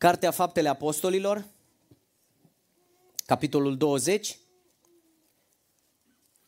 Cartea 0.00 0.30
Faptele 0.30 0.68
Apostolilor, 0.68 1.44
capitolul 3.26 3.76
20, 3.76 4.38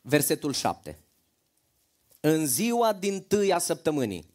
versetul 0.01 0.53
7. 0.53 0.99
În 2.19 2.45
ziua 2.45 2.93
din 2.93 3.21
tâi 3.21 3.53
a 3.53 3.57
săptămânii, 3.57 4.33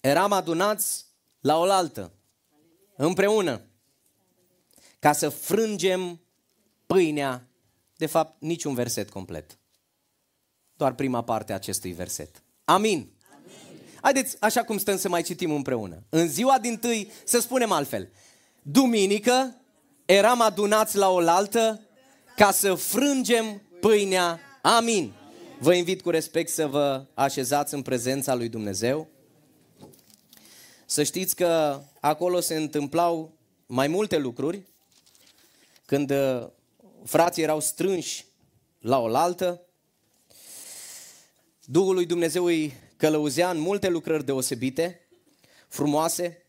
eram 0.00 0.32
adunați 0.32 1.06
la 1.40 1.58
oaltă, 1.58 2.12
împreună, 2.96 3.62
ca 4.98 5.12
să 5.12 5.28
frângem 5.28 6.20
pâinea, 6.86 7.48
de 7.96 8.06
fapt 8.06 8.40
niciun 8.40 8.74
verset 8.74 9.10
complet, 9.10 9.58
doar 10.76 10.94
prima 10.94 11.24
parte 11.24 11.52
a 11.52 11.54
acestui 11.54 11.92
verset. 11.92 12.42
Amin. 12.64 13.11
Haideți, 14.02 14.36
așa 14.40 14.62
cum 14.62 14.78
stăm 14.78 14.96
să 14.96 15.08
mai 15.08 15.22
citim 15.22 15.50
împreună. 15.50 16.02
În 16.08 16.28
ziua 16.28 16.58
din 16.58 16.78
tâi, 16.78 17.10
să 17.24 17.40
spunem 17.40 17.72
altfel, 17.72 18.08
duminică 18.62 19.56
eram 20.04 20.40
adunați 20.40 20.96
la 20.96 21.10
oaltă 21.10 21.80
ca 22.36 22.50
să 22.50 22.74
frângem 22.74 23.62
pâinea. 23.80 24.40
Amin. 24.62 25.12
Vă 25.58 25.74
invit 25.74 26.02
cu 26.02 26.10
respect 26.10 26.50
să 26.50 26.66
vă 26.66 27.04
așezați 27.14 27.74
în 27.74 27.82
prezența 27.82 28.34
lui 28.34 28.48
Dumnezeu. 28.48 29.08
Să 30.86 31.02
știți 31.02 31.36
că 31.36 31.80
acolo 32.00 32.40
se 32.40 32.56
întâmplau 32.56 33.32
mai 33.66 33.88
multe 33.88 34.18
lucruri 34.18 34.62
când 35.84 36.10
uh, 36.10 36.48
frații 37.04 37.42
erau 37.42 37.60
strânși 37.60 38.24
la 38.78 38.98
oaltă. 38.98 39.60
Duhul 41.64 41.94
lui 41.94 42.06
Dumnezeu 42.06 42.44
îi 42.44 42.74
călăuzea 43.02 43.50
în 43.50 43.58
multe 43.58 43.88
lucrări 43.88 44.24
deosebite, 44.24 45.00
frumoase, 45.68 46.46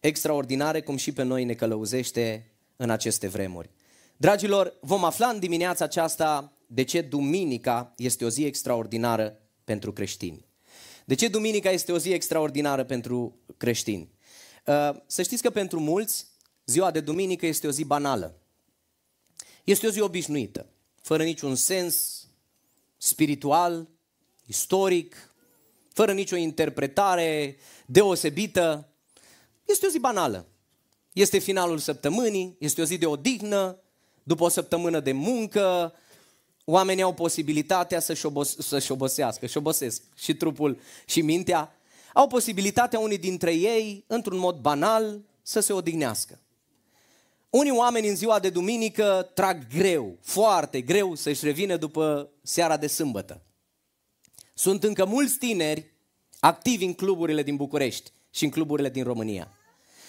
extraordinare, 0.00 0.82
cum 0.82 0.96
și 0.96 1.12
pe 1.12 1.22
noi 1.22 1.44
ne 1.44 1.54
călăuzește 1.54 2.50
în 2.76 2.90
aceste 2.90 3.28
vremuri. 3.28 3.70
Dragilor, 4.16 4.78
vom 4.80 5.04
afla 5.04 5.28
în 5.28 5.38
dimineața 5.38 5.84
aceasta 5.84 6.52
de 6.66 6.82
ce 6.82 7.00
duminica 7.00 7.94
este 7.96 8.24
o 8.24 8.28
zi 8.28 8.44
extraordinară 8.44 9.40
pentru 9.64 9.92
creștini. 9.92 10.46
De 11.04 11.14
ce 11.14 11.28
duminica 11.28 11.70
este 11.70 11.92
o 11.92 11.98
zi 11.98 12.12
extraordinară 12.12 12.84
pentru 12.84 13.38
creștini? 13.56 14.10
Uh, 14.66 14.90
să 15.06 15.22
știți 15.22 15.42
că 15.42 15.50
pentru 15.50 15.80
mulți, 15.80 16.26
ziua 16.64 16.90
de 16.90 17.00
duminică 17.00 17.46
este 17.46 17.66
o 17.66 17.70
zi 17.70 17.84
banală. 17.84 18.38
Este 19.64 19.86
o 19.86 19.90
zi 19.90 20.00
obișnuită, 20.00 20.66
fără 21.02 21.22
niciun 21.22 21.54
sens 21.54 22.26
spiritual, 22.96 23.88
istoric, 24.46 25.29
fără 26.00 26.12
nicio 26.12 26.36
interpretare 26.36 27.56
deosebită. 27.86 28.88
Este 29.64 29.86
o 29.86 29.88
zi 29.88 29.98
banală. 29.98 30.46
Este 31.12 31.38
finalul 31.38 31.78
săptămânii, 31.78 32.56
este 32.58 32.80
o 32.80 32.84
zi 32.84 32.98
de 32.98 33.06
odihnă, 33.06 33.78
după 34.22 34.44
o 34.44 34.48
săptămână 34.48 35.00
de 35.00 35.12
muncă, 35.12 35.94
oamenii 36.64 37.02
au 37.02 37.14
posibilitatea 37.14 38.00
să-și, 38.00 38.26
obos- 38.26 38.56
să-și 38.58 38.92
obosească, 38.92 39.46
și 39.46 39.56
obosesc 39.56 40.02
și 40.16 40.34
trupul 40.34 40.80
și 41.06 41.20
mintea, 41.20 41.76
au 42.14 42.26
posibilitatea 42.26 42.98
unii 42.98 43.18
dintre 43.18 43.54
ei, 43.54 44.04
într-un 44.06 44.38
mod 44.38 44.56
banal, 44.56 45.20
să 45.42 45.60
se 45.60 45.72
odihnească. 45.72 46.38
Unii 47.50 47.76
oameni 47.76 48.08
în 48.08 48.16
ziua 48.16 48.38
de 48.38 48.50
duminică 48.50 49.30
trag 49.34 49.66
greu, 49.76 50.18
foarte 50.20 50.80
greu 50.80 51.14
să-și 51.14 51.44
revină 51.44 51.76
după 51.76 52.30
seara 52.42 52.76
de 52.76 52.86
sâmbătă. 52.86 53.42
Sunt 54.60 54.84
încă 54.84 55.04
mulți 55.04 55.38
tineri 55.38 55.92
activi 56.40 56.84
în 56.84 56.94
cluburile 56.94 57.42
din 57.42 57.56
București 57.56 58.12
și 58.30 58.44
în 58.44 58.50
cluburile 58.50 58.88
din 58.88 59.04
România. 59.04 59.52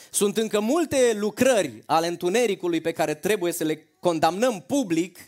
Sunt 0.10 0.38
încă 0.38 0.60
multe 0.60 1.12
lucrări 1.16 1.84
ale 1.86 2.08
întunericului 2.08 2.82
pe 2.82 2.92
care 2.92 3.14
trebuie 3.14 3.52
să 3.52 3.64
le 3.64 3.88
condamnăm 4.00 4.64
public 4.68 5.20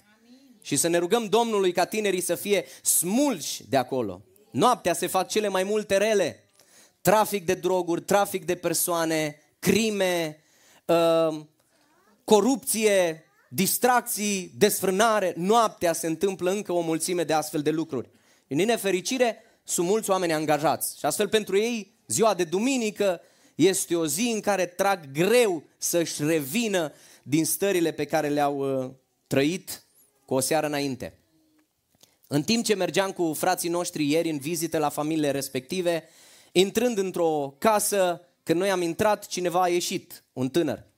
și 0.61 0.75
să 0.75 0.87
ne 0.87 0.97
rugăm 0.97 1.25
Domnului 1.25 1.71
ca 1.71 1.85
tinerii 1.85 2.21
să 2.21 2.35
fie 2.35 2.65
smulși 2.81 3.63
de 3.69 3.77
acolo. 3.77 4.21
Noaptea 4.51 4.93
se 4.93 5.07
fac 5.07 5.27
cele 5.27 5.47
mai 5.47 5.63
multe 5.63 5.97
rele. 5.97 6.43
Trafic 7.01 7.45
de 7.45 7.53
droguri, 7.53 8.01
trafic 8.01 8.45
de 8.45 8.55
persoane, 8.55 9.41
crime, 9.59 10.43
uh, 10.85 11.39
corupție, 12.23 13.23
distracții, 13.49 14.51
desfrânare. 14.57 15.33
Noaptea 15.37 15.93
se 15.93 16.07
întâmplă 16.07 16.51
încă 16.51 16.71
o 16.71 16.81
mulțime 16.81 17.23
de 17.23 17.33
astfel 17.33 17.61
de 17.61 17.71
lucruri. 17.71 18.09
În 18.47 18.57
nefericire, 18.57 19.37
sunt 19.63 19.87
mulți 19.87 20.09
oameni 20.09 20.33
angajați 20.33 20.97
și 20.99 21.05
astfel 21.05 21.27
pentru 21.27 21.57
ei 21.57 21.95
ziua 22.07 22.33
de 22.33 22.43
duminică 22.43 23.21
este 23.55 23.95
o 23.95 24.05
zi 24.05 24.31
în 24.33 24.39
care 24.39 24.65
trag 24.65 25.11
greu 25.11 25.63
să-și 25.77 26.23
revină 26.23 26.93
din 27.23 27.45
stările 27.45 27.91
pe 27.91 28.05
care 28.05 28.29
le-au 28.29 28.83
uh, 28.83 28.91
trăit 29.27 29.83
cu 30.25 30.33
o 30.33 30.39
seară 30.39 30.65
înainte. 30.65 31.17
În 32.27 32.43
timp 32.43 32.63
ce 32.63 32.75
mergeam 32.75 33.11
cu 33.11 33.33
frații 33.33 33.69
noștri 33.69 34.09
ieri 34.09 34.29
în 34.29 34.37
vizită 34.37 34.77
la 34.77 34.89
familiile 34.89 35.31
respective, 35.31 36.03
intrând 36.51 36.97
într-o 36.97 37.55
casă, 37.57 38.21
când 38.43 38.59
noi 38.59 38.71
am 38.71 38.81
intrat, 38.81 39.27
cineva 39.27 39.61
a 39.61 39.67
ieșit, 39.67 40.23
un 40.33 40.49
tânăr. 40.49 40.92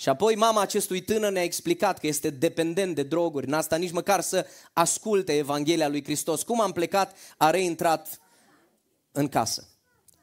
Și 0.00 0.08
apoi 0.08 0.34
mama 0.34 0.60
acestui 0.60 1.00
tânăr 1.00 1.32
ne-a 1.32 1.42
explicat 1.42 1.98
că 1.98 2.06
este 2.06 2.30
dependent 2.30 2.94
de 2.94 3.02
droguri, 3.02 3.48
n-a 3.48 3.60
stat 3.60 3.78
nici 3.78 3.90
măcar 3.90 4.20
să 4.20 4.46
asculte 4.72 5.36
Evanghelia 5.36 5.88
lui 5.88 6.04
Hristos. 6.04 6.42
Cum 6.42 6.60
am 6.60 6.72
plecat, 6.72 7.16
a 7.36 7.50
reintrat 7.50 8.20
în 9.12 9.28
casă. 9.28 9.68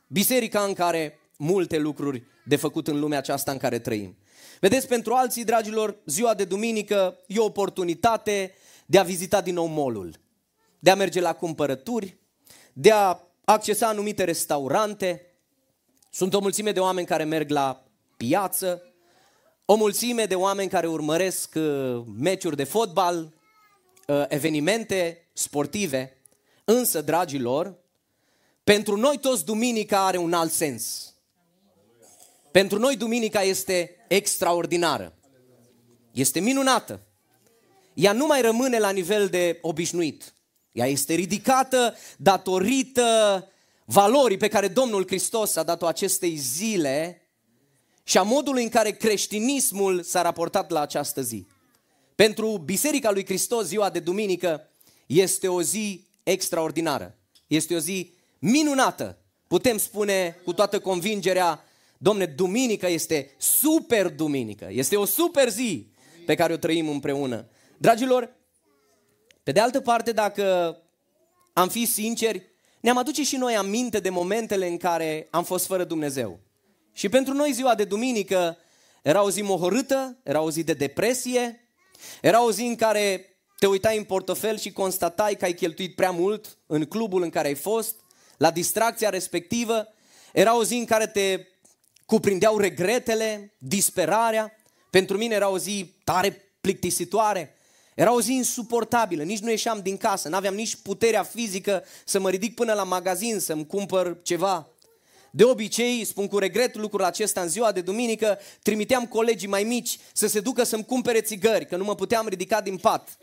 Biserica 0.07 0.61
în 0.61 0.73
care 0.73 1.19
multe 1.37 1.77
lucruri 1.77 2.23
de 2.45 2.55
făcut 2.55 2.87
în 2.87 2.99
lumea 2.99 3.17
aceasta 3.17 3.51
în 3.51 3.57
care 3.57 3.79
trăim. 3.79 4.17
Vedeți, 4.59 4.87
pentru 4.87 5.13
alții, 5.13 5.43
dragilor, 5.43 5.97
ziua 6.05 6.33
de 6.33 6.45
duminică 6.45 7.19
e 7.27 7.39
o 7.39 7.43
oportunitate 7.43 8.53
de 8.85 8.97
a 8.97 9.03
vizita 9.03 9.41
din 9.41 9.53
nou 9.53 9.65
molul, 9.65 10.19
de 10.79 10.89
a 10.89 10.95
merge 10.95 11.19
la 11.19 11.33
cumpărături, 11.33 12.17
de 12.73 12.91
a 12.91 13.19
accesa 13.43 13.87
anumite 13.87 14.23
restaurante. 14.23 15.25
Sunt 16.11 16.33
o 16.33 16.39
mulțime 16.39 16.71
de 16.71 16.79
oameni 16.79 17.07
care 17.07 17.23
merg 17.23 17.49
la 17.49 17.83
piață, 18.17 18.81
o 19.69 19.75
mulțime 19.75 20.25
de 20.25 20.35
oameni 20.35 20.69
care 20.69 20.87
urmăresc 20.87 21.55
uh, 21.55 22.03
meciuri 22.17 22.55
de 22.55 22.63
fotbal, 22.63 23.33
uh, 24.07 24.23
evenimente 24.27 25.27
sportive. 25.33 26.17
Însă, 26.63 27.01
dragilor, 27.01 27.75
pentru 28.63 28.95
noi 28.95 29.17
toți 29.17 29.45
duminica 29.45 30.05
are 30.05 30.17
un 30.17 30.33
alt 30.33 30.51
sens. 30.51 31.13
Pentru 32.51 32.79
noi 32.79 32.95
duminica 32.95 33.41
este 33.41 34.05
extraordinară. 34.07 35.15
Este 36.11 36.39
minunată. 36.39 37.01
Ea 37.93 38.13
nu 38.13 38.25
mai 38.25 38.41
rămâne 38.41 38.79
la 38.79 38.89
nivel 38.89 39.27
de 39.27 39.59
obișnuit. 39.61 40.33
Ea 40.71 40.85
este 40.85 41.13
ridicată 41.13 41.95
datorită 42.17 43.47
valorii 43.85 44.37
pe 44.37 44.47
care 44.47 44.67
Domnul 44.67 45.05
Hristos 45.07 45.55
a 45.55 45.63
dat-o 45.63 45.85
acestei 45.85 46.35
zile 46.35 47.21
și 48.07 48.17
a 48.17 48.21
modului 48.21 48.63
în 48.63 48.69
care 48.69 48.91
creștinismul 48.91 50.03
s-a 50.03 50.21
raportat 50.21 50.69
la 50.69 50.81
această 50.81 51.21
zi. 51.21 51.47
Pentru 52.15 52.61
Biserica 52.65 53.11
lui 53.11 53.25
Hristos, 53.25 53.65
ziua 53.65 53.89
de 53.89 53.99
duminică 53.99 54.69
este 55.05 55.47
o 55.47 55.61
zi 55.61 56.07
extraordinară. 56.23 57.17
Este 57.47 57.75
o 57.75 57.79
zi 57.79 58.13
minunată. 58.39 59.17
Putem 59.47 59.77
spune 59.77 60.39
cu 60.43 60.53
toată 60.53 60.79
convingerea, 60.79 61.63
domne, 61.97 62.25
duminică 62.25 62.87
este 62.87 63.35
super 63.37 64.09
duminică. 64.09 64.67
Este 64.71 64.95
o 64.95 65.05
super 65.05 65.49
zi 65.49 65.87
pe 66.25 66.35
care 66.35 66.53
o 66.53 66.57
trăim 66.57 66.89
împreună. 66.89 67.47
Dragilor, 67.77 68.35
pe 69.43 69.51
de 69.51 69.59
altă 69.59 69.81
parte, 69.81 70.11
dacă 70.11 70.77
am 71.53 71.69
fi 71.69 71.85
sinceri, 71.85 72.49
ne-am 72.79 72.97
aduce 72.97 73.23
și 73.23 73.35
noi 73.35 73.55
aminte 73.55 73.99
de 73.99 74.09
momentele 74.09 74.67
în 74.67 74.77
care 74.77 75.27
am 75.31 75.43
fost 75.43 75.65
fără 75.65 75.83
Dumnezeu. 75.83 76.45
Și 76.97 77.09
pentru 77.09 77.33
noi 77.33 77.51
ziua 77.51 77.75
de 77.75 77.83
duminică 77.83 78.57
era 79.01 79.23
o 79.23 79.29
zi 79.29 79.41
mohorâtă, 79.41 80.17
era 80.23 80.41
o 80.41 80.51
zi 80.51 80.63
de 80.63 80.73
depresie, 80.73 81.67
era 82.21 82.43
o 82.43 82.51
zi 82.51 82.61
în 82.61 82.75
care 82.75 83.35
te 83.59 83.67
uitai 83.67 83.97
în 83.97 84.03
portofel 84.03 84.57
și 84.57 84.71
constatai 84.71 85.35
că 85.35 85.45
ai 85.45 85.53
cheltuit 85.53 85.95
prea 85.95 86.11
mult 86.11 86.57
în 86.67 86.85
clubul 86.85 87.21
în 87.21 87.29
care 87.29 87.47
ai 87.47 87.55
fost, 87.55 87.95
la 88.37 88.51
distracția 88.51 89.09
respectivă. 89.09 89.87
Era 90.33 90.57
o 90.57 90.63
zi 90.63 90.75
în 90.75 90.85
care 90.85 91.07
te 91.07 91.45
cuprindeau 92.05 92.57
regretele, 92.57 93.53
disperarea. 93.57 94.51
Pentru 94.89 95.17
mine 95.17 95.35
era 95.35 95.49
o 95.49 95.57
zi 95.57 95.93
tare 96.03 96.41
plictisitoare. 96.61 97.55
Era 97.95 98.13
o 98.13 98.21
zi 98.21 98.33
insuportabilă, 98.33 99.23
nici 99.23 99.39
nu 99.39 99.49
ieșeam 99.49 99.79
din 99.81 99.97
casă, 99.97 100.29
n-aveam 100.29 100.55
nici 100.55 100.75
puterea 100.75 101.23
fizică 101.23 101.83
să 102.05 102.19
mă 102.19 102.29
ridic 102.29 102.55
până 102.55 102.73
la 102.73 102.83
magazin 102.83 103.39
să-mi 103.39 103.65
cumpăr 103.65 104.21
ceva. 104.21 104.71
De 105.37 105.43
obicei, 105.43 106.05
spun 106.05 106.27
cu 106.27 106.37
regret 106.37 106.75
lucrul 106.75 107.03
acesta 107.03 107.41
în 107.41 107.47
ziua 107.47 107.71
de 107.71 107.81
duminică, 107.81 108.39
trimiteam 108.63 109.05
colegii 109.05 109.47
mai 109.47 109.63
mici 109.63 109.97
să 110.13 110.27
se 110.27 110.39
ducă 110.39 110.63
să-mi 110.63 110.85
cumpere 110.85 111.21
țigări, 111.21 111.67
că 111.67 111.75
nu 111.75 111.83
mă 111.83 111.95
puteam 111.95 112.27
ridica 112.27 112.61
din 112.61 112.77
pat. 112.77 113.17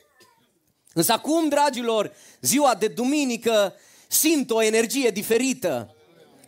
Însă 0.92 1.12
acum, 1.12 1.48
dragilor, 1.48 2.12
ziua 2.40 2.74
de 2.74 2.86
duminică 2.86 3.74
simt 4.08 4.50
o 4.50 4.62
energie 4.62 5.10
diferită. 5.10 5.94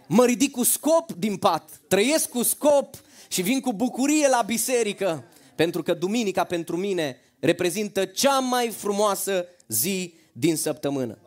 Mă 0.06 0.24
ridic 0.24 0.50
cu 0.50 0.62
scop 0.62 1.12
din 1.12 1.36
pat, 1.36 1.70
trăiesc 1.88 2.28
cu 2.28 2.42
scop, 2.42 2.94
și 3.28 3.42
vin 3.42 3.60
cu 3.60 3.72
bucurie 3.72 4.28
la 4.28 4.42
biserică, 4.46 5.24
pentru 5.54 5.82
că 5.82 5.94
duminica 5.94 6.44
pentru 6.44 6.76
mine 6.76 7.20
reprezintă 7.40 8.04
cea 8.04 8.38
mai 8.38 8.69
frumoasă 8.69 9.46
zi 9.69 10.14
din 10.32 10.56
săptămână. 10.56 11.19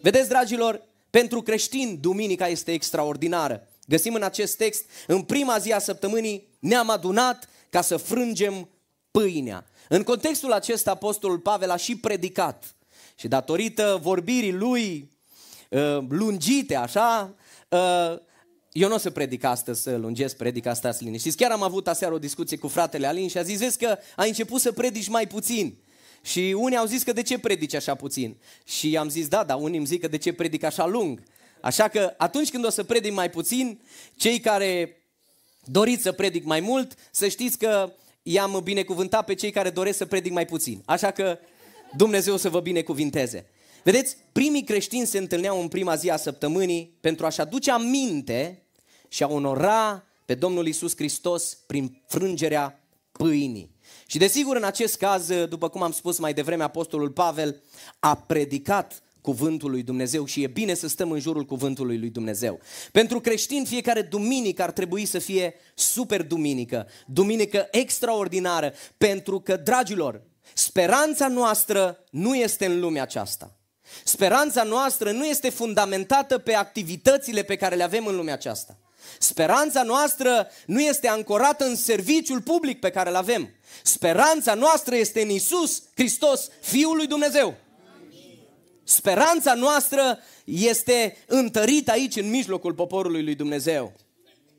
Vedeți, 0.00 0.28
dragilor, 0.28 0.82
pentru 1.10 1.42
creștini, 1.42 1.96
duminica 1.96 2.46
este 2.46 2.72
extraordinară. 2.72 3.64
Găsim 3.90 4.14
în 4.14 4.22
acest 4.22 4.56
text, 4.56 4.84
în 5.06 5.22
prima 5.22 5.58
zi 5.58 5.72
a 5.72 5.78
săptămânii, 5.78 6.48
ne-am 6.58 6.90
adunat 6.90 7.48
ca 7.70 7.80
să 7.80 7.96
frângem 7.96 8.68
pâinea. 9.10 9.66
În 9.88 10.02
contextul 10.02 10.52
acesta, 10.52 10.90
Apostolul 10.90 11.38
Pavel 11.38 11.70
a 11.70 11.76
și 11.76 11.96
predicat. 11.96 12.74
Și 13.14 13.28
datorită 13.28 13.98
vorbirii 14.02 14.52
lui 14.52 15.10
uh, 15.70 15.98
lungite, 16.08 16.76
așa, 16.76 17.34
uh, 17.68 18.18
eu 18.72 18.88
nu 18.88 18.94
o 18.94 18.98
să 18.98 19.10
predic 19.10 19.44
astăzi, 19.44 19.82
să 19.82 19.96
lungesc 19.96 20.36
predica 20.36 20.70
asta 20.70 20.92
să 20.92 21.04
liniștiți. 21.04 21.36
Chiar 21.36 21.50
am 21.50 21.62
avut 21.62 21.88
aseară 21.88 22.14
o 22.14 22.18
discuție 22.18 22.56
cu 22.56 22.68
fratele 22.68 23.06
Alin 23.06 23.28
și 23.28 23.38
a 23.38 23.42
zis, 23.42 23.58
vezi 23.58 23.78
că 23.78 23.98
ai 24.16 24.28
început 24.28 24.60
să 24.60 24.72
predici 24.72 25.08
mai 25.08 25.26
puțin. 25.26 25.76
Și 26.22 26.54
unii 26.58 26.76
au 26.76 26.86
zis 26.86 27.02
că 27.02 27.12
de 27.12 27.22
ce 27.22 27.38
predici 27.38 27.74
așa 27.74 27.94
puțin? 27.94 28.36
Și 28.64 28.96
am 28.96 29.08
zis, 29.08 29.28
da, 29.28 29.44
dar 29.44 29.58
unii 29.60 29.78
îmi 29.78 29.86
zic 29.86 30.00
că 30.00 30.08
de 30.08 30.18
ce 30.18 30.32
predic 30.32 30.62
așa 30.62 30.86
lung? 30.86 31.22
Așa 31.60 31.88
că 31.88 32.14
atunci 32.16 32.50
când 32.50 32.64
o 32.64 32.70
să 32.70 32.84
predic 32.84 33.12
mai 33.12 33.30
puțin, 33.30 33.80
cei 34.16 34.40
care 34.40 34.96
doriți 35.64 36.02
să 36.02 36.12
predic 36.12 36.44
mai 36.44 36.60
mult, 36.60 36.94
să 37.10 37.28
știți 37.28 37.58
că 37.58 37.92
i-am 38.22 38.60
binecuvântat 38.64 39.24
pe 39.24 39.34
cei 39.34 39.50
care 39.50 39.70
doresc 39.70 39.96
să 39.96 40.06
predic 40.06 40.32
mai 40.32 40.44
puțin. 40.44 40.82
Așa 40.84 41.10
că 41.10 41.38
Dumnezeu 41.96 42.36
să 42.36 42.48
vă 42.48 42.60
binecuvinteze. 42.60 43.46
Vedeți, 43.84 44.16
primii 44.32 44.64
creștini 44.64 45.06
se 45.06 45.18
întâlneau 45.18 45.60
în 45.60 45.68
prima 45.68 45.94
zi 45.94 46.10
a 46.10 46.16
săptămânii 46.16 46.96
pentru 47.00 47.26
a-și 47.26 47.40
aduce 47.40 47.70
aminte 47.70 48.62
și 49.08 49.22
a 49.22 49.26
onora 49.26 50.04
pe 50.24 50.34
Domnul 50.34 50.66
Isus 50.66 50.96
Hristos 50.96 51.54
prin 51.66 52.02
frângerea 52.06 52.84
pâinii. 53.12 53.70
Și 54.06 54.18
desigur, 54.18 54.56
în 54.56 54.64
acest 54.64 54.96
caz, 54.96 55.30
după 55.48 55.68
cum 55.68 55.82
am 55.82 55.92
spus 55.92 56.18
mai 56.18 56.34
devreme, 56.34 56.62
Apostolul 56.62 57.10
Pavel 57.10 57.62
a 57.98 58.16
predicat 58.16 59.02
cuvântul 59.20 59.70
lui 59.70 59.82
Dumnezeu 59.82 60.24
și 60.24 60.42
e 60.42 60.46
bine 60.46 60.74
să 60.74 60.88
stăm 60.88 61.10
în 61.10 61.20
jurul 61.20 61.44
cuvântului 61.44 61.98
lui 61.98 62.10
Dumnezeu. 62.10 62.60
Pentru 62.92 63.20
creștini, 63.20 63.66
fiecare 63.66 64.02
duminică 64.02 64.62
ar 64.62 64.70
trebui 64.70 65.04
să 65.04 65.18
fie 65.18 65.54
super 65.74 66.22
duminică, 66.22 66.88
duminică 67.06 67.68
extraordinară, 67.70 68.72
pentru 68.98 69.40
că, 69.40 69.56
dragilor, 69.56 70.22
speranța 70.54 71.28
noastră 71.28 72.04
nu 72.10 72.34
este 72.34 72.66
în 72.66 72.80
lumea 72.80 73.02
aceasta. 73.02 73.54
Speranța 74.04 74.62
noastră 74.62 75.10
nu 75.10 75.24
este 75.24 75.50
fundamentată 75.50 76.38
pe 76.38 76.54
activitățile 76.54 77.42
pe 77.42 77.56
care 77.56 77.74
le 77.74 77.82
avem 77.82 78.06
în 78.06 78.16
lumea 78.16 78.34
aceasta. 78.34 78.78
Speranța 79.18 79.82
noastră 79.82 80.48
nu 80.66 80.80
este 80.80 81.08
ancorată 81.08 81.64
în 81.64 81.76
serviciul 81.76 82.40
public 82.40 82.80
pe 82.80 82.90
care 82.90 83.08
îl 83.08 83.14
avem. 83.14 83.50
Speranța 83.82 84.54
noastră 84.54 84.96
este 84.96 85.22
în 85.22 85.28
Isus 85.28 85.82
Hristos, 85.94 86.48
Fiul 86.60 86.96
lui 86.96 87.06
Dumnezeu. 87.06 87.54
Speranța 88.90 89.54
noastră 89.54 90.18
este 90.44 91.16
întărită 91.26 91.90
aici 91.90 92.16
în 92.16 92.30
mijlocul 92.30 92.74
poporului 92.74 93.22
lui 93.22 93.34
Dumnezeu. 93.34 93.92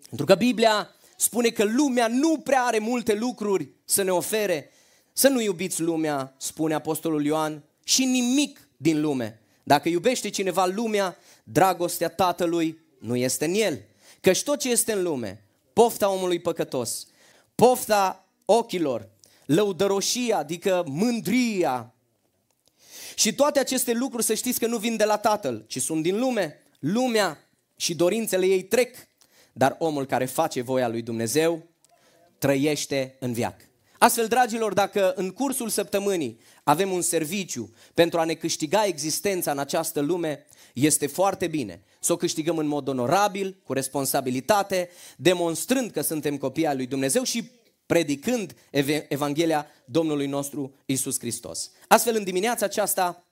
Pentru 0.07 0.25
că 0.25 0.35
Biblia 0.35 0.89
spune 1.17 1.49
că 1.49 1.63
lumea 1.63 2.07
nu 2.07 2.37
prea 2.37 2.61
are 2.61 2.79
multe 2.79 3.13
lucruri 3.13 3.69
să 3.85 4.03
ne 4.03 4.11
ofere. 4.11 4.71
Să 5.13 5.27
nu 5.27 5.41
iubiți 5.41 5.81
lumea, 5.81 6.35
spune 6.37 6.73
Apostolul 6.73 7.25
Ioan, 7.25 7.63
și 7.83 8.05
nimic 8.05 8.67
din 8.77 9.01
lume. 9.01 9.39
Dacă 9.63 9.89
iubește 9.89 10.29
cineva 10.29 10.65
lumea, 10.65 11.17
dragostea 11.43 12.09
Tatălui 12.09 12.79
nu 12.99 13.15
este 13.15 13.45
în 13.45 13.53
el. 13.53 13.81
Căci 14.21 14.43
tot 14.43 14.59
ce 14.59 14.69
este 14.69 14.91
în 14.91 15.03
lume, 15.03 15.43
pofta 15.73 16.09
omului 16.09 16.39
păcătos, 16.39 17.07
pofta 17.55 18.27
ochilor, 18.45 19.09
lăudăroșia, 19.45 20.37
adică 20.37 20.83
mândria, 20.87 21.93
și 23.15 23.33
toate 23.33 23.59
aceste 23.59 23.93
lucruri 23.93 24.23
să 24.23 24.33
știți 24.33 24.59
că 24.59 24.67
nu 24.67 24.77
vin 24.77 24.97
de 24.97 25.03
la 25.03 25.17
Tatăl, 25.17 25.65
ci 25.67 25.81
sunt 25.81 26.03
din 26.03 26.19
lume. 26.19 26.63
Lumea 26.79 27.47
și 27.75 27.95
dorințele 27.95 28.45
ei 28.45 28.63
trec, 28.63 28.95
dar 29.53 29.75
omul 29.79 30.05
care 30.05 30.25
face 30.25 30.61
voia 30.61 30.87
lui 30.87 31.01
Dumnezeu 31.01 31.63
trăiește 32.37 33.15
în 33.19 33.33
viac. 33.33 33.55
Astfel, 33.97 34.27
dragilor, 34.27 34.73
dacă 34.73 35.13
în 35.15 35.31
cursul 35.31 35.69
săptămânii 35.69 36.39
avem 36.63 36.91
un 36.91 37.01
serviciu 37.01 37.73
pentru 37.93 38.19
a 38.19 38.23
ne 38.23 38.33
câștiga 38.33 38.85
existența 38.85 39.51
în 39.51 39.59
această 39.59 39.99
lume, 39.99 40.45
este 40.73 41.07
foarte 41.07 41.47
bine 41.47 41.83
să 41.99 42.13
o 42.13 42.15
câștigăm 42.15 42.57
în 42.57 42.67
mod 42.67 42.87
onorabil, 42.87 43.57
cu 43.63 43.73
responsabilitate, 43.73 44.89
demonstrând 45.17 45.91
că 45.91 46.01
suntem 46.01 46.37
copii 46.37 46.65
al 46.67 46.75
lui 46.75 46.85
Dumnezeu 46.85 47.23
și 47.23 47.51
predicând 47.91 48.55
Evanghelia 49.07 49.67
Domnului 49.85 50.27
nostru 50.27 50.73
Isus 50.85 51.19
Hristos. 51.19 51.71
Astfel, 51.87 52.15
în 52.15 52.23
dimineața 52.23 52.65
aceasta, 52.65 53.27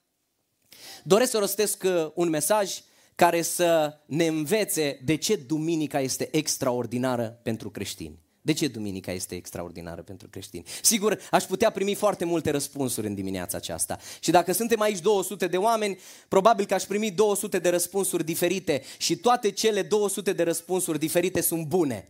doresc 1.02 1.30
să 1.30 1.38
rostesc 1.38 1.82
uh, 1.86 2.10
un 2.14 2.28
mesaj 2.28 2.80
care 3.14 3.42
să 3.42 3.98
ne 4.06 4.26
învețe 4.26 5.00
de 5.04 5.14
ce 5.14 5.36
duminica 5.36 6.00
este 6.00 6.28
extraordinară 6.36 7.40
pentru 7.42 7.70
creștini. 7.70 8.18
De 8.42 8.52
ce 8.52 8.68
duminica 8.68 9.12
este 9.12 9.34
extraordinară 9.34 10.02
pentru 10.02 10.28
creștini? 10.28 10.64
Sigur, 10.82 11.18
aș 11.30 11.44
putea 11.44 11.70
primi 11.70 11.94
foarte 11.94 12.24
multe 12.24 12.50
răspunsuri 12.50 13.06
în 13.06 13.14
dimineața 13.14 13.56
aceasta. 13.56 13.98
Și 14.20 14.30
dacă 14.30 14.52
suntem 14.52 14.80
aici 14.80 15.00
200 15.00 15.46
de 15.46 15.56
oameni, 15.56 15.98
probabil 16.28 16.66
că 16.66 16.74
aș 16.74 16.82
primi 16.82 17.10
200 17.10 17.58
de 17.58 17.68
răspunsuri 17.68 18.24
diferite 18.24 18.82
și 18.98 19.16
toate 19.16 19.50
cele 19.50 19.82
200 19.82 20.32
de 20.32 20.42
răspunsuri 20.42 20.98
diferite 20.98 21.40
sunt 21.40 21.66
bune. 21.66 22.08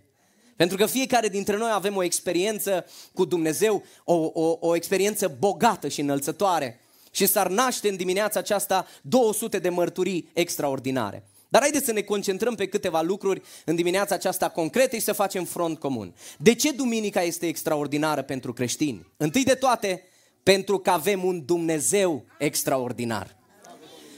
Pentru 0.60 0.78
că 0.78 0.86
fiecare 0.86 1.28
dintre 1.28 1.56
noi 1.56 1.70
avem 1.72 1.96
o 1.96 2.02
experiență 2.02 2.86
cu 3.14 3.24
Dumnezeu, 3.24 3.84
o, 4.04 4.30
o, 4.32 4.56
o 4.60 4.76
experiență 4.76 5.36
bogată 5.38 5.88
și 5.88 6.00
înălțătoare. 6.00 6.80
Și 7.10 7.26
s-ar 7.26 7.48
naște 7.48 7.88
în 7.88 7.96
dimineața 7.96 8.38
aceasta 8.38 8.86
200 9.02 9.58
de 9.58 9.68
mărturii 9.68 10.30
extraordinare. 10.32 11.24
Dar 11.48 11.60
haideți 11.60 11.84
să 11.84 11.92
ne 11.92 12.00
concentrăm 12.00 12.54
pe 12.54 12.66
câteva 12.66 13.00
lucruri 13.00 13.42
în 13.64 13.74
dimineața 13.74 14.14
aceasta 14.14 14.48
concrete 14.48 14.96
și 14.96 15.02
să 15.02 15.12
facem 15.12 15.44
front 15.44 15.78
comun. 15.78 16.14
De 16.38 16.54
ce 16.54 16.70
duminica 16.70 17.22
este 17.22 17.46
extraordinară 17.46 18.22
pentru 18.22 18.52
creștini? 18.52 19.06
Întâi 19.16 19.44
de 19.44 19.54
toate, 19.54 20.02
pentru 20.42 20.78
că 20.78 20.90
avem 20.90 21.24
un 21.24 21.44
Dumnezeu 21.44 22.24
extraordinar. 22.38 23.36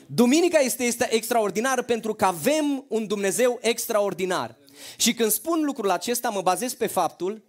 Duminica 0.07 0.59
este, 0.59 0.83
este 0.83 1.15
extraordinară 1.15 1.83
pentru 1.83 2.15
că 2.15 2.25
avem 2.25 2.85
un 2.89 3.07
Dumnezeu 3.07 3.59
extraordinar. 3.61 4.61
Și 4.97 5.15
când 5.15 5.31
spun 5.31 5.63
lucrul 5.65 5.91
acesta, 5.91 6.29
mă 6.29 6.43
bazez 6.43 6.75
pe 6.75 6.87
faptul 6.87 7.43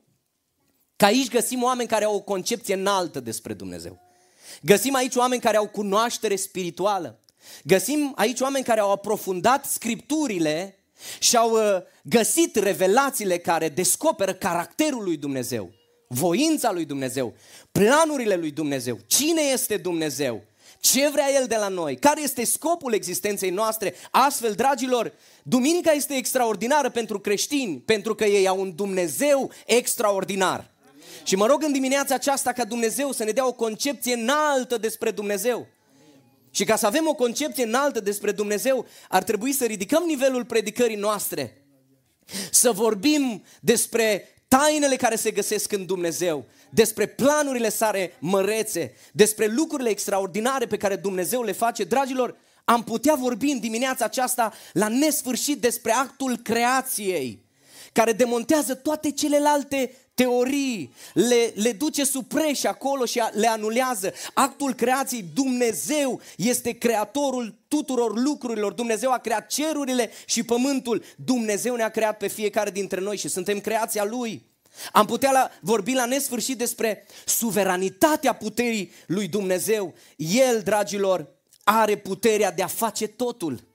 că 0.95 1.05
aici 1.05 1.29
găsim 1.29 1.63
oameni 1.63 1.89
care 1.89 2.05
au 2.05 2.15
o 2.15 2.21
concepție 2.21 2.73
înaltă 2.73 3.19
despre 3.19 3.53
Dumnezeu. 3.53 4.01
Găsim 4.61 4.95
aici 4.95 5.15
oameni 5.15 5.41
care 5.41 5.57
au 5.57 5.67
cunoaștere 5.67 6.35
spirituală. 6.35 7.19
Găsim 7.63 8.13
aici 8.15 8.39
oameni 8.39 8.63
care 8.63 8.79
au 8.79 8.91
aprofundat 8.91 9.65
scripturile 9.65 10.77
și 11.19 11.37
au 11.37 11.51
uh, 11.51 11.81
găsit 12.03 12.55
revelațiile 12.55 13.37
care 13.37 13.69
descoperă 13.69 14.33
caracterul 14.33 15.03
lui 15.03 15.17
Dumnezeu, 15.17 15.71
voința 16.07 16.71
lui 16.71 16.85
Dumnezeu, 16.85 17.33
planurile 17.71 18.35
lui 18.35 18.51
Dumnezeu, 18.51 18.99
cine 19.07 19.41
este 19.41 19.77
Dumnezeu, 19.77 20.43
ce 20.83 21.09
vrea 21.09 21.31
El 21.31 21.45
de 21.47 21.55
la 21.55 21.67
noi? 21.67 21.95
Care 21.95 22.21
este 22.21 22.43
scopul 22.43 22.93
existenței 22.93 23.49
noastre? 23.49 23.95
Astfel, 24.11 24.53
dragilor, 24.53 25.13
duminica 25.43 25.91
este 25.91 26.13
extraordinară 26.13 26.89
pentru 26.89 27.19
creștini, 27.19 27.79
pentru 27.79 28.15
că 28.15 28.25
ei 28.25 28.47
au 28.47 28.59
un 28.59 28.75
Dumnezeu 28.75 29.51
extraordinar. 29.65 30.71
Și 31.23 31.35
mă 31.35 31.45
rog 31.45 31.63
în 31.63 31.71
dimineața 31.71 32.15
aceasta 32.15 32.51
ca 32.51 32.65
Dumnezeu 32.65 33.11
să 33.11 33.23
ne 33.23 33.31
dea 33.31 33.47
o 33.47 33.53
concepție 33.53 34.13
înaltă 34.13 34.77
despre 34.77 35.11
Dumnezeu. 35.11 35.67
Și 36.51 36.63
ca 36.63 36.75
să 36.75 36.85
avem 36.85 37.07
o 37.07 37.13
concepție 37.13 37.63
înaltă 37.63 37.99
despre 37.99 38.31
Dumnezeu, 38.31 38.85
ar 39.09 39.23
trebui 39.23 39.51
să 39.51 39.65
ridicăm 39.65 40.03
nivelul 40.05 40.45
predicării 40.45 40.95
noastre. 40.95 41.65
Să 42.51 42.71
vorbim 42.71 43.43
despre 43.59 44.27
tainele 44.57 44.95
care 44.95 45.15
se 45.15 45.31
găsesc 45.31 45.71
în 45.71 45.85
Dumnezeu, 45.85 46.45
despre 46.69 47.05
planurile 47.05 47.69
sale 47.69 48.13
mărețe, 48.19 48.93
despre 49.11 49.45
lucrurile 49.45 49.89
extraordinare 49.89 50.65
pe 50.65 50.77
care 50.77 50.95
Dumnezeu 50.95 51.43
le 51.43 51.51
face. 51.51 51.83
Dragilor, 51.83 52.35
am 52.63 52.83
putea 52.83 53.15
vorbi 53.15 53.51
în 53.51 53.59
dimineața 53.59 54.05
aceasta 54.05 54.53
la 54.73 54.87
nesfârșit 54.87 55.61
despre 55.61 55.91
actul 55.91 56.37
creației, 56.37 57.45
care 57.93 58.11
demontează 58.11 58.75
toate 58.75 59.11
celelalte 59.11 59.95
teorii, 60.13 60.93
le, 61.13 61.53
le 61.55 61.71
duce 61.71 62.03
supreși 62.03 62.67
acolo 62.67 63.05
și 63.05 63.21
le 63.31 63.47
anulează. 63.47 64.13
Actul 64.33 64.73
creației, 64.73 65.25
Dumnezeu 65.33 66.21
este 66.37 66.71
creatorul 66.71 67.55
tuturor 67.75 68.19
lucrurilor. 68.19 68.73
Dumnezeu 68.73 69.11
a 69.11 69.17
creat 69.17 69.47
cerurile 69.47 70.09
și 70.25 70.43
pământul. 70.43 71.03
Dumnezeu 71.15 71.75
ne-a 71.75 71.89
creat 71.89 72.17
pe 72.17 72.27
fiecare 72.27 72.71
dintre 72.71 72.99
noi 72.99 73.17
și 73.17 73.27
suntem 73.27 73.59
creația 73.59 74.03
Lui. 74.03 74.45
Am 74.91 75.05
putea 75.05 75.31
la, 75.31 75.49
vorbi 75.61 75.93
la 75.93 76.05
nesfârșit 76.05 76.57
despre 76.57 77.05
suveranitatea 77.25 78.33
puterii 78.33 78.91
lui 79.07 79.27
Dumnezeu. 79.27 79.93
El, 80.17 80.61
dragilor, 80.61 81.27
are 81.63 81.97
puterea 81.97 82.51
de 82.51 82.61
a 82.61 82.67
face 82.67 83.07
totul. 83.07 83.67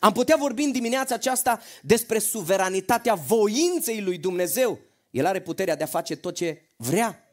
Am 0.00 0.12
putea 0.12 0.36
vorbi 0.36 0.62
în 0.62 0.72
dimineața 0.72 1.14
aceasta 1.14 1.60
despre 1.82 2.18
suveranitatea 2.18 3.14
voinței 3.14 4.00
lui 4.00 4.18
Dumnezeu. 4.18 4.78
El 5.10 5.26
are 5.26 5.40
puterea 5.40 5.76
de 5.76 5.82
a 5.82 5.86
face 5.86 6.16
tot 6.16 6.34
ce 6.34 6.62
vrea. 6.76 7.24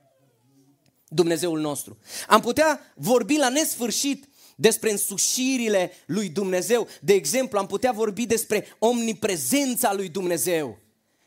Dumnezeul 1.08 1.60
nostru. 1.60 1.98
Am 2.28 2.42
putea 2.42 2.94
vorbi 2.96 3.38
la 3.38 3.50
nesfârșit 3.50 4.28
despre 4.60 4.92
însușirile 4.92 5.92
lui 6.06 6.30
Dumnezeu. 6.30 6.88
De 7.02 7.14
exemplu, 7.14 7.58
am 7.58 7.66
putea 7.66 7.92
vorbi 7.92 8.26
despre 8.26 8.66
omniprezența 8.80 9.94
lui 9.94 10.10
Dumnezeu. 10.10 10.78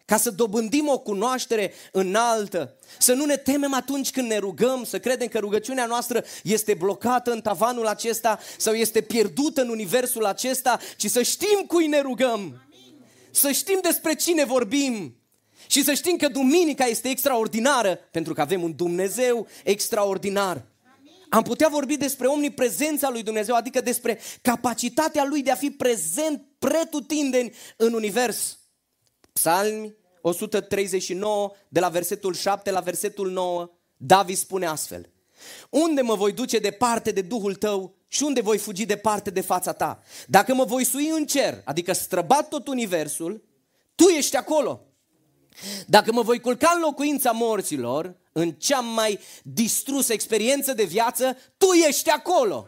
Ca 0.05 0.17
să 0.17 0.31
dobândim 0.31 0.89
o 0.89 0.99
cunoaștere 0.99 1.73
înaltă, 1.93 2.77
să 2.99 3.13
nu 3.13 3.25
ne 3.25 3.37
temem 3.37 3.75
atunci 3.75 4.11
când 4.11 4.29
ne 4.29 4.39
rugăm, 4.39 4.85
să 4.85 4.99
credem 4.99 5.29
că 5.29 5.39
rugăciunea 5.39 5.87
noastră 5.87 6.25
este 6.43 6.75
blocată 6.75 7.31
în 7.31 7.41
tavanul 7.41 7.87
acesta 7.87 8.39
sau 8.59 8.75
este 8.75 9.01
pierdută 9.01 9.61
în 9.61 9.69
universul 9.69 10.25
acesta, 10.25 10.79
ci 10.97 11.07
să 11.07 11.23
știm 11.23 11.65
cui 11.67 11.87
ne 11.87 12.01
rugăm, 12.01 12.63
să 13.31 13.51
știm 13.51 13.79
despre 13.83 14.15
cine 14.15 14.45
vorbim, 14.45 15.15
și 15.67 15.85
să 15.85 15.95
știm 15.95 16.17
că 16.17 16.29
duminica 16.29 16.85
este 16.85 17.09
extraordinară 17.09 17.99
pentru 18.11 18.35
că 18.35 18.41
avem 18.41 18.63
un 18.63 18.77
Dumnezeu 18.77 19.47
extraordinar. 19.65 20.70
Am 21.31 21.43
putea 21.43 21.69
vorbi 21.69 21.97
despre 21.97 22.27
omniprezența 22.27 23.11
lui 23.11 23.23
Dumnezeu, 23.23 23.55
adică 23.55 23.81
despre 23.81 24.19
capacitatea 24.43 25.25
lui 25.25 25.43
de 25.43 25.51
a 25.51 25.55
fi 25.55 25.71
prezent 25.71 26.43
pretutindeni 26.59 27.55
în 27.77 27.93
univers. 27.93 28.59
Psalmi 29.33 29.95
139, 30.21 31.53
de 31.69 31.81
la 31.81 31.89
versetul 31.89 32.35
7 32.35 32.71
la 32.71 32.81
versetul 32.81 33.31
9, 33.31 33.71
David 33.97 34.37
spune 34.37 34.67
astfel. 34.67 35.13
Unde 35.71 36.01
mă 36.01 36.15
voi 36.15 36.33
duce 36.33 36.59
departe 36.59 37.11
de 37.11 37.21
Duhul 37.21 37.55
tău 37.55 37.95
și 38.09 38.23
unde 38.23 38.41
voi 38.41 38.59
fugi 38.59 38.85
departe 38.85 39.31
de 39.31 39.41
fața 39.41 39.73
ta? 39.73 40.03
Dacă 40.27 40.55
mă 40.55 40.65
voi 40.65 40.85
sui 40.85 41.09
în 41.09 41.27
cer, 41.27 41.63
adică 41.65 41.93
străbat 41.93 42.49
tot 42.49 42.69
universul, 42.69 43.45
tu 43.95 44.05
ești 44.05 44.37
acolo. 44.37 44.90
Dacă 45.87 46.13
mă 46.13 46.23
voi 46.23 46.41
culca 46.41 46.73
în 46.75 46.81
locuința 46.81 47.31
morților, 47.31 48.15
în 48.33 48.51
cea 48.51 48.81
mai 48.81 49.19
distrusă 49.43 50.13
experiență 50.13 50.73
de 50.73 50.85
viață, 50.85 51.37
tu 51.57 51.67
ești 51.89 52.11
acolo. 52.11 52.67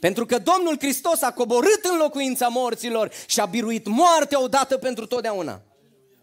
Pentru 0.00 0.26
că 0.26 0.38
Domnul 0.38 0.76
Hristos 0.78 1.22
a 1.22 1.32
coborât 1.32 1.84
în 1.90 1.96
locuința 1.96 2.48
morților 2.48 3.10
și 3.26 3.40
a 3.40 3.44
biruit 3.44 3.86
moartea 3.86 4.42
odată 4.42 4.76
pentru 4.76 5.06
totdeauna. 5.06 5.62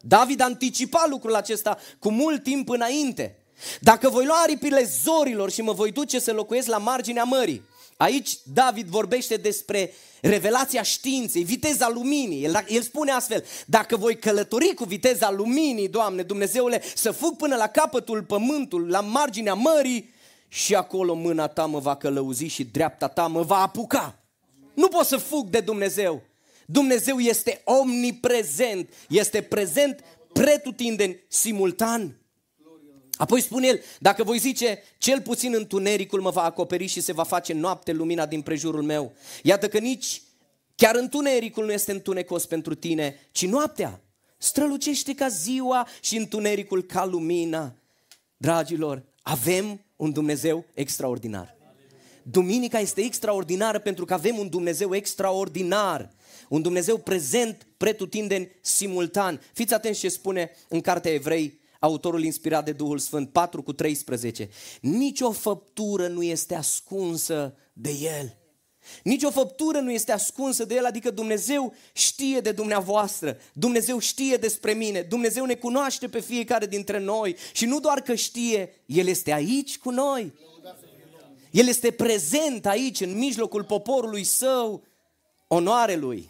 David 0.01 0.41
anticipa 0.41 1.05
lucrul 1.09 1.35
acesta 1.35 1.77
cu 1.99 2.11
mult 2.11 2.43
timp 2.43 2.69
înainte. 2.69 3.35
Dacă 3.79 4.09
voi 4.09 4.25
lua 4.25 4.41
aripile 4.43 4.83
zorilor 5.03 5.51
și 5.51 5.61
mă 5.61 5.73
voi 5.73 5.91
duce 5.91 6.19
să 6.19 6.33
locuiesc 6.33 6.67
la 6.67 6.77
marginea 6.77 7.23
mării, 7.23 7.63
Aici 8.01 8.37
David 8.43 8.87
vorbește 8.87 9.35
despre 9.35 9.93
revelația 10.21 10.81
științei, 10.81 11.43
viteza 11.43 11.89
luminii. 11.89 12.43
El, 12.43 12.65
el 12.67 12.81
spune 12.81 13.11
astfel, 13.11 13.45
dacă 13.65 13.97
voi 13.97 14.19
călători 14.19 14.73
cu 14.73 14.83
viteza 14.83 15.31
luminii, 15.31 15.87
Doamne, 15.87 16.23
Dumnezeule, 16.23 16.81
să 16.95 17.11
fug 17.11 17.35
până 17.35 17.55
la 17.55 17.67
capătul 17.67 18.23
pământului, 18.23 18.89
la 18.89 19.01
marginea 19.01 19.53
mării 19.53 20.13
și 20.47 20.75
acolo 20.75 21.13
mâna 21.13 21.47
ta 21.47 21.65
mă 21.65 21.79
va 21.79 21.95
călăuzi 21.95 22.45
și 22.45 22.63
dreapta 22.63 23.07
ta 23.07 23.27
mă 23.27 23.41
va 23.41 23.61
apuca. 23.61 24.19
Nu 24.73 24.87
pot 24.87 25.05
să 25.05 25.17
fug 25.17 25.49
de 25.49 25.59
Dumnezeu. 25.59 26.21
Dumnezeu 26.65 27.19
este 27.19 27.61
omniprezent, 27.63 28.93
este 29.09 29.41
prezent 29.41 30.03
pretutindeni, 30.33 31.23
simultan. 31.27 32.20
Apoi 33.21 33.41
spune 33.41 33.67
el, 33.67 33.81
dacă 33.99 34.23
voi 34.23 34.37
zice, 34.37 34.83
cel 34.97 35.21
puțin 35.21 35.53
întunericul 35.53 36.21
mă 36.21 36.29
va 36.29 36.43
acoperi 36.43 36.85
și 36.85 37.01
se 37.01 37.13
va 37.13 37.23
face 37.23 37.53
noapte 37.53 37.91
lumina 37.91 38.25
din 38.25 38.41
prejurul 38.41 38.83
meu. 38.83 39.13
Iată 39.43 39.67
că 39.67 39.77
nici 39.77 40.21
chiar 40.75 40.95
întunericul 40.95 41.65
nu 41.65 41.71
este 41.71 41.91
întunecos 41.91 42.45
pentru 42.45 42.75
tine, 42.75 43.27
ci 43.31 43.45
noaptea 43.45 44.01
strălucește 44.37 45.13
ca 45.13 45.27
ziua 45.27 45.87
și 46.01 46.17
întunericul 46.17 46.83
ca 46.83 47.05
lumina. 47.05 47.75
Dragilor, 48.37 49.03
avem 49.21 49.81
un 49.95 50.11
Dumnezeu 50.11 50.65
extraordinar. 50.73 51.55
Duminica 52.23 52.79
este 52.79 53.01
extraordinară 53.01 53.79
pentru 53.79 54.05
că 54.05 54.13
avem 54.13 54.37
un 54.37 54.49
Dumnezeu 54.49 54.95
extraordinar. 54.95 56.09
Un 56.49 56.61
Dumnezeu 56.61 56.97
prezent, 56.97 57.67
pretutindeni, 57.77 58.51
simultan. 58.61 59.41
Fiți 59.53 59.73
atenți 59.73 59.99
ce 59.99 60.09
spune 60.09 60.51
în 60.67 60.81
Cartea 60.81 61.13
Evrei, 61.13 61.59
autorul 61.81 62.23
inspirat 62.23 62.65
de 62.65 62.71
Duhul 62.71 62.97
Sfânt, 62.97 63.29
4 63.29 63.63
cu 63.63 63.73
13. 63.73 64.49
Nici 64.81 65.21
o 65.21 65.31
făptură 65.31 66.07
nu 66.07 66.23
este 66.23 66.55
ascunsă 66.55 67.55
de 67.73 67.91
El. 68.01 68.37
Nici 69.03 69.23
o 69.23 69.31
făptură 69.31 69.79
nu 69.79 69.91
este 69.91 70.11
ascunsă 70.11 70.65
de 70.65 70.75
El, 70.75 70.85
adică 70.85 71.11
Dumnezeu 71.11 71.73
știe 71.93 72.39
de 72.39 72.51
dumneavoastră, 72.51 73.37
Dumnezeu 73.53 73.99
știe 73.99 74.35
despre 74.35 74.73
mine, 74.73 75.01
Dumnezeu 75.01 75.45
ne 75.45 75.55
cunoaște 75.55 76.07
pe 76.07 76.19
fiecare 76.19 76.65
dintre 76.65 76.99
noi 76.99 77.35
și 77.53 77.65
nu 77.65 77.79
doar 77.79 78.01
că 78.01 78.15
știe, 78.15 78.73
El 78.85 79.07
este 79.07 79.31
aici 79.31 79.77
cu 79.77 79.89
noi. 79.89 80.33
El 81.51 81.67
este 81.67 81.91
prezent 81.91 82.65
aici, 82.65 83.01
în 83.01 83.17
mijlocul 83.17 83.63
poporului 83.63 84.23
său, 84.23 84.83
onoare 85.47 85.95
Lui 85.95 86.29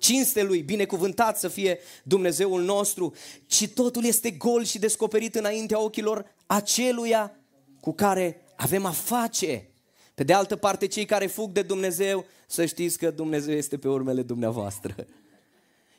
cinste 0.00 0.42
Lui, 0.42 0.62
binecuvântat 0.62 1.38
să 1.38 1.48
fie 1.48 1.78
Dumnezeul 2.02 2.62
nostru, 2.62 3.14
ci 3.46 3.68
totul 3.68 4.04
este 4.04 4.30
gol 4.30 4.64
și 4.64 4.78
descoperit 4.78 5.34
înaintea 5.34 5.80
ochilor 5.80 6.34
aceluia 6.46 7.36
cu 7.80 7.92
care 7.92 8.40
avem 8.56 8.84
a 8.84 8.90
face. 8.90 9.70
Pe 10.14 10.24
de 10.24 10.32
altă 10.32 10.56
parte, 10.56 10.86
cei 10.86 11.04
care 11.04 11.26
fug 11.26 11.52
de 11.52 11.62
Dumnezeu, 11.62 12.26
să 12.46 12.64
știți 12.66 12.98
că 12.98 13.10
Dumnezeu 13.10 13.54
este 13.54 13.78
pe 13.78 13.88
urmele 13.88 14.22
dumneavoastră. 14.22 14.94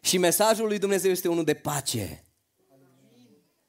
Și 0.01 0.17
mesajul 0.17 0.67
lui 0.67 0.77
Dumnezeu 0.77 1.11
este 1.11 1.27
unul 1.27 1.43
de 1.43 1.53
pace. 1.53 2.23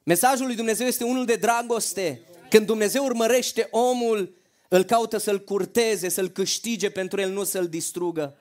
Mesajul 0.03 0.47
lui 0.47 0.57
Dumnezeu 0.57 0.87
este 0.87 1.05
unul 1.05 1.25
de 1.25 1.35
dragoste. 1.35 2.21
Când 2.51 2.67
Dumnezeu 2.67 3.05
urmărește 3.05 3.69
omul, 3.71 4.35
îl 4.69 4.83
caută 4.83 5.19
să-l 5.19 5.45
curteze, 5.45 6.09
să-l 6.09 6.29
câștige 6.29 6.91
pentru 6.91 7.21
el, 7.21 7.31
nu 7.31 7.45
să-l 7.45 7.69
distrugă. 7.69 8.37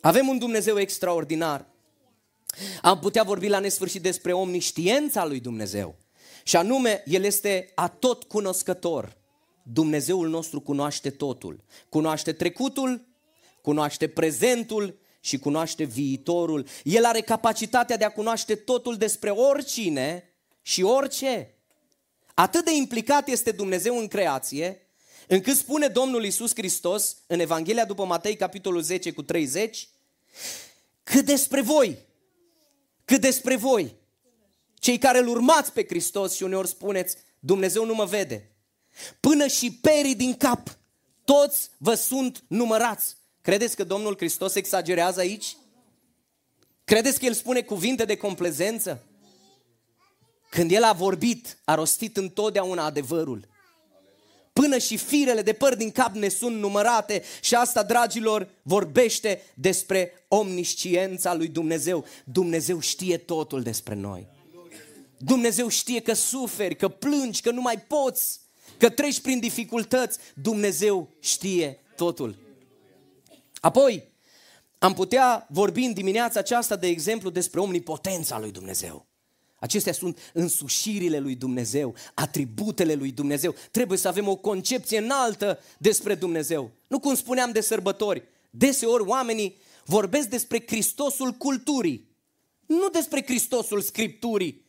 Avem 0.00 0.28
un 0.28 0.38
Dumnezeu 0.38 0.78
extraordinar. 0.78 1.66
Am 2.82 2.98
putea 2.98 3.22
vorbi 3.22 3.48
la 3.48 3.58
nesfârșit 3.58 4.02
despre 4.02 4.32
omniștiența 4.32 5.26
lui 5.26 5.40
Dumnezeu. 5.40 5.96
Și 6.42 6.56
anume, 6.56 7.02
El 7.06 7.24
este 7.24 7.72
atot 7.74 8.24
cunoscător. 8.24 9.16
Dumnezeul 9.62 10.28
nostru 10.28 10.60
cunoaște 10.60 11.10
totul. 11.10 11.64
Cunoaște 11.88 12.32
trecutul, 12.32 13.06
cunoaște 13.62 14.08
prezentul 14.08 14.98
și 15.20 15.38
cunoaște 15.38 15.84
viitorul. 15.84 16.66
El 16.84 17.04
are 17.04 17.20
capacitatea 17.20 17.96
de 17.96 18.04
a 18.04 18.12
cunoaște 18.12 18.54
totul 18.54 18.96
despre 18.96 19.30
oricine 19.30 20.34
și 20.62 20.82
orice. 20.82 21.54
Atât 22.34 22.64
de 22.64 22.74
implicat 22.74 23.28
este 23.28 23.50
Dumnezeu 23.50 23.98
în 23.98 24.06
creație, 24.06 24.85
încât 25.28 25.56
spune 25.56 25.86
Domnul 25.86 26.24
Isus 26.24 26.52
Hristos 26.54 27.16
în 27.26 27.40
Evanghelia 27.40 27.84
după 27.84 28.04
Matei, 28.04 28.36
capitolul 28.36 28.82
10 28.82 29.12
cu 29.12 29.22
30, 29.22 29.88
cât 31.02 31.24
despre 31.24 31.60
voi, 31.60 31.98
cât 33.04 33.20
despre 33.20 33.56
voi, 33.56 33.94
cei 34.78 34.98
care 34.98 35.18
îl 35.18 35.28
urmați 35.28 35.72
pe 35.72 35.84
Hristos 35.88 36.34
și 36.34 36.42
uneori 36.42 36.68
spuneți, 36.68 37.16
Dumnezeu 37.38 37.84
nu 37.84 37.94
mă 37.94 38.04
vede. 38.04 38.50
Până 39.20 39.46
și 39.46 39.72
perii 39.72 40.14
din 40.14 40.34
cap, 40.34 40.78
toți 41.24 41.70
vă 41.76 41.94
sunt 41.94 42.44
numărați. 42.46 43.16
Credeți 43.40 43.76
că 43.76 43.84
Domnul 43.84 44.16
Hristos 44.16 44.54
exagerează 44.54 45.20
aici? 45.20 45.56
Credeți 46.84 47.18
că 47.18 47.24
El 47.24 47.32
spune 47.32 47.62
cuvinte 47.62 48.04
de 48.04 48.16
complezență? 48.16 49.04
Când 50.50 50.70
El 50.70 50.82
a 50.82 50.92
vorbit, 50.92 51.58
a 51.64 51.74
rostit 51.74 52.16
întotdeauna 52.16 52.84
adevărul 52.84 53.48
până 54.60 54.78
și 54.78 54.96
firele 54.96 55.42
de 55.42 55.52
păr 55.52 55.74
din 55.74 55.90
cap 55.90 56.14
ne 56.14 56.28
sunt 56.28 56.56
numărate 56.56 57.22
și 57.40 57.54
asta, 57.54 57.82
dragilor, 57.82 58.48
vorbește 58.62 59.42
despre 59.54 60.12
omnisciența 60.28 61.34
lui 61.34 61.48
Dumnezeu. 61.48 62.04
Dumnezeu 62.24 62.80
știe 62.80 63.16
totul 63.16 63.62
despre 63.62 63.94
noi. 63.94 64.26
Dumnezeu 65.18 65.68
știe 65.68 66.00
că 66.00 66.12
suferi, 66.12 66.76
că 66.76 66.88
plângi, 66.88 67.40
că 67.40 67.50
nu 67.50 67.60
mai 67.60 67.78
poți, 67.78 68.40
că 68.76 68.88
treci 68.88 69.20
prin 69.20 69.38
dificultăți. 69.38 70.18
Dumnezeu 70.34 71.08
știe 71.20 71.82
totul. 71.96 72.38
Apoi, 73.60 74.08
am 74.78 74.94
putea 74.94 75.46
vorbi 75.50 75.84
în 75.84 75.92
dimineața 75.92 76.38
aceasta, 76.38 76.76
de 76.76 76.86
exemplu, 76.86 77.30
despre 77.30 77.60
omnipotența 77.60 78.38
lui 78.38 78.50
Dumnezeu. 78.50 79.06
Acestea 79.58 79.92
sunt 79.92 80.18
însușirile 80.32 81.18
lui 81.18 81.34
Dumnezeu, 81.34 81.94
atributele 82.14 82.94
lui 82.94 83.10
Dumnezeu. 83.10 83.54
Trebuie 83.70 83.98
să 83.98 84.08
avem 84.08 84.28
o 84.28 84.36
concepție 84.36 84.98
înaltă 84.98 85.60
despre 85.78 86.14
Dumnezeu. 86.14 86.70
Nu 86.86 86.98
cum 86.98 87.14
spuneam 87.14 87.50
de 87.50 87.60
sărbători. 87.60 88.22
Deseori 88.50 89.02
oamenii 89.02 89.56
vorbesc 89.84 90.28
despre 90.28 90.64
Hristosul 90.66 91.32
culturii, 91.32 92.08
nu 92.66 92.88
despre 92.88 93.24
Hristosul 93.24 93.80
scripturii. 93.80 94.64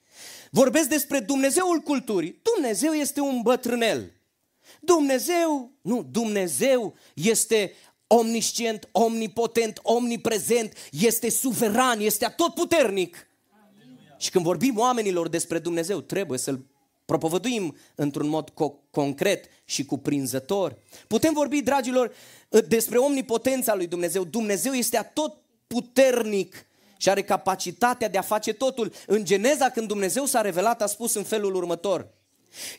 Vorbesc 0.51 0.89
despre 0.89 1.19
Dumnezeul 1.19 1.79
culturii. 1.79 2.39
Dumnezeu 2.53 2.93
este 2.93 3.19
un 3.19 3.41
bătrânel. 3.41 4.11
Dumnezeu, 4.79 5.71
nu, 5.81 6.03
Dumnezeu 6.11 6.95
este 7.13 7.73
omniscient, 8.07 8.89
omnipotent, 8.91 9.79
omniprezent, 9.83 10.73
este 10.91 11.29
suveran, 11.29 11.99
este 11.99 12.25
atotputernic. 12.25 13.26
Și 14.17 14.29
când 14.29 14.43
vorbim 14.45 14.77
oamenilor 14.77 15.27
despre 15.27 15.59
Dumnezeu, 15.59 16.01
trebuie 16.01 16.39
să-L 16.39 16.65
propovăduim 17.05 17.77
într-un 17.95 18.27
mod 18.27 18.51
co- 18.51 18.89
concret 18.91 19.45
și 19.65 19.85
cuprinzător. 19.85 20.77
Putem 21.07 21.33
vorbi, 21.33 21.61
dragilor, 21.61 22.11
despre 22.67 22.97
omnipotența 22.97 23.75
lui 23.75 23.87
Dumnezeu. 23.87 24.23
Dumnezeu 24.23 24.73
este 24.73 24.97
atot 24.97 25.37
puternic 25.67 26.65
și 26.97 27.09
are 27.09 27.21
capacitatea 27.23 28.09
de 28.09 28.17
a 28.17 28.21
face 28.21 28.53
totul. 28.53 28.91
În 29.07 29.25
Geneza, 29.25 29.69
când 29.69 29.87
Dumnezeu 29.87 30.25
s-a 30.25 30.41
revelat, 30.41 30.81
a 30.81 30.85
spus 30.85 31.13
în 31.13 31.23
felul 31.23 31.55
următor. 31.55 32.09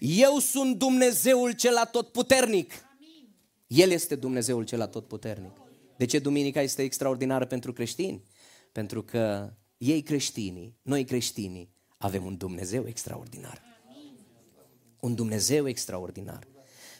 Eu 0.00 0.38
sunt 0.38 0.76
Dumnezeul 0.76 1.52
cel 1.52 1.76
atotputernic. 1.76 2.72
El 3.66 3.90
este 3.90 4.14
Dumnezeul 4.14 4.64
cel 4.64 4.80
atotputernic. 4.80 5.52
De 5.96 6.04
ce 6.04 6.18
duminica 6.18 6.60
este 6.60 6.82
extraordinară 6.82 7.46
pentru 7.46 7.72
creștini? 7.72 8.22
Pentru 8.72 9.02
că 9.02 9.52
ei 9.78 10.02
creștinii, 10.02 10.76
noi 10.82 11.04
creștinii, 11.04 11.70
avem 11.98 12.24
un 12.24 12.36
Dumnezeu 12.36 12.86
extraordinar. 12.86 13.62
Un 15.00 15.14
Dumnezeu 15.14 15.68
extraordinar. 15.68 16.46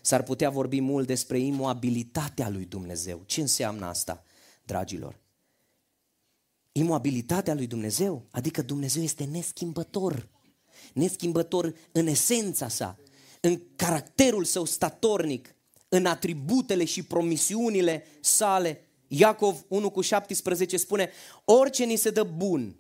S-ar 0.02 0.23
putea 0.23 0.50
vorbi 0.50 0.80
mult 0.80 1.06
despre 1.06 1.38
imobilitatea 1.38 2.49
lui 2.49 2.64
Dumnezeu. 2.64 3.23
Ce 3.26 3.40
înseamnă 3.40 3.87
asta, 3.87 4.25
dragilor? 4.62 5.20
Imobilitatea 6.73 7.54
lui 7.54 7.66
Dumnezeu, 7.66 8.26
adică 8.30 8.62
Dumnezeu 8.62 9.02
este 9.02 9.25
neschimbător. 9.25 10.28
Neschimbător 10.92 11.75
în 11.92 12.06
esența 12.06 12.68
sa, 12.68 12.99
în 13.40 13.62
caracterul 13.76 14.44
său 14.44 14.64
statornic, 14.64 15.54
în 15.88 16.06
atributele 16.06 16.85
și 16.85 17.02
promisiunile 17.02 18.04
sale. 18.20 18.80
Iacov 19.09 19.65
1 19.69 19.91
cu 19.91 20.00
17 20.00 20.77
spune, 20.77 21.11
orice 21.45 21.85
ni 21.85 21.97
se 21.97 22.11
dă 22.11 22.23
bun 22.23 22.77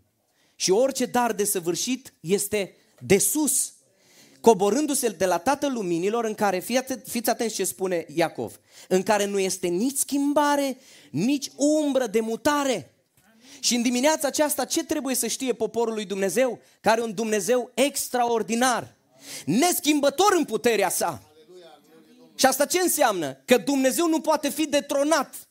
și 0.54 0.70
orice 0.70 1.04
dar 1.04 1.32
de 1.32 1.44
săvârșit 1.44 2.12
este 2.20 2.76
de 3.00 3.18
sus, 3.18 3.72
coborându-se 4.40 5.08
de 5.08 5.26
la 5.26 5.38
Tatăl 5.38 5.72
Luminilor, 5.72 6.24
în 6.24 6.34
care, 6.34 6.58
fiți 7.04 7.30
atenți 7.30 7.54
ce 7.54 7.64
spune 7.64 8.06
Iacov, 8.14 8.60
în 8.88 9.02
care 9.02 9.24
nu 9.24 9.38
este 9.38 9.66
nici 9.66 9.96
schimbare, 9.96 10.78
nici 11.10 11.50
umbră 11.56 12.06
de 12.06 12.20
mutare. 12.20 12.92
Și 13.60 13.74
în 13.74 13.82
dimineața 13.82 14.26
aceasta 14.26 14.64
ce 14.64 14.84
trebuie 14.84 15.14
să 15.14 15.26
știe 15.26 15.52
poporul 15.52 15.94
lui 15.94 16.04
Dumnezeu? 16.04 16.60
Care 16.80 17.02
un 17.02 17.14
Dumnezeu 17.14 17.70
extraordinar, 17.74 18.94
neschimbător 19.46 20.34
în 20.36 20.44
puterea 20.44 20.88
sa. 20.88 21.22
Și 22.34 22.46
asta 22.46 22.64
ce 22.64 22.80
înseamnă? 22.80 23.36
Că 23.44 23.56
Dumnezeu 23.56 24.08
nu 24.08 24.20
poate 24.20 24.48
fi 24.48 24.66
detronat, 24.66 25.47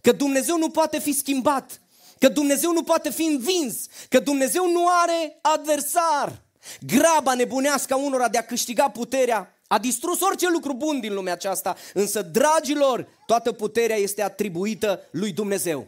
că 0.00 0.12
Dumnezeu 0.12 0.58
nu 0.58 0.70
poate 0.70 0.98
fi 0.98 1.12
schimbat, 1.12 1.80
că 2.18 2.28
Dumnezeu 2.28 2.72
nu 2.72 2.82
poate 2.82 3.10
fi 3.10 3.22
învins, 3.22 3.76
că 4.08 4.18
Dumnezeu 4.18 4.70
nu 4.70 4.86
are 5.02 5.38
adversar. 5.40 6.42
Graba 6.86 7.34
nebunească 7.34 7.94
a 7.94 7.96
unora 7.96 8.28
de 8.28 8.38
a 8.38 8.44
câștiga 8.44 8.88
puterea 8.88 9.54
a 9.72 9.78
distrus 9.78 10.20
orice 10.20 10.48
lucru 10.48 10.74
bun 10.74 11.00
din 11.00 11.14
lumea 11.14 11.32
aceasta, 11.32 11.76
însă, 11.94 12.22
dragilor, 12.22 13.08
toată 13.26 13.52
puterea 13.52 13.96
este 13.96 14.22
atribuită 14.22 15.00
lui 15.10 15.32
Dumnezeu. 15.32 15.86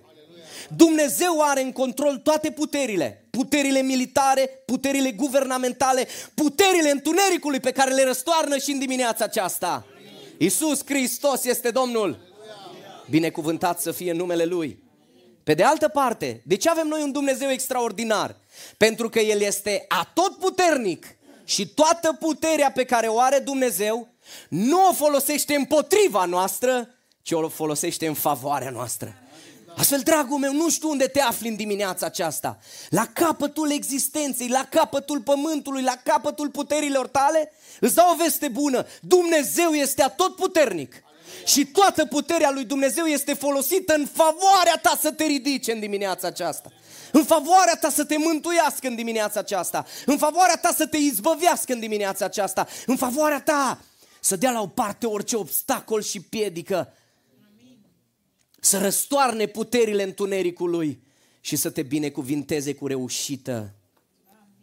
Dumnezeu 0.76 1.40
are 1.40 1.62
în 1.62 1.72
control 1.72 2.16
toate 2.16 2.50
puterile, 2.50 3.26
puterile 3.30 3.80
militare, 3.80 4.62
puterile 4.66 5.12
guvernamentale, 5.12 6.06
puterile 6.34 6.90
întunericului 6.90 7.60
pe 7.60 7.70
care 7.70 7.94
le 7.94 8.04
răstoarnă 8.04 8.58
și 8.58 8.70
în 8.70 8.78
dimineața 8.78 9.24
aceasta. 9.24 9.86
Isus 10.38 10.80
Hristos 10.84 11.44
este 11.44 11.70
Domnul. 11.70 12.31
Binecuvântat 13.12 13.80
să 13.80 13.92
fie 13.92 14.12
numele 14.12 14.44
Lui. 14.44 14.82
Pe 15.42 15.54
de 15.54 15.62
altă 15.62 15.88
parte, 15.88 16.42
de 16.44 16.56
ce 16.56 16.70
avem 16.70 16.86
noi 16.86 17.02
un 17.02 17.12
Dumnezeu 17.12 17.50
extraordinar? 17.50 18.36
Pentru 18.76 19.08
că 19.08 19.18
El 19.18 19.40
este 19.40 19.84
atotputernic 19.88 21.06
și 21.44 21.68
toată 21.68 22.16
puterea 22.20 22.70
pe 22.70 22.84
care 22.84 23.06
o 23.06 23.20
are 23.20 23.38
Dumnezeu 23.38 24.08
nu 24.48 24.86
o 24.88 24.92
folosește 24.92 25.54
împotriva 25.54 26.24
noastră, 26.24 26.88
ci 27.22 27.32
o 27.32 27.48
folosește 27.48 28.06
în 28.06 28.14
favoarea 28.14 28.70
noastră. 28.70 29.14
Astfel, 29.76 30.00
dragul 30.00 30.38
meu, 30.38 30.52
nu 30.52 30.70
știu 30.70 30.90
unde 30.90 31.06
te 31.06 31.20
afli 31.20 31.48
în 31.48 31.56
dimineața 31.56 32.06
aceasta. 32.06 32.58
La 32.88 33.06
capătul 33.12 33.72
existenței, 33.72 34.48
la 34.48 34.66
capătul 34.70 35.20
pământului, 35.20 35.82
la 35.82 35.96
capătul 36.04 36.50
puterilor 36.50 37.06
tale, 37.06 37.52
îți 37.80 37.94
dau 37.94 38.12
o 38.12 38.22
veste 38.22 38.48
bună. 38.48 38.86
Dumnezeu 39.00 39.70
este 39.70 40.02
atotputernic. 40.02 41.02
Și 41.44 41.66
toată 41.66 42.06
puterea 42.06 42.50
lui 42.50 42.64
Dumnezeu 42.64 43.04
este 43.04 43.34
folosită 43.34 43.94
în 43.94 44.06
favoarea 44.06 44.78
ta 44.82 44.98
să 45.00 45.12
te 45.12 45.24
ridice 45.24 45.72
în 45.72 45.80
dimineața 45.80 46.26
aceasta. 46.26 46.72
În 47.12 47.24
favoarea 47.24 47.74
ta 47.74 47.90
să 47.90 48.04
te 48.04 48.16
mântuiască 48.18 48.86
în 48.86 48.94
dimineața 48.94 49.40
aceasta. 49.40 49.86
În 50.06 50.18
favoarea 50.18 50.56
ta 50.56 50.74
să 50.76 50.86
te 50.86 50.96
izbăvească 50.96 51.72
în 51.72 51.80
dimineața 51.80 52.24
aceasta. 52.24 52.66
În 52.86 52.96
favoarea 52.96 53.40
ta 53.40 53.80
să 54.20 54.36
dea 54.36 54.50
la 54.50 54.60
o 54.60 54.66
parte 54.66 55.06
orice 55.06 55.36
obstacol 55.36 56.02
și 56.02 56.20
piedică 56.20 56.92
să 58.60 58.78
răstoarne 58.78 59.46
puterile 59.46 60.02
întunericului 60.02 61.02
și 61.40 61.56
să 61.56 61.70
te 61.70 61.82
binecuvinteze 61.82 62.74
cu 62.74 62.86
reușită 62.86 63.74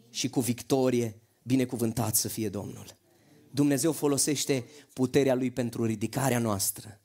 și 0.10 0.30
cu 0.30 0.40
victorie. 0.40 1.22
Binecuvântat 1.44 2.16
să 2.16 2.28
fie 2.28 2.50
Domnul. 2.50 2.99
Dumnezeu 3.52 3.92
folosește 3.92 4.66
puterea 4.94 5.36
Lui 5.36 5.52
pentru 5.52 5.86
ridicarea 5.86 6.40
noastră, 6.40 7.00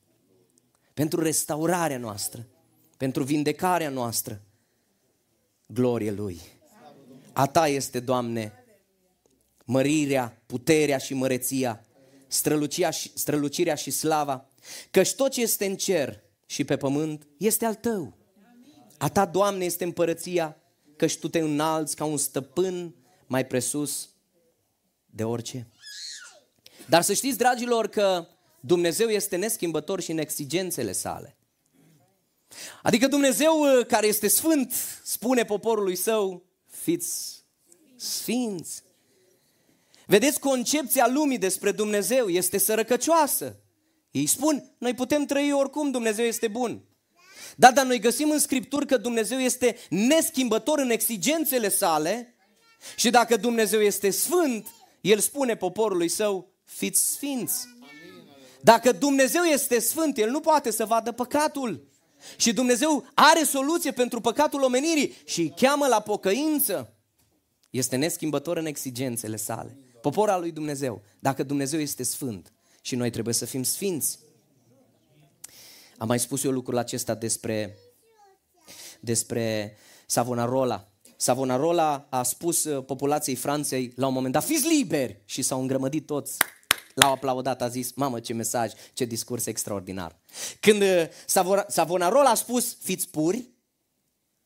pentru 0.93 1.21
restaurarea 1.21 1.97
noastră, 1.97 2.47
pentru 2.97 3.23
vindecarea 3.23 3.89
noastră. 3.89 4.41
Glorie 5.67 6.11
Lui. 6.11 6.39
A 7.33 7.45
Ta 7.45 7.67
este, 7.67 7.99
Doamne, 7.99 8.53
mărirea, 9.65 10.41
puterea 10.45 10.97
și 10.97 11.13
măreția, 11.13 11.85
strălucirea 13.13 13.75
și 13.75 13.91
slava, 13.91 14.49
căci 14.91 15.13
tot 15.13 15.31
ce 15.31 15.41
este 15.41 15.65
în 15.65 15.75
cer 15.75 16.23
și 16.45 16.63
pe 16.63 16.77
pământ 16.77 17.27
este 17.37 17.65
al 17.65 17.75
tău. 17.75 18.17
A 18.97 19.09
ta, 19.09 19.25
Doamne, 19.25 19.65
este 19.65 19.83
împărăția, 19.83 20.57
căci 20.95 21.17
tu 21.17 21.29
te 21.29 21.39
înalți 21.39 21.95
ca 21.95 22.05
un 22.05 22.17
stăpân 22.17 22.95
mai 23.27 23.45
presus 23.45 24.09
de 25.05 25.23
orice. 25.23 25.67
Dar 26.85 27.01
să 27.01 27.13
știți, 27.13 27.37
dragilor, 27.37 27.87
că 27.87 28.27
Dumnezeu 28.59 29.07
este 29.07 29.35
neschimbător 29.35 30.01
și 30.01 30.11
în 30.11 30.17
exigențele 30.17 30.91
sale. 30.91 31.37
Adică 32.81 33.07
Dumnezeu 33.07 33.59
uh, 33.59 33.85
care 33.85 34.07
este 34.07 34.27
sfânt 34.27 34.73
spune 35.03 35.45
poporului 35.45 35.95
său, 35.95 36.45
fiți 36.65 37.43
sfinți. 37.95 38.83
Vedeți, 40.05 40.39
concepția 40.39 41.07
lumii 41.07 41.37
despre 41.37 41.71
Dumnezeu 41.71 42.27
este 42.27 42.57
sărăcăcioasă. 42.57 43.59
Ei 44.11 44.25
spun, 44.25 44.75
noi 44.77 44.93
putem 44.93 45.25
trăi 45.25 45.51
oricum, 45.51 45.91
Dumnezeu 45.91 46.25
este 46.25 46.47
bun. 46.47 46.83
Da, 47.55 47.71
dar 47.71 47.85
noi 47.85 47.99
găsim 47.99 48.29
în 48.31 48.39
Scripturi 48.39 48.85
că 48.85 48.97
Dumnezeu 48.97 49.37
este 49.37 49.77
neschimbător 49.89 50.79
în 50.79 50.89
exigențele 50.89 51.69
sale 51.69 52.35
și 52.95 53.09
dacă 53.09 53.37
Dumnezeu 53.37 53.81
este 53.81 54.09
sfânt, 54.09 54.67
El 55.01 55.19
spune 55.19 55.55
poporului 55.55 56.07
său, 56.07 56.54
fiți 56.65 57.11
sfinți. 57.11 57.67
Dacă 58.61 58.91
Dumnezeu 58.91 59.43
este 59.43 59.79
sfânt, 59.79 60.17
El 60.17 60.29
nu 60.29 60.39
poate 60.39 60.71
să 60.71 60.85
vadă 60.85 61.11
păcatul. 61.11 61.87
Și 62.37 62.53
Dumnezeu 62.53 63.05
are 63.13 63.43
soluție 63.43 63.91
pentru 63.91 64.21
păcatul 64.21 64.63
omenirii 64.63 65.15
și 65.25 65.41
îi 65.41 65.53
cheamă 65.55 65.87
la 65.87 65.99
pocăință. 65.99 66.93
Este 67.69 67.95
neschimbător 67.95 68.57
în 68.57 68.65
exigențele 68.65 69.35
sale. 69.35 69.77
Poporul 70.01 70.39
lui 70.39 70.51
Dumnezeu, 70.51 71.01
dacă 71.19 71.43
Dumnezeu 71.43 71.79
este 71.79 72.03
sfânt, 72.03 72.53
și 72.81 72.95
noi 72.95 73.09
trebuie 73.09 73.33
să 73.33 73.45
fim 73.45 73.63
sfinți. 73.63 74.19
Am 75.97 76.07
mai 76.07 76.19
spus 76.19 76.43
eu 76.43 76.51
lucrul 76.51 76.77
acesta 76.77 77.15
despre, 77.15 77.77
despre 78.99 79.77
Savonarola. 80.05 80.87
Savonarola 81.17 82.07
a 82.09 82.23
spus 82.23 82.63
uh, 82.63 82.85
populației 82.85 83.35
Franței 83.35 83.93
la 83.95 84.07
un 84.07 84.13
moment 84.13 84.33
dat, 84.33 84.43
fiți 84.43 84.67
liberi! 84.67 85.21
Și 85.25 85.41
s-au 85.41 85.61
îngrămădit 85.61 86.05
toți. 86.05 86.37
L-au 86.95 87.11
aplaudat, 87.11 87.61
a 87.61 87.67
zis, 87.67 87.93
mamă 87.93 88.19
ce 88.19 88.33
mesaj, 88.33 88.73
ce 88.93 89.05
discurs 89.05 89.45
extraordinar. 89.45 90.19
Când 90.59 90.81
uh, 90.81 91.07
Savonarola 91.67 92.29
a 92.29 92.35
spus, 92.35 92.77
fiți 92.81 93.09
puri, 93.09 93.49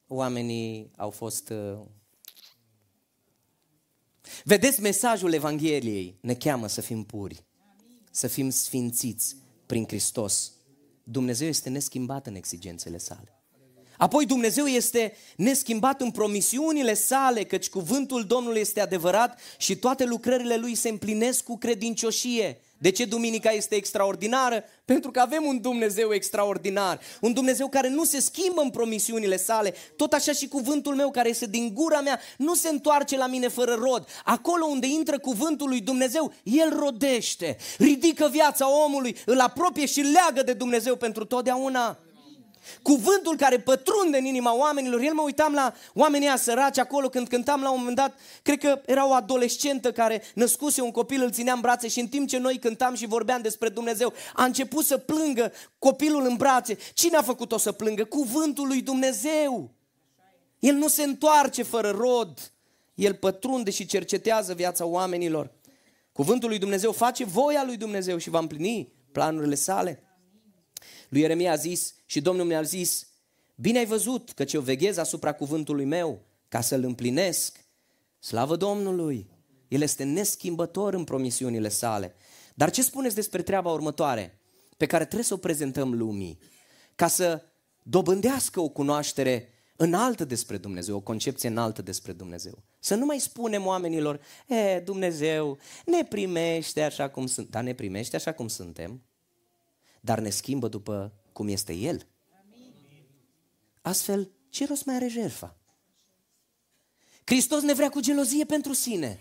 oamenii 0.07 0.91
au 0.95 1.09
fost... 1.09 1.49
Uh, 1.49 1.79
Vedeți 4.43 4.81
mesajul 4.81 5.33
Evangheliei, 5.33 6.17
ne 6.21 6.35
cheamă 6.35 6.67
să 6.67 6.81
fim 6.81 7.03
puri 7.03 7.43
să 8.11 8.27
fim 8.27 8.49
sfințiți 8.49 9.35
prin 9.65 9.85
Hristos. 9.87 10.51
Dumnezeu 11.03 11.47
este 11.47 11.69
neschimbat 11.69 12.27
în 12.27 12.35
exigențele 12.35 12.97
sale. 12.97 13.38
Apoi 13.99 14.25
Dumnezeu 14.25 14.65
este 14.65 15.13
neschimbat 15.35 16.01
în 16.01 16.11
promisiunile 16.11 16.93
sale, 16.93 17.43
căci 17.43 17.69
cuvântul 17.69 18.23
Domnului 18.23 18.59
este 18.59 18.81
adevărat 18.81 19.39
și 19.57 19.75
toate 19.75 20.05
lucrările 20.05 20.55
lui 20.55 20.75
se 20.75 20.89
împlinesc 20.89 21.43
cu 21.43 21.57
credincioșie. 21.57 22.61
De 22.77 22.89
ce 22.91 23.05
duminica 23.05 23.49
este 23.49 23.75
extraordinară? 23.75 24.63
Pentru 24.85 25.11
că 25.11 25.19
avem 25.19 25.43
un 25.45 25.61
Dumnezeu 25.61 26.13
extraordinar, 26.13 26.99
un 27.21 27.33
Dumnezeu 27.33 27.67
care 27.67 27.89
nu 27.89 28.03
se 28.03 28.19
schimbă 28.19 28.61
în 28.61 28.69
promisiunile 28.69 29.37
sale, 29.37 29.73
tot 29.95 30.13
așa 30.13 30.31
și 30.31 30.47
cuvântul 30.47 30.95
meu 30.95 31.11
care 31.11 31.29
este 31.29 31.45
din 31.45 31.73
gura 31.73 32.01
mea 32.01 32.19
nu 32.37 32.53
se 32.53 32.69
întoarce 32.69 33.17
la 33.17 33.27
mine 33.27 33.47
fără 33.47 33.73
rod. 33.73 34.07
Acolo 34.23 34.65
unde 34.65 34.87
intră 34.87 35.19
cuvântul 35.19 35.69
lui 35.69 35.81
Dumnezeu, 35.81 36.33
el 36.43 36.77
rodește, 36.79 37.57
ridică 37.77 38.27
viața 38.31 38.83
omului, 38.83 39.15
îl 39.25 39.39
apropie 39.39 39.85
și 39.85 40.01
leagă 40.01 40.43
de 40.43 40.53
Dumnezeu 40.53 40.95
pentru 40.95 41.25
totdeauna. 41.25 41.99
Cuvântul 42.81 43.35
care 43.37 43.59
pătrunde 43.59 44.17
în 44.17 44.25
inima 44.25 44.55
oamenilor. 44.55 45.01
El 45.01 45.13
mă 45.13 45.21
uitam 45.21 45.53
la 45.53 45.73
oamenii 45.93 46.27
ăia 46.27 46.37
săraci 46.37 46.77
acolo 46.77 47.09
când 47.09 47.27
cântam 47.27 47.61
la 47.61 47.71
un 47.71 47.77
moment 47.77 47.95
dat, 47.95 48.19
cred 48.41 48.59
că 48.59 48.81
era 48.85 49.07
o 49.07 49.13
adolescentă 49.13 49.91
care 49.91 50.23
născuse 50.33 50.81
un 50.81 50.91
copil, 50.91 51.21
îl 51.21 51.31
ținea 51.31 51.53
în 51.53 51.59
brațe 51.59 51.87
și 51.87 51.99
în 51.99 52.07
timp 52.07 52.27
ce 52.27 52.37
noi 52.37 52.59
cântam 52.59 52.95
și 52.95 53.05
vorbeam 53.05 53.41
despre 53.41 53.69
Dumnezeu, 53.69 54.13
a 54.33 54.43
început 54.43 54.85
să 54.85 54.97
plângă 54.97 55.51
copilul 55.79 56.25
în 56.25 56.35
brațe. 56.35 56.77
Cine 56.93 57.17
a 57.17 57.21
făcut-o 57.21 57.57
să 57.57 57.71
plângă? 57.71 58.03
Cuvântul 58.03 58.67
lui 58.67 58.81
Dumnezeu. 58.81 59.71
El 60.59 60.75
nu 60.75 60.87
se 60.87 61.03
întoarce 61.03 61.63
fără 61.63 61.89
rod. 61.89 62.51
El 62.93 63.13
pătrunde 63.13 63.71
și 63.71 63.85
cercetează 63.85 64.53
viața 64.53 64.85
oamenilor. 64.85 65.51
Cuvântul 66.11 66.49
lui 66.49 66.57
Dumnezeu 66.57 66.91
face 66.91 67.23
voia 67.23 67.63
lui 67.65 67.77
Dumnezeu 67.77 68.17
și 68.17 68.29
va 68.29 68.39
împlini 68.39 68.93
planurile 69.11 69.55
sale. 69.55 70.08
Lui 71.09 71.21
Ieremia 71.21 71.51
a 71.51 71.55
zis 71.55 71.93
și 72.05 72.21
Domnul 72.21 72.45
mi-a 72.45 72.61
zis, 72.61 73.07
bine 73.55 73.77
ai 73.77 73.85
văzut 73.85 74.31
că 74.31 74.43
eu 74.51 74.61
veghez 74.61 74.97
asupra 74.97 75.33
cuvântului 75.33 75.85
meu 75.85 76.21
ca 76.47 76.61
să-l 76.61 76.83
împlinesc. 76.83 77.65
Slavă 78.19 78.55
Domnului! 78.55 79.29
El 79.67 79.81
este 79.81 80.03
neschimbător 80.03 80.93
în 80.93 81.03
promisiunile 81.03 81.69
sale. 81.69 82.15
Dar 82.55 82.69
ce 82.71 82.83
spuneți 82.83 83.15
despre 83.15 83.41
treaba 83.41 83.71
următoare 83.71 84.39
pe 84.77 84.85
care 84.85 85.03
trebuie 85.03 85.25
să 85.25 85.33
o 85.33 85.37
prezentăm 85.37 85.93
lumii? 85.93 86.39
Ca 86.95 87.07
să 87.07 87.43
dobândească 87.83 88.59
o 88.59 88.69
cunoaștere 88.69 89.49
înaltă 89.75 90.25
despre 90.25 90.57
Dumnezeu, 90.57 90.95
o 90.95 90.99
concepție 90.99 91.49
înaltă 91.49 91.81
despre 91.81 92.11
Dumnezeu. 92.11 92.63
Să 92.79 92.95
nu 92.95 93.05
mai 93.05 93.19
spunem 93.19 93.65
oamenilor, 93.65 94.19
e, 94.47 94.79
Dumnezeu 94.79 95.57
ne 95.85 96.03
primește 96.09 96.81
așa 96.81 97.09
cum 97.09 97.27
sunt, 97.27 97.49
dar 97.49 97.63
ne 97.63 97.73
primește 97.73 98.15
așa 98.15 98.31
cum 98.31 98.47
suntem 98.47 99.01
dar 99.99 100.19
ne 100.19 100.29
schimbă 100.29 100.67
după 100.67 101.13
cum 101.33 101.47
este 101.47 101.73
El. 101.73 102.07
Astfel, 103.81 104.31
ce 104.49 104.65
rost 104.65 104.85
mai 104.85 104.95
are 104.95 105.07
jertfa? 105.07 105.57
Hristos 107.23 107.61
ne 107.61 107.73
vrea 107.73 107.89
cu 107.89 107.99
gelozie 107.99 108.45
pentru 108.45 108.73
sine. 108.73 109.19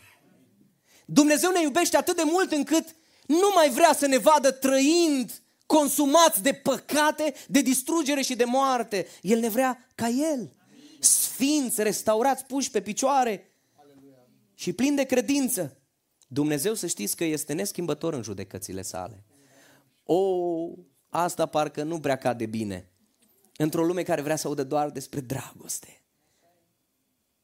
Dumnezeu 1.07 1.51
ne 1.51 1.63
iubește 1.63 1.97
atât 1.97 2.17
de 2.17 2.23
mult 2.25 2.53
încât 2.53 2.95
nu 3.27 3.53
mai 3.55 3.71
vrea 3.71 3.93
să 3.93 4.07
ne 4.07 4.19
vadă 4.19 4.51
trăind 4.51 5.43
consumați 5.67 6.43
de 6.43 6.53
păcate, 6.53 7.35
de 7.49 7.61
distrugere 7.61 8.23
și 8.23 8.35
de 8.35 8.45
moarte. 8.45 9.07
El 9.23 9.39
ne 9.39 9.49
vrea 9.49 9.89
ca 9.95 10.09
El. 10.09 10.53
Sfinți, 11.01 11.83
restaurați, 11.83 12.45
puși 12.45 12.71
pe 12.71 12.81
picioare 12.81 13.53
și 14.55 14.73
plini 14.73 14.97
de 14.97 15.05
credință. 15.05 15.77
Dumnezeu 16.29 16.75
să 16.75 16.87
știți 16.87 17.17
că 17.17 17.25
este 17.25 17.53
neschimbător 17.53 18.15
în 18.15 18.23
judecățile 18.23 18.83
sale. 18.83 19.25
O, 20.11 20.75
asta 21.09 21.47
parcă 21.47 21.83
nu 21.83 22.01
prea 22.01 22.17
cade 22.17 22.47
bine. 22.47 22.91
Într-o 23.57 23.85
lume 23.85 24.03
care 24.03 24.21
vrea 24.21 24.37
să 24.37 24.47
audă 24.47 24.65
doar 24.65 24.91
despre 24.91 25.21
dragoste. 25.21 26.03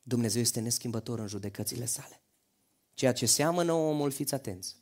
Dumnezeu 0.03 0.41
este 0.41 0.61
neschimbător 0.61 1.19
în 1.19 1.27
judecățile 1.27 1.85
sale. 1.85 2.23
Ceea 2.95 3.13
ce 3.13 3.27
seamănă 3.27 3.73
omul, 3.73 4.11
fiți 4.11 4.35
atenți, 4.35 4.77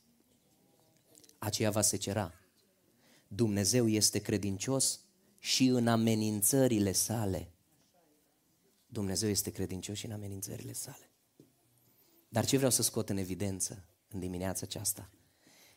aceea 1.39 1.71
va 1.71 1.81
secera. 1.81 2.35
Dumnezeu 3.29 3.89
este 3.89 4.19
credincios 4.19 5.01
și 5.39 5.67
în 5.67 5.87
amenințările 5.87 6.93
sale. 6.93 7.53
Dumnezeu 8.87 9.29
este 9.29 9.51
credincios 9.51 9.97
și 9.97 10.07
în 10.07 10.13
amenințările 10.13 10.73
sale. 10.73 11.11
Dar 12.29 12.45
ce 12.45 12.57
vreau 12.57 12.71
să 12.71 12.83
scot 12.83 13.09
în 13.09 13.17
evidență 13.17 13.85
în 14.09 14.21
dimineața 14.21 14.61
aceasta? 14.65 15.11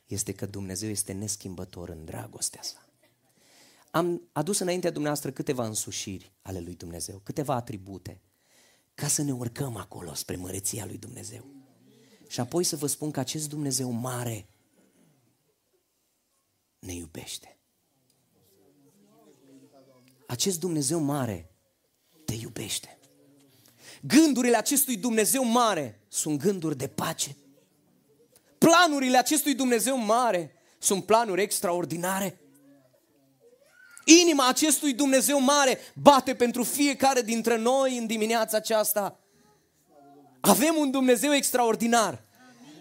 Este 0.06 0.32
că 0.32 0.46
Dumnezeu 0.46 0.90
este 0.90 1.14
neschimbător 1.14 1.90
în 1.90 2.06
dragostea 2.06 2.62
sa. 2.62 2.86
Am 3.92 4.22
adus 4.32 4.60
înaintea 4.60 4.90
dumneavoastră 4.90 5.32
câteva 5.32 5.66
însușiri 5.66 6.34
ale 6.42 6.60
lui 6.60 6.76
Dumnezeu, 6.76 7.20
câteva 7.24 7.56
atribute, 7.56 8.22
ca 8.94 9.08
să 9.08 9.22
ne 9.22 9.34
urcăm 9.34 9.76
acolo 9.76 10.14
spre 10.14 10.36
măreția 10.36 10.86
lui 10.86 10.98
Dumnezeu. 10.98 11.46
Și 12.28 12.40
apoi 12.40 12.64
să 12.64 12.76
vă 12.76 12.88
spun 12.88 13.12
că 13.12 13.20
acest 13.20 13.50
Dumnezeu 13.50 13.92
mare 13.92 14.48
ne 16.80 16.94
iubește. 16.94 17.58
Acest 20.28 20.60
Dumnezeu 20.60 21.00
mare 21.00 21.50
te 22.26 22.34
iubește. 22.34 23.00
Gândurile 24.02 24.58
acestui 24.58 24.98
Dumnezeu 24.98 25.46
mare 25.46 26.02
sunt 26.08 26.40
gânduri 26.40 26.78
de 26.78 26.88
pace, 26.88 27.36
Planurile 28.58 29.18
acestui 29.18 29.54
Dumnezeu 29.54 29.98
mare 29.98 30.56
sunt 30.80 31.06
planuri 31.06 31.42
extraordinare. 31.42 32.40
Inima 34.22 34.48
acestui 34.48 34.94
Dumnezeu 34.94 35.40
mare 35.40 35.80
bate 35.94 36.36
pentru 36.36 36.64
fiecare 36.64 37.22
dintre 37.22 37.58
noi 37.58 37.98
în 37.98 38.06
dimineața 38.06 38.58
aceasta. 38.58 39.20
Avem 40.40 40.76
un 40.78 40.92
Dumnezeu 40.92 41.34
extraordinar. 41.34 42.24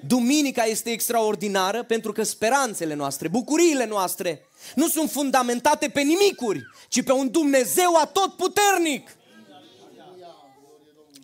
Duminica 0.07 0.63
este 0.65 0.91
extraordinară 0.91 1.83
pentru 1.83 2.13
că 2.13 2.23
speranțele 2.23 2.95
noastre, 2.95 3.29
bucuriile 3.29 3.87
noastre 3.87 4.47
nu 4.75 4.89
sunt 4.89 5.11
fundamentate 5.11 5.89
pe 5.89 6.01
nimicuri, 6.01 6.63
ci 6.89 7.03
pe 7.03 7.13
un 7.13 7.31
Dumnezeu 7.31 7.95
atotputernic. 7.95 9.17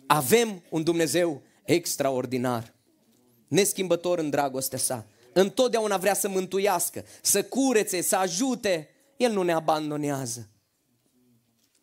Avem 0.05 0.63
un 0.69 0.83
Dumnezeu 0.83 1.41
extraordinar 1.63 2.73
neschimbător 3.51 4.19
în 4.19 4.29
dragostea 4.29 4.77
sa. 4.77 5.05
Întotdeauna 5.33 5.97
vrea 5.97 6.13
să 6.13 6.29
mântuiască, 6.29 7.05
să 7.21 7.43
curețe, 7.43 8.01
să 8.01 8.15
ajute. 8.15 8.89
El 9.17 9.31
nu 9.31 9.41
ne 9.41 9.51
abandonează. 9.51 10.49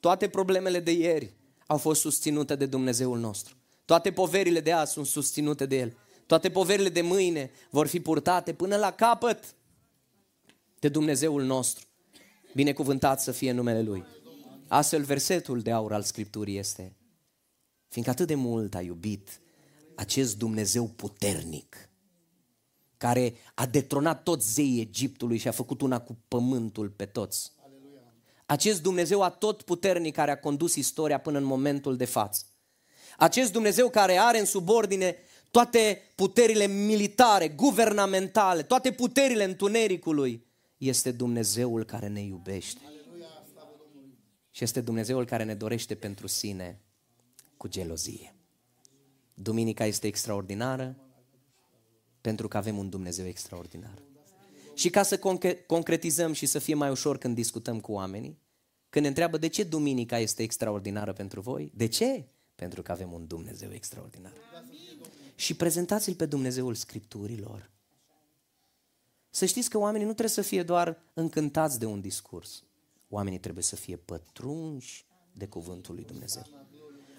Toate 0.01 0.29
problemele 0.29 0.81
de 0.81 0.93
ieri 0.93 1.35
au 1.67 1.77
fost 1.77 2.01
susținute 2.01 2.55
de 2.55 2.67
Dumnezeul 2.67 3.19
nostru. 3.19 3.57
Toate 3.85 4.13
poverile 4.13 4.61
de 4.61 4.73
azi 4.73 4.93
sunt 4.93 5.07
susținute 5.07 5.67
de 5.67 5.79
El. 5.79 5.97
Toate 6.27 6.51
poverile 6.51 6.89
de 6.89 7.01
mâine 7.01 7.51
vor 7.71 7.87
fi 7.87 8.01
purtate 8.01 8.53
până 8.53 8.77
la 8.77 8.93
capăt 8.93 9.55
de 10.79 10.89
Dumnezeul 10.89 11.43
nostru. 11.43 11.87
Binecuvântat 12.55 13.21
să 13.21 13.33
fie 13.33 13.53
numele 13.53 13.83
Lui. 13.83 14.05
Astfel, 14.69 15.03
versetul 15.03 15.61
de 15.61 15.71
aur 15.71 15.93
al 15.93 16.03
Scripturii 16.03 16.59
este, 16.59 16.97
fiindcă 17.89 18.13
atât 18.13 18.27
de 18.27 18.35
mult 18.35 18.75
a 18.75 18.81
iubit 18.81 19.41
acest 19.99 20.39
Dumnezeu 20.39 20.87
puternic, 20.87 21.91
care 22.97 23.35
a 23.55 23.67
detronat 23.67 24.23
toți 24.23 24.53
zeii 24.53 24.81
Egiptului 24.81 25.39
și 25.39 25.49
a 25.49 25.53
făcut 25.53 25.81
una 25.81 26.01
cu 26.01 26.19
pământul 26.29 26.89
pe 26.89 27.07
toți. 27.07 27.53
Acest 28.47 28.83
Dumnezeu 28.83 29.23
a 29.23 29.31
tot 29.31 29.63
puternic 29.63 30.15
care 30.15 30.31
a 30.31 30.41
condus 30.41 30.75
istoria 30.75 31.21
până 31.21 31.39
în 31.39 31.45
momentul 31.45 31.97
de 31.97 32.05
față. 32.05 32.45
Acest 33.17 33.53
Dumnezeu 33.53 33.91
care 33.91 34.17
are 34.17 34.39
în 34.39 34.45
subordine 34.45 35.17
toate 35.51 36.03
puterile 36.15 36.67
militare, 36.67 37.49
guvernamentale, 37.49 38.63
toate 38.63 38.93
puterile 38.93 39.45
întunericului, 39.45 40.47
este 40.77 41.13
Dumnezeul 41.13 41.85
care 41.85 42.09
ne 42.09 42.21
iubește. 42.21 42.81
Și 44.51 44.65
este 44.65 44.81
Dumnezeul 44.81 45.25
care 45.25 45.45
ne 45.45 45.55
dorește 45.55 45.95
pentru 45.95 46.27
sine 46.27 46.81
cu 47.57 47.69
gelozie. 47.69 48.38
Duminica 49.43 49.85
este 49.85 50.07
extraordinară 50.07 50.97
pentru 52.21 52.49
că 52.49 52.57
avem 52.57 52.79
un 52.79 52.89
Dumnezeu 52.89 53.27
extraordinar. 53.27 54.03
Și 54.75 54.91
ca 54.91 55.03
să 55.03 55.19
concretizăm 55.67 56.33
și 56.33 56.47
să 56.47 56.59
fie 56.59 56.75
mai 56.75 56.91
ușor 56.91 57.19
când 57.19 57.35
discutăm 57.35 57.81
cu 57.81 57.93
oamenii, 57.93 58.39
când 58.91 59.05
ne 59.05 59.09
întreabă 59.09 59.39
de 59.39 59.47
ce 59.47 59.65
Duminica 59.65 60.19
este 60.19 60.43
extraordinară 60.43 61.13
pentru 61.13 61.41
voi, 61.41 61.73
de 61.75 61.87
ce? 61.87 62.29
Pentru 62.55 62.83
că 62.83 62.93
avem 62.93 63.13
un 63.13 63.27
Dumnezeu 63.27 63.73
extraordinar. 63.73 64.33
Și 65.35 65.55
prezentați-l 65.55 66.15
pe 66.15 66.27
Dumnezeul 66.27 66.75
Scripturilor. 66.75 67.71
Să 69.31 69.45
știți 69.45 69.71
că 69.71 69.79
oamenii 69.79 70.07
nu 70.07 70.13
trebuie 70.13 70.35
să 70.35 70.43
fie 70.43 70.63
doar 70.63 71.03
încântați 71.15 71.79
de 71.79 71.87
un 71.87 72.01
discurs. 72.01 72.65
Oamenii 73.09 73.39
trebuie 73.39 73.65
să 73.65 73.77
fie 73.77 73.97
pătrunși 73.97 75.07
de 75.33 75.47
cuvântul 75.47 75.95
lui 75.95 76.05
Dumnezeu. 76.05 76.43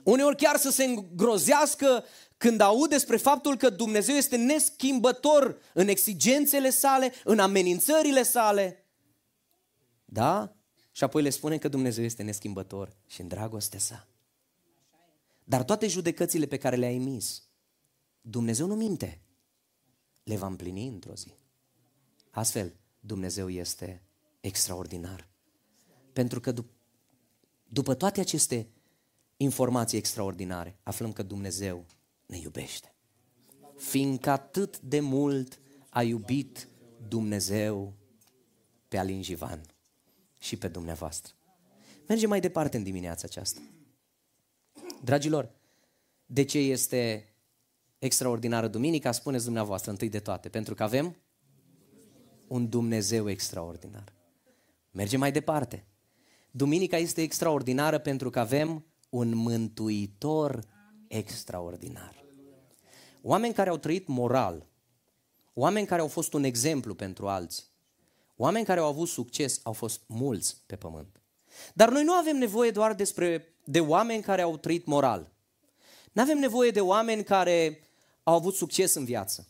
Uneori 0.10 0.36
chiar 0.36 0.58
să 0.58 0.72
se 0.72 0.84
îngrozească 0.84 2.04
când 2.38 2.62
aud 2.62 2.90
despre 2.90 3.18
faptul 3.18 3.58
că 3.58 3.70
Dumnezeu 3.70 4.16
este 4.16 4.38
neschimbător 4.38 5.62
în 5.74 5.88
exigențele 5.88 6.70
sale, 6.70 7.14
în 7.24 7.40
amenințările 7.40 8.24
sale. 8.24 8.86
Da? 10.06 10.56
Și 10.92 11.04
apoi 11.04 11.22
le 11.22 11.30
spunem 11.30 11.58
că 11.58 11.68
Dumnezeu 11.68 12.04
este 12.04 12.24
neschimbător 12.24 12.96
și 13.08 13.22
în 13.22 13.28
dragostea 13.28 13.80
sa. 13.80 14.08
Dar 15.44 15.64
toate 15.64 15.88
judecățile 15.88 16.46
pe 16.46 16.58
care 16.58 16.76
le-ai 16.76 16.96
emis, 16.96 17.44
Dumnezeu 18.22 18.68
nu 18.68 18.76
minte. 18.76 19.22
Le 20.24 20.36
va 20.36 20.48
împlini 20.48 20.88
într-o 20.88 21.14
zi. 21.14 21.34
Astfel, 22.32 22.76
Dumnezeu 23.00 23.50
este 23.50 24.04
extraordinar. 24.40 25.30
Pentru 26.14 26.40
că 26.40 26.54
dup- 26.54 26.78
după 27.64 27.94
toate 27.94 28.20
aceste 28.20 28.68
informații 29.42 29.98
extraordinare, 29.98 30.80
aflăm 30.84 31.14
că 31.14 31.24
Dumnezeu 31.24 31.86
ne 32.26 32.38
iubește. 32.38 32.94
Fiindcă 33.78 34.30
atât 34.30 34.80
de 34.80 35.00
mult 35.00 35.60
a 35.90 36.04
iubit 36.04 36.68
Dumnezeu 37.08 37.94
pe 38.88 38.98
Alin 38.98 39.24
Jivan 39.24 39.62
și 40.40 40.58
pe 40.58 40.68
dumneavoastră. 40.68 41.34
Mergem 42.08 42.30
mai 42.30 42.40
departe 42.40 42.78
în 42.78 42.84
dimineața 42.84 43.22
aceasta. 43.26 43.62
Dragilor, 45.04 45.52
de 46.26 46.44
ce 46.44 46.58
este 46.58 47.34
extraordinară 48.00 48.68
duminica? 48.68 49.12
Spuneți 49.12 49.44
dumneavoastră 49.44 49.92
întâi 49.92 50.10
de 50.10 50.20
toate. 50.20 50.50
Pentru 50.50 50.74
că 50.74 50.84
avem 50.84 51.16
un 52.48 52.70
Dumnezeu 52.70 53.30
extraordinar. 53.30 54.14
Mergem 54.92 55.20
mai 55.20 55.32
departe. 55.32 55.86
Duminica 56.52 56.98
este 56.98 57.22
extraordinară 57.22 57.98
pentru 58.00 58.30
că 58.30 58.40
avem 58.40 58.86
un 59.10 59.36
mântuitor 59.36 60.64
extraordinar. 61.08 62.24
Oameni 63.22 63.54
care 63.54 63.70
au 63.70 63.78
trăit 63.78 64.08
moral, 64.08 64.66
oameni 65.54 65.88
care 65.88 66.02
au 66.02 66.08
fost 66.08 66.34
un 66.34 66.44
exemplu 66.44 66.94
pentru 66.94 67.28
alții, 67.28 67.64
oameni 68.36 68.66
care 68.66 68.80
au 68.80 68.88
avut 68.88 69.08
succes, 69.08 69.60
au 69.64 69.74
fost 69.74 70.02
mulți 70.08 70.62
pe 70.66 70.76
pământ. 70.76 71.22
Dar 71.74 71.90
noi 71.90 72.04
nu 72.04 72.14
avem 72.14 72.38
nevoie 72.38 72.72
doar 72.72 72.94
despre, 72.94 73.56
de 73.64 73.80
oameni 73.80 74.22
care 74.22 74.42
au 74.42 74.58
trăit 74.58 74.86
moral. 74.86 75.32
Nu 76.12 76.22
avem 76.22 76.38
nevoie 76.38 76.72
de 76.72 76.82
oameni 76.82 77.24
care 77.24 77.84
au 78.24 78.36
avut 78.36 78.54
succes 78.54 78.94
în 78.94 79.06
viață. 79.06 79.48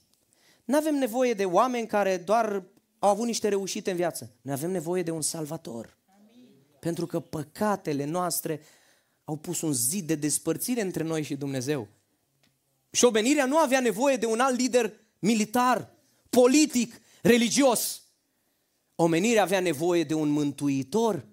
Nu 0.65 0.77
avem 0.77 0.95
nevoie 0.95 1.33
de 1.33 1.45
oameni 1.45 1.87
care 1.87 2.17
doar 2.17 2.63
au 2.99 3.09
avut 3.09 3.25
niște 3.25 3.47
reușite 3.47 3.89
în 3.91 3.95
viață. 3.95 4.31
Noi 4.41 4.53
avem 4.53 4.71
nevoie 4.71 5.03
de 5.03 5.11
un 5.11 5.21
salvator. 5.21 5.97
Pentru 6.79 7.05
că 7.05 7.19
păcatele 7.19 8.05
noastre 8.05 8.61
au 9.29 9.35
pus 9.35 9.61
un 9.61 9.73
zid 9.73 10.07
de 10.07 10.15
despărțire 10.15 10.81
între 10.81 11.03
noi 11.03 11.23
și 11.23 11.35
Dumnezeu. 11.35 11.87
Și 12.91 13.05
omenirea 13.05 13.45
nu 13.45 13.57
avea 13.57 13.79
nevoie 13.79 14.15
de 14.15 14.25
un 14.25 14.39
alt 14.39 14.59
lider 14.59 14.93
militar, 15.19 15.95
politic, 16.29 17.01
religios. 17.21 18.01
Omenirea 18.95 19.41
avea 19.41 19.59
nevoie 19.59 20.03
de 20.03 20.13
un 20.13 20.29
mântuitor 20.29 21.27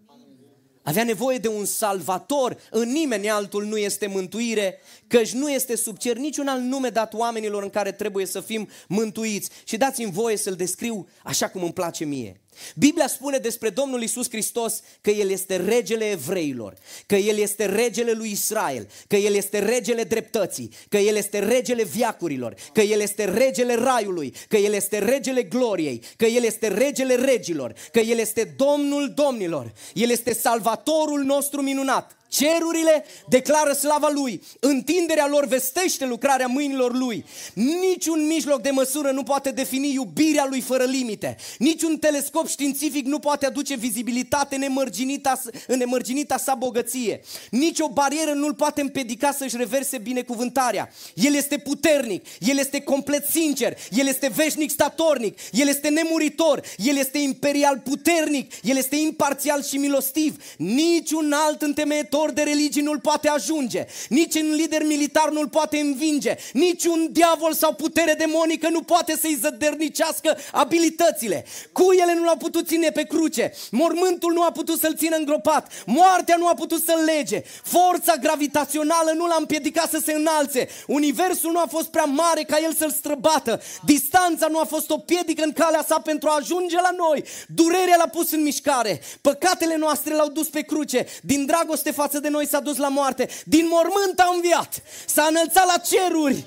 avea 0.83 1.05
nevoie 1.05 1.39
de 1.39 1.49
un 1.49 1.65
salvator. 1.65 2.57
În 2.71 2.91
nimeni 2.91 3.31
altul 3.31 3.65
nu 3.65 3.77
este 3.77 4.07
mântuire, 4.07 4.81
căci 5.07 5.33
nu 5.33 5.51
este 5.51 5.77
sub 5.77 5.99
cer 5.99 6.17
niciun 6.17 6.47
alt 6.47 6.63
nume 6.63 6.89
dat 6.89 7.15
oamenilor 7.15 7.63
în 7.63 7.71
care 7.71 7.93
trebuie 7.93 8.27
să 8.27 8.41
fim 8.41 8.69
mântuiți. 8.89 9.51
Și 9.65 9.77
dați-mi 9.77 10.13
voie 10.13 10.37
să-l 10.37 10.55
descriu 10.55 11.09
așa 11.23 11.49
cum 11.49 11.63
îmi 11.63 11.73
place 11.73 12.05
mie. 12.05 12.41
Biblia 12.75 13.07
spune 13.07 13.39
despre 13.39 13.69
Domnul 13.69 14.03
Isus 14.03 14.29
Hristos 14.29 14.81
că 15.01 15.11
El 15.11 15.31
este 15.31 15.57
regele 15.57 16.11
evreilor, 16.11 16.75
că 17.07 17.17
El 17.17 17.39
este 17.39 17.67
regele 17.67 18.13
lui 18.13 18.31
Israel, 18.31 18.89
că 19.09 19.17
El 19.17 19.35
este 19.35 19.59
regele 19.59 20.03
dreptății, 20.03 20.71
că 20.89 20.97
El 20.97 21.17
este 21.17 21.39
regele 21.39 21.85
viacurilor, 21.85 22.55
că 22.73 22.81
El 22.81 23.01
este 23.01 23.25
regele 23.25 23.75
raiului, 23.75 24.35
că 24.49 24.57
El 24.57 24.73
este 24.73 24.99
regele 24.99 25.43
gloriei, 25.43 26.03
că 26.17 26.25
El 26.25 26.45
este 26.45 26.69
regele 26.69 27.15
regilor, 27.15 27.75
că 27.93 27.99
El 27.99 28.19
este 28.19 28.55
Domnul 28.57 29.13
domnilor, 29.15 29.73
El 29.95 30.11
este 30.11 30.35
salvatorul 30.35 31.23
nostru 31.23 31.63
minunat. 31.63 32.17
Cerurile 32.37 33.05
declară 33.29 33.73
slava 33.73 34.11
Lui, 34.13 34.43
întinderea 34.61 35.27
lor 35.27 35.47
vestește 35.47 36.07
lucrarea 36.07 36.47
mâinilor 36.47 36.95
Lui. 36.97 37.25
Niciun 37.55 38.27
mijloc 38.27 38.63
de 38.63 38.71
măsură 38.71 39.11
nu 39.11 39.23
poate 39.23 39.51
defini 39.51 39.93
iubirea 39.93 40.47
Lui 40.51 40.61
fără 40.61 40.85
limite. 40.85 41.37
Niciun 41.59 41.99
telescop 41.99 42.49
științific 42.49 43.07
nu 43.07 43.19
poate 43.19 43.47
aduce 43.47 43.77
vizibilitate 43.77 44.55
în 44.55 44.61
nemărginita, 44.61 45.41
în 45.67 45.79
nemărginita 45.79 46.37
sa 46.37 46.55
bogăție. 46.55 47.21
Nici 47.51 47.81
o 47.81 47.89
barieră 47.89 48.33
nu-L 48.33 48.55
poate 48.55 48.81
împedica 48.81 49.33
să-și 49.33 49.57
reverse 49.57 49.99
binecuvântarea. 49.99 50.93
El 51.15 51.35
este 51.35 51.59
puternic, 51.59 52.27
El 52.41 52.59
este 52.59 52.81
complet 52.81 53.27
sincer, 53.31 53.77
El 53.91 54.07
este 54.07 54.33
veșnic 54.35 54.71
statornic, 54.71 55.39
El 55.53 55.69
este 55.69 55.89
nemuritor, 55.89 56.61
El 56.77 56.97
este 56.97 57.19
imperial 57.19 57.81
puternic, 57.85 58.53
El 58.63 58.77
este 58.77 58.97
imparțial 58.97 59.63
și 59.63 59.77
milostiv. 59.77 60.37
Niciun 60.57 61.33
alt 61.33 61.63
întemeitor 61.63 62.25
dictator 62.27 62.31
de 62.33 62.43
religii 62.43 62.83
nu-l 62.83 63.01
poate 63.01 63.29
ajunge, 63.29 63.87
nici 64.09 64.35
un 64.35 64.55
lider 64.55 64.83
militar 64.85 65.31
nu-l 65.31 65.49
poate 65.49 65.79
învinge, 65.79 66.37
nici 66.53 66.85
un 66.85 67.09
diavol 67.11 67.53
sau 67.53 67.73
putere 67.73 68.15
demonică 68.19 68.69
nu 68.69 68.83
poate 68.83 69.17
să-i 69.21 69.39
zădernicească 69.41 70.37
abilitățile. 70.53 71.45
Cu 71.73 71.93
ele 71.93 72.15
nu 72.15 72.25
l-au 72.25 72.37
putut 72.37 72.67
ține 72.67 72.91
pe 72.91 73.03
cruce, 73.03 73.53
mormântul 73.71 74.33
nu 74.33 74.43
a 74.43 74.51
putut 74.51 74.81
să-l 74.81 74.97
țină 74.97 75.17
îngropat, 75.17 75.73
moartea 75.87 76.37
nu 76.37 76.47
a 76.47 76.55
putut 76.55 76.85
să-l 76.85 77.05
lege, 77.05 77.43
forța 77.63 78.17
gravitațională 78.17 79.13
nu 79.17 79.27
l-a 79.27 79.37
împiedicat 79.39 79.91
să 79.91 80.01
se 80.05 80.13
înalțe, 80.13 80.69
universul 80.87 81.53
nu 81.53 81.59
a 81.59 81.67
fost 81.71 81.89
prea 81.89 82.05
mare 82.05 82.43
ca 82.43 82.59
el 82.63 82.75
să-l 82.75 82.91
străbată, 82.91 83.61
distanța 83.85 84.47
nu 84.47 84.59
a 84.59 84.65
fost 84.65 84.91
o 84.91 84.99
piedică 84.99 85.45
în 85.45 85.53
calea 85.53 85.85
sa 85.89 85.99
pentru 86.01 86.29
a 86.29 86.37
ajunge 86.41 86.77
la 86.81 86.91
noi, 86.97 87.25
durerea 87.49 87.97
l-a 87.97 88.09
pus 88.09 88.33
în 88.33 88.43
mișcare, 88.43 89.01
păcatele 89.21 89.77
noastre 89.77 90.15
l-au 90.15 90.29
dus 90.29 90.49
pe 90.49 90.61
cruce, 90.61 91.07
din 91.23 91.47
dragoste 91.47 91.91
față 91.91 92.06
față 92.07 92.21
de 92.21 92.29
noi 92.29 92.47
s-a 92.47 92.61
dus 92.61 92.77
la 92.77 92.89
moarte. 92.89 93.29
Din 93.45 93.67
mormânt 93.69 94.21
a 94.21 94.31
înviat. 94.35 94.83
S-a 95.07 95.27
înălțat 95.29 95.67
la 95.67 95.79
ceruri. 95.79 96.47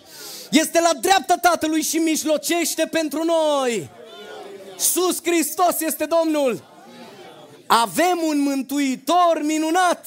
Este 0.52 0.80
la 0.82 0.92
dreapta 1.02 1.38
Tatălui 1.38 1.82
și 1.82 1.98
mijlocește 1.98 2.86
pentru 2.86 3.24
noi. 3.24 3.90
Sus 4.78 5.20
Hristos 5.24 5.80
este 5.80 6.06
Domnul. 6.06 6.64
Avem 7.68 8.20
un 8.28 8.40
mântuitor 8.40 9.42
minunat. 9.44 10.06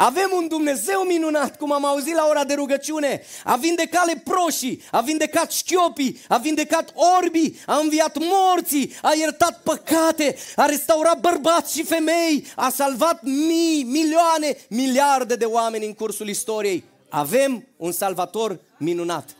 Avem 0.00 0.30
un 0.36 0.48
Dumnezeu 0.48 1.00
minunat, 1.00 1.56
cum 1.56 1.72
am 1.72 1.84
auzit 1.84 2.14
la 2.14 2.26
ora 2.28 2.44
de 2.44 2.54
rugăciune. 2.54 3.22
A 3.44 3.56
vindecat 3.56 4.06
leproșii, 4.06 4.82
a 4.90 5.00
vindecat 5.00 5.52
șchiopii, 5.52 6.18
a 6.28 6.36
vindecat 6.36 6.92
orbii, 7.18 7.58
a 7.66 7.76
înviat 7.76 8.16
morții, 8.18 8.92
a 9.02 9.12
iertat 9.18 9.60
păcate, 9.62 10.36
a 10.56 10.64
restaurat 10.64 11.20
bărbați 11.20 11.76
și 11.76 11.84
femei, 11.84 12.46
a 12.56 12.70
salvat 12.70 13.22
mii, 13.22 13.82
milioane, 13.82 14.56
miliarde 14.68 15.36
de 15.36 15.44
oameni 15.44 15.86
în 15.86 15.94
cursul 15.94 16.28
istoriei. 16.28 16.84
Avem 17.08 17.66
un 17.76 17.92
salvator 17.92 18.60
minunat 18.78 19.36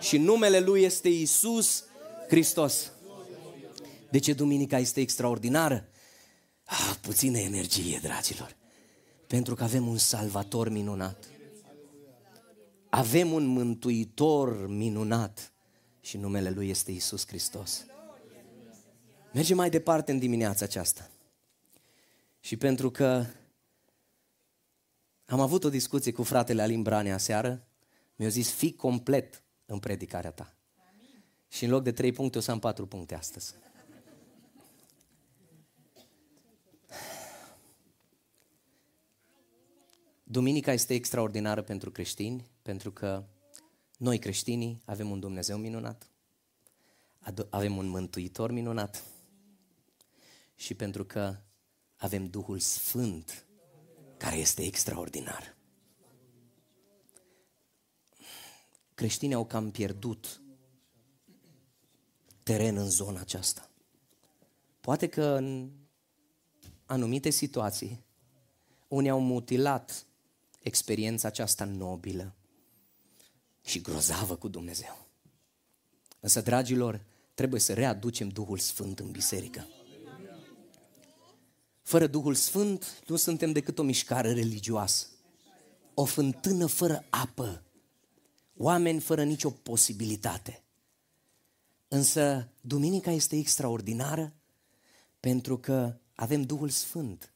și 0.00 0.18
numele 0.18 0.60
lui 0.60 0.82
este 0.82 1.08
Isus 1.08 1.84
Hristos. 2.28 2.92
De 4.08 4.18
ce 4.18 4.32
duminica 4.32 4.78
este 4.78 5.00
extraordinară? 5.00 5.88
Ah, 6.64 6.94
puțină 7.00 7.38
energie, 7.38 8.00
dragilor. 8.02 8.58
Pentru 9.30 9.54
că 9.54 9.62
avem 9.62 9.86
un 9.86 9.98
salvator 9.98 10.68
minunat. 10.68 11.24
Avem 12.88 13.32
un 13.32 13.46
mântuitor 13.46 14.68
minunat 14.68 15.52
și 16.00 16.16
numele 16.16 16.50
Lui 16.50 16.68
este 16.68 16.90
Isus 16.90 17.26
Hristos. 17.26 17.84
Mergem 19.32 19.56
mai 19.56 19.70
departe 19.70 20.12
în 20.12 20.18
dimineața 20.18 20.64
aceasta. 20.64 21.10
Și 22.40 22.56
pentru 22.56 22.90
că 22.90 23.24
am 25.26 25.40
avut 25.40 25.64
o 25.64 25.68
discuție 25.68 26.12
cu 26.12 26.22
fratele 26.22 26.62
Alin 26.62 26.82
Branea 26.82 27.18
seară, 27.18 27.66
mi-a 28.16 28.28
zis, 28.28 28.50
fii 28.50 28.74
complet 28.74 29.42
în 29.66 29.78
predicarea 29.78 30.30
ta. 30.30 30.54
Și 31.48 31.64
în 31.64 31.70
loc 31.70 31.82
de 31.82 31.92
trei 31.92 32.12
puncte 32.12 32.38
o 32.38 32.40
să 32.40 32.50
am 32.50 32.58
patru 32.58 32.86
puncte 32.86 33.14
astăzi. 33.14 33.54
Duminica 40.30 40.72
este 40.72 40.94
extraordinară 40.94 41.62
pentru 41.62 41.90
creștini, 41.90 42.50
pentru 42.62 42.92
că 42.92 43.24
noi 43.98 44.18
creștinii 44.18 44.82
avem 44.84 45.10
un 45.10 45.20
Dumnezeu 45.20 45.56
minunat, 45.56 46.10
avem 47.48 47.76
un 47.76 47.88
Mântuitor 47.88 48.50
minunat 48.50 49.04
și 50.54 50.74
pentru 50.74 51.04
că 51.04 51.36
avem 51.96 52.26
Duhul 52.26 52.58
Sfânt 52.58 53.46
care 54.16 54.36
este 54.36 54.62
extraordinar. 54.62 55.56
Creștinii 58.94 59.34
au 59.34 59.46
cam 59.46 59.70
pierdut 59.70 60.42
teren 62.42 62.76
în 62.76 62.90
zona 62.90 63.20
aceasta. 63.20 63.70
Poate 64.80 65.08
că 65.08 65.24
în 65.24 65.70
anumite 66.84 67.30
situații 67.30 68.04
unii 68.88 69.10
au 69.10 69.20
mutilat 69.20 70.04
experiența 70.62 71.28
aceasta 71.28 71.64
nobilă 71.64 72.34
și 73.64 73.80
grozavă 73.80 74.36
cu 74.36 74.48
Dumnezeu. 74.48 75.08
Însă, 76.20 76.40
dragilor, 76.40 77.04
trebuie 77.34 77.60
să 77.60 77.72
readucem 77.72 78.28
Duhul 78.28 78.58
Sfânt 78.58 78.98
în 78.98 79.10
biserică. 79.10 79.66
Fără 81.82 82.06
Duhul 82.06 82.34
Sfânt 82.34 83.02
nu 83.06 83.16
suntem 83.16 83.52
decât 83.52 83.78
o 83.78 83.82
mișcare 83.82 84.32
religioasă. 84.32 85.06
O 85.94 86.04
fântână 86.04 86.66
fără 86.66 87.04
apă. 87.10 87.62
Oameni 88.56 89.00
fără 89.00 89.24
nicio 89.24 89.50
posibilitate. 89.50 90.62
Însă 91.88 92.48
duminica 92.60 93.10
este 93.10 93.36
extraordinară 93.36 94.34
pentru 95.20 95.58
că 95.58 95.96
avem 96.14 96.42
Duhul 96.42 96.68
Sfânt 96.68 97.32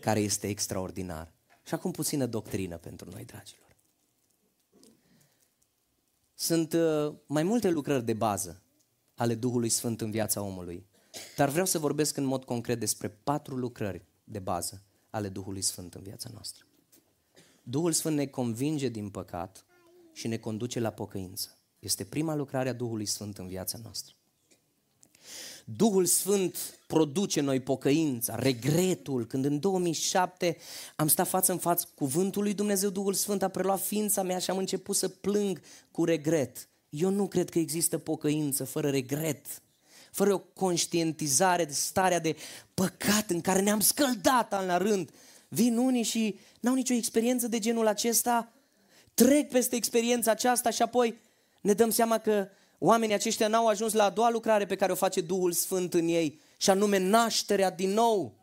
care 0.00 0.20
este 0.20 0.48
extraordinar. 0.48 1.32
Și 1.72 1.78
acum 1.78 1.90
puțină 1.90 2.26
doctrină 2.26 2.76
pentru 2.76 3.10
noi, 3.10 3.24
dragilor. 3.24 3.76
Sunt 6.34 6.72
uh, 6.72 7.14
mai 7.26 7.42
multe 7.42 7.70
lucrări 7.70 8.04
de 8.04 8.12
bază 8.12 8.62
ale 9.14 9.34
Duhului 9.34 9.68
Sfânt 9.68 10.00
în 10.00 10.10
viața 10.10 10.42
omului. 10.42 10.86
Dar 11.36 11.48
vreau 11.48 11.66
să 11.66 11.78
vorbesc 11.78 12.16
în 12.16 12.24
mod 12.24 12.44
concret 12.44 12.78
despre 12.78 13.08
patru 13.08 13.56
lucrări 13.56 14.04
de 14.24 14.38
bază 14.38 14.82
ale 15.10 15.28
Duhului 15.28 15.62
Sfânt 15.62 15.94
în 15.94 16.02
viața 16.02 16.30
noastră. 16.32 16.66
Duhul 17.62 17.92
Sfânt 17.92 18.16
ne 18.16 18.26
convinge 18.26 18.88
din 18.88 19.10
păcat 19.10 19.64
și 20.12 20.28
ne 20.28 20.36
conduce 20.36 20.80
la 20.80 20.90
pocăință. 20.90 21.58
Este 21.78 22.04
prima 22.04 22.34
lucrare 22.34 22.68
a 22.68 22.72
Duhului 22.72 23.06
Sfânt 23.06 23.38
în 23.38 23.46
viața 23.46 23.78
noastră. 23.82 24.14
Duhul 25.64 26.04
Sfânt 26.04 26.78
produce 26.86 27.40
noi 27.40 27.60
pocăința, 27.60 28.34
regretul. 28.34 29.26
Când 29.26 29.44
în 29.44 29.60
2007 29.60 30.56
am 30.96 31.08
stat 31.08 31.28
față 31.28 31.52
în 31.52 31.58
față 31.58 31.88
cuvântul 31.94 32.42
lui 32.42 32.54
Dumnezeu, 32.54 32.90
Duhul 32.90 33.14
Sfânt 33.14 33.42
a 33.42 33.48
preluat 33.48 33.80
ființa 33.80 34.22
mea 34.22 34.38
și 34.38 34.50
am 34.50 34.58
început 34.58 34.96
să 34.96 35.08
plâng 35.08 35.60
cu 35.90 36.04
regret. 36.04 36.68
Eu 36.88 37.10
nu 37.10 37.26
cred 37.26 37.50
că 37.50 37.58
există 37.58 37.98
pocăință 37.98 38.64
fără 38.64 38.90
regret, 38.90 39.46
fără 40.10 40.32
o 40.32 40.38
conștientizare 40.38 41.64
de 41.64 41.72
starea 41.72 42.20
de 42.20 42.36
păcat 42.74 43.30
în 43.30 43.40
care 43.40 43.60
ne-am 43.60 43.80
scăldat 43.80 44.52
an 44.52 44.66
la 44.66 44.76
rând. 44.76 45.10
Vin 45.48 45.76
unii 45.76 46.02
și 46.02 46.38
n-au 46.60 46.74
nicio 46.74 46.94
experiență 46.94 47.48
de 47.48 47.58
genul 47.58 47.86
acesta, 47.86 48.52
trec 49.14 49.48
peste 49.48 49.76
experiența 49.76 50.30
aceasta 50.30 50.70
și 50.70 50.82
apoi 50.82 51.18
ne 51.60 51.72
dăm 51.72 51.90
seama 51.90 52.18
că 52.18 52.48
oamenii 52.84 53.14
aceștia 53.14 53.48
n-au 53.48 53.66
ajuns 53.66 53.92
la 53.92 54.04
a 54.04 54.10
doua 54.10 54.30
lucrare 54.30 54.66
pe 54.66 54.74
care 54.74 54.92
o 54.92 54.94
face 54.94 55.20
Duhul 55.20 55.52
Sfânt 55.52 55.94
în 55.94 56.08
ei, 56.08 56.40
și 56.56 56.70
anume 56.70 56.98
nașterea 56.98 57.70
din 57.70 57.90
nou. 57.90 58.34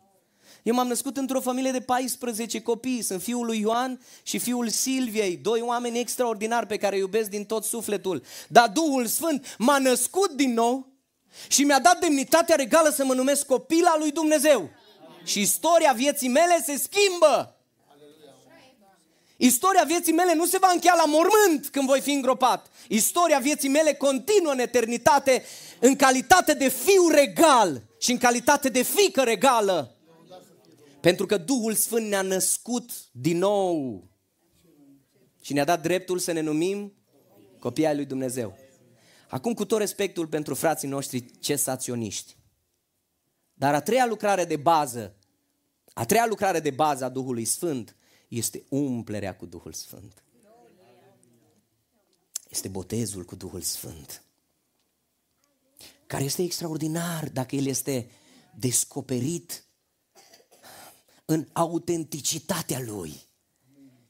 Eu 0.62 0.74
m-am 0.74 0.88
născut 0.88 1.16
într-o 1.16 1.40
familie 1.40 1.70
de 1.70 1.80
14 1.80 2.62
copii, 2.62 3.02
sunt 3.02 3.22
fiul 3.22 3.46
lui 3.46 3.60
Ioan 3.60 4.00
și 4.22 4.38
fiul 4.38 4.68
Silviei, 4.68 5.36
doi 5.36 5.60
oameni 5.60 5.98
extraordinari 5.98 6.66
pe 6.66 6.76
care 6.76 6.94
îi 6.94 7.00
iubesc 7.00 7.30
din 7.30 7.44
tot 7.44 7.64
sufletul. 7.64 8.22
Dar 8.48 8.68
Duhul 8.68 9.06
Sfânt 9.06 9.54
m-a 9.58 9.78
născut 9.78 10.30
din 10.30 10.52
nou 10.52 10.88
și 11.48 11.64
mi-a 11.64 11.80
dat 11.80 12.00
demnitatea 12.00 12.56
regală 12.56 12.88
să 12.88 13.04
mă 13.04 13.14
numesc 13.14 13.46
copila 13.46 13.94
lui 13.98 14.10
Dumnezeu. 14.10 14.70
Și 15.24 15.40
istoria 15.40 15.92
vieții 15.92 16.28
mele 16.28 16.62
se 16.64 16.76
schimbă. 16.76 17.59
Istoria 19.42 19.84
vieții 19.86 20.12
mele 20.12 20.34
nu 20.34 20.46
se 20.46 20.58
va 20.58 20.70
încheia 20.72 20.94
la 20.94 21.04
mormânt 21.04 21.68
când 21.68 21.86
voi 21.86 22.00
fi 22.00 22.12
îngropat. 22.12 22.70
Istoria 22.88 23.38
vieții 23.38 23.68
mele 23.68 23.94
continuă 23.94 24.52
în 24.52 24.58
eternitate 24.58 25.44
în 25.78 25.96
calitate 25.96 26.54
de 26.54 26.68
fiu 26.68 27.08
regal 27.08 27.82
și 27.98 28.10
în 28.10 28.18
calitate 28.18 28.68
de 28.68 28.82
fică 28.82 29.22
regală. 29.22 29.96
Pentru 31.00 31.26
că 31.26 31.36
Duhul 31.36 31.74
Sfânt 31.74 32.06
ne-a 32.08 32.22
născut 32.22 32.90
din 33.12 33.38
nou 33.38 34.04
și 35.40 35.52
ne-a 35.52 35.64
dat 35.64 35.82
dreptul 35.82 36.18
să 36.18 36.32
ne 36.32 36.40
numim 36.40 36.94
copii 37.58 37.86
ai 37.86 37.94
lui 37.94 38.04
Dumnezeu. 38.04 38.58
Acum 39.28 39.54
cu 39.54 39.64
tot 39.64 39.78
respectul 39.78 40.26
pentru 40.26 40.54
frații 40.54 40.88
noștri 40.88 41.24
cesaționiști. 41.38 42.36
Dar 43.54 43.74
a 43.74 43.80
treia 43.80 44.06
lucrare 44.06 44.44
de 44.44 44.56
bază, 44.56 45.16
a 45.92 46.04
treia 46.04 46.26
lucrare 46.26 46.60
de 46.60 46.70
bază 46.70 47.04
a 47.04 47.08
Duhului 47.08 47.44
Sfânt 47.44 47.94
este 48.38 48.64
umplerea 48.68 49.36
cu 49.36 49.46
Duhul 49.46 49.72
Sfânt. 49.72 50.22
Este 52.48 52.68
botezul 52.68 53.24
cu 53.24 53.34
Duhul 53.34 53.60
Sfânt. 53.60 54.24
Care 56.06 56.24
este 56.24 56.42
extraordinar 56.42 57.28
dacă 57.28 57.56
el 57.56 57.66
este 57.66 58.10
descoperit 58.58 59.64
în 61.24 61.48
autenticitatea 61.52 62.80
lui. 62.80 63.22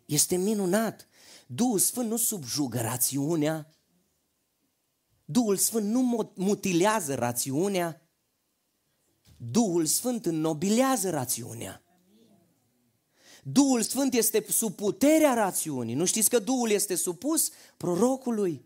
Este 0.04 0.36
minunat. 0.36 1.08
Duhul 1.46 1.78
Sfânt 1.78 2.08
nu 2.08 2.16
subjugă 2.16 2.80
rațiunea. 2.80 3.74
Duhul 5.24 5.56
Sfânt 5.56 5.86
nu 5.86 6.32
mutilează 6.34 7.14
rațiunea. 7.14 8.08
Duhul 9.36 9.86
Sfânt 9.86 10.26
înnobilează 10.26 11.10
rațiunea. 11.10 11.84
Duhul 13.42 13.82
Sfânt 13.82 14.14
este 14.14 14.44
sub 14.48 14.74
puterea 14.74 15.34
rațiunii. 15.34 15.94
Nu 15.94 16.04
știți 16.04 16.30
că 16.30 16.38
Duhul 16.38 16.70
este 16.70 16.94
supus 16.94 17.50
prorocului? 17.76 18.64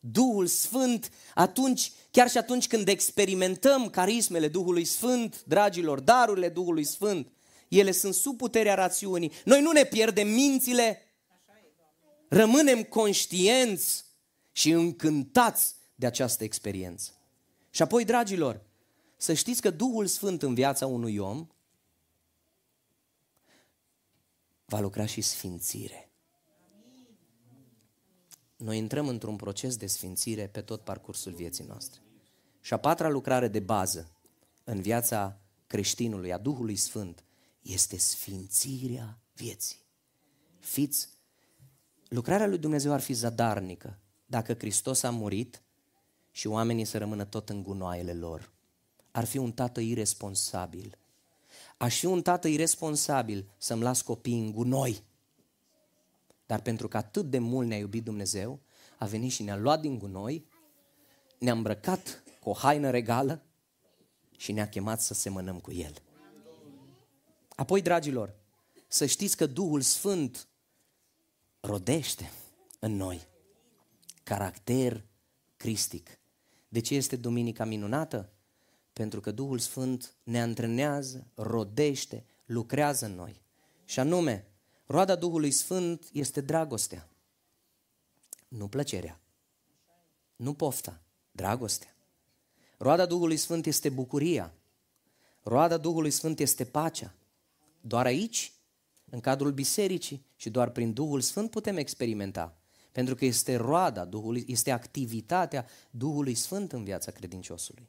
Duhul 0.00 0.46
Sfânt, 0.46 1.10
atunci, 1.34 1.92
chiar 2.10 2.30
și 2.30 2.38
atunci 2.38 2.66
când 2.66 2.88
experimentăm 2.88 3.90
carismele 3.90 4.48
Duhului 4.48 4.84
Sfânt, 4.84 5.42
dragilor, 5.44 6.00
darurile 6.00 6.48
Duhului 6.48 6.84
Sfânt, 6.84 7.32
ele 7.68 7.90
sunt 7.90 8.14
sub 8.14 8.36
puterea 8.36 8.74
rațiunii. 8.74 9.32
Noi 9.44 9.60
nu 9.60 9.70
ne 9.70 9.84
pierdem 9.84 10.28
mințile, 10.28 11.00
rămânem 12.28 12.82
conștienți 12.82 14.04
și 14.52 14.70
încântați 14.70 15.74
de 15.94 16.06
această 16.06 16.44
experiență. 16.44 17.10
Și 17.70 17.82
apoi, 17.82 18.04
dragilor, 18.04 18.60
să 19.16 19.32
știți 19.32 19.60
că 19.60 19.70
Duhul 19.70 20.06
Sfânt 20.06 20.42
în 20.42 20.54
viața 20.54 20.86
unui 20.86 21.16
om 21.16 21.46
va 24.66 24.80
lucra 24.80 25.06
și 25.06 25.20
sfințire. 25.20 26.10
Noi 28.56 28.78
intrăm 28.78 29.08
într-un 29.08 29.36
proces 29.36 29.76
de 29.76 29.86
sfințire 29.86 30.46
pe 30.46 30.60
tot 30.60 30.80
parcursul 30.80 31.32
vieții 31.32 31.64
noastre. 31.64 32.00
Și 32.60 32.72
a 32.72 32.76
patra 32.76 33.08
lucrare 33.08 33.48
de 33.48 33.60
bază 33.60 34.10
în 34.64 34.80
viața 34.80 35.40
creștinului, 35.66 36.32
a 36.32 36.38
Duhului 36.38 36.76
Sfânt, 36.76 37.24
este 37.60 37.96
sfințirea 37.96 39.18
vieții. 39.32 39.78
Fiți, 40.58 41.08
lucrarea 42.08 42.46
lui 42.46 42.58
Dumnezeu 42.58 42.92
ar 42.92 43.00
fi 43.00 43.12
zadarnică 43.12 43.98
dacă 44.26 44.54
Hristos 44.54 45.02
a 45.02 45.10
murit 45.10 45.62
și 46.30 46.46
oamenii 46.46 46.84
să 46.84 46.98
rămână 46.98 47.24
tot 47.24 47.48
în 47.48 47.62
gunoaiele 47.62 48.14
lor. 48.14 48.52
Ar 49.10 49.24
fi 49.24 49.38
un 49.38 49.52
tată 49.52 49.80
irresponsabil 49.80 50.98
Aș 51.76 51.98
fi 51.98 52.06
un 52.06 52.22
tată 52.22 52.48
irresponsabil 52.48 53.54
să-mi 53.58 53.82
las 53.82 54.02
copiii 54.02 54.38
în 54.38 54.52
gunoi. 54.52 55.02
Dar 56.46 56.60
pentru 56.60 56.88
că 56.88 56.96
atât 56.96 57.30
de 57.30 57.38
mult 57.38 57.68
ne-a 57.68 57.78
iubit 57.78 58.04
Dumnezeu, 58.04 58.60
a 58.98 59.06
venit 59.06 59.32
și 59.32 59.42
ne-a 59.42 59.56
luat 59.56 59.80
din 59.80 59.98
gunoi, 59.98 60.46
ne-a 61.38 61.52
îmbrăcat 61.52 62.22
cu 62.40 62.48
o 62.48 62.52
haină 62.52 62.90
regală 62.90 63.42
și 64.36 64.52
ne-a 64.52 64.68
chemat 64.68 65.00
să 65.00 65.14
semănăm 65.14 65.60
cu 65.60 65.72
El. 65.72 66.02
Apoi, 67.48 67.82
dragilor, 67.82 68.34
să 68.88 69.06
știți 69.06 69.36
că 69.36 69.46
Duhul 69.46 69.80
Sfânt 69.80 70.48
rodește 71.60 72.30
în 72.78 72.96
noi 72.96 73.26
caracter 74.22 75.04
cristic. 75.56 76.18
De 76.68 76.80
ce 76.80 76.94
este 76.94 77.16
Duminica 77.16 77.64
minunată? 77.64 78.32
Pentru 78.96 79.20
că 79.20 79.30
Duhul 79.30 79.58
Sfânt 79.58 80.14
ne 80.22 80.40
antrenează, 80.40 81.26
rodește, 81.34 82.24
lucrează 82.46 83.06
în 83.06 83.14
noi. 83.14 83.42
Și 83.84 84.00
anume, 84.00 84.46
roada 84.86 85.14
Duhului 85.14 85.50
Sfânt 85.50 86.08
este 86.12 86.40
dragostea, 86.40 87.08
nu 88.48 88.68
plăcerea, 88.68 89.20
nu 90.36 90.54
pofta, 90.54 91.00
dragostea. 91.30 91.96
Roada 92.78 93.06
Duhului 93.06 93.36
Sfânt 93.36 93.66
este 93.66 93.88
bucuria. 93.88 94.54
Roada 95.42 95.76
Duhului 95.76 96.10
Sfânt 96.10 96.40
este 96.40 96.64
pacea. 96.64 97.14
Doar 97.80 98.06
aici, 98.06 98.52
în 99.10 99.20
cadrul 99.20 99.52
bisericii 99.52 100.26
și 100.36 100.50
doar 100.50 100.70
prin 100.70 100.92
Duhul 100.92 101.20
Sfânt 101.20 101.50
putem 101.50 101.76
experimenta. 101.76 102.56
Pentru 102.92 103.14
că 103.14 103.24
este 103.24 103.56
roada 103.56 104.04
Duhului, 104.04 104.44
este 104.46 104.70
activitatea 104.70 105.66
Duhului 105.90 106.34
Sfânt 106.34 106.72
în 106.72 106.84
viața 106.84 107.10
credinciosului 107.10 107.88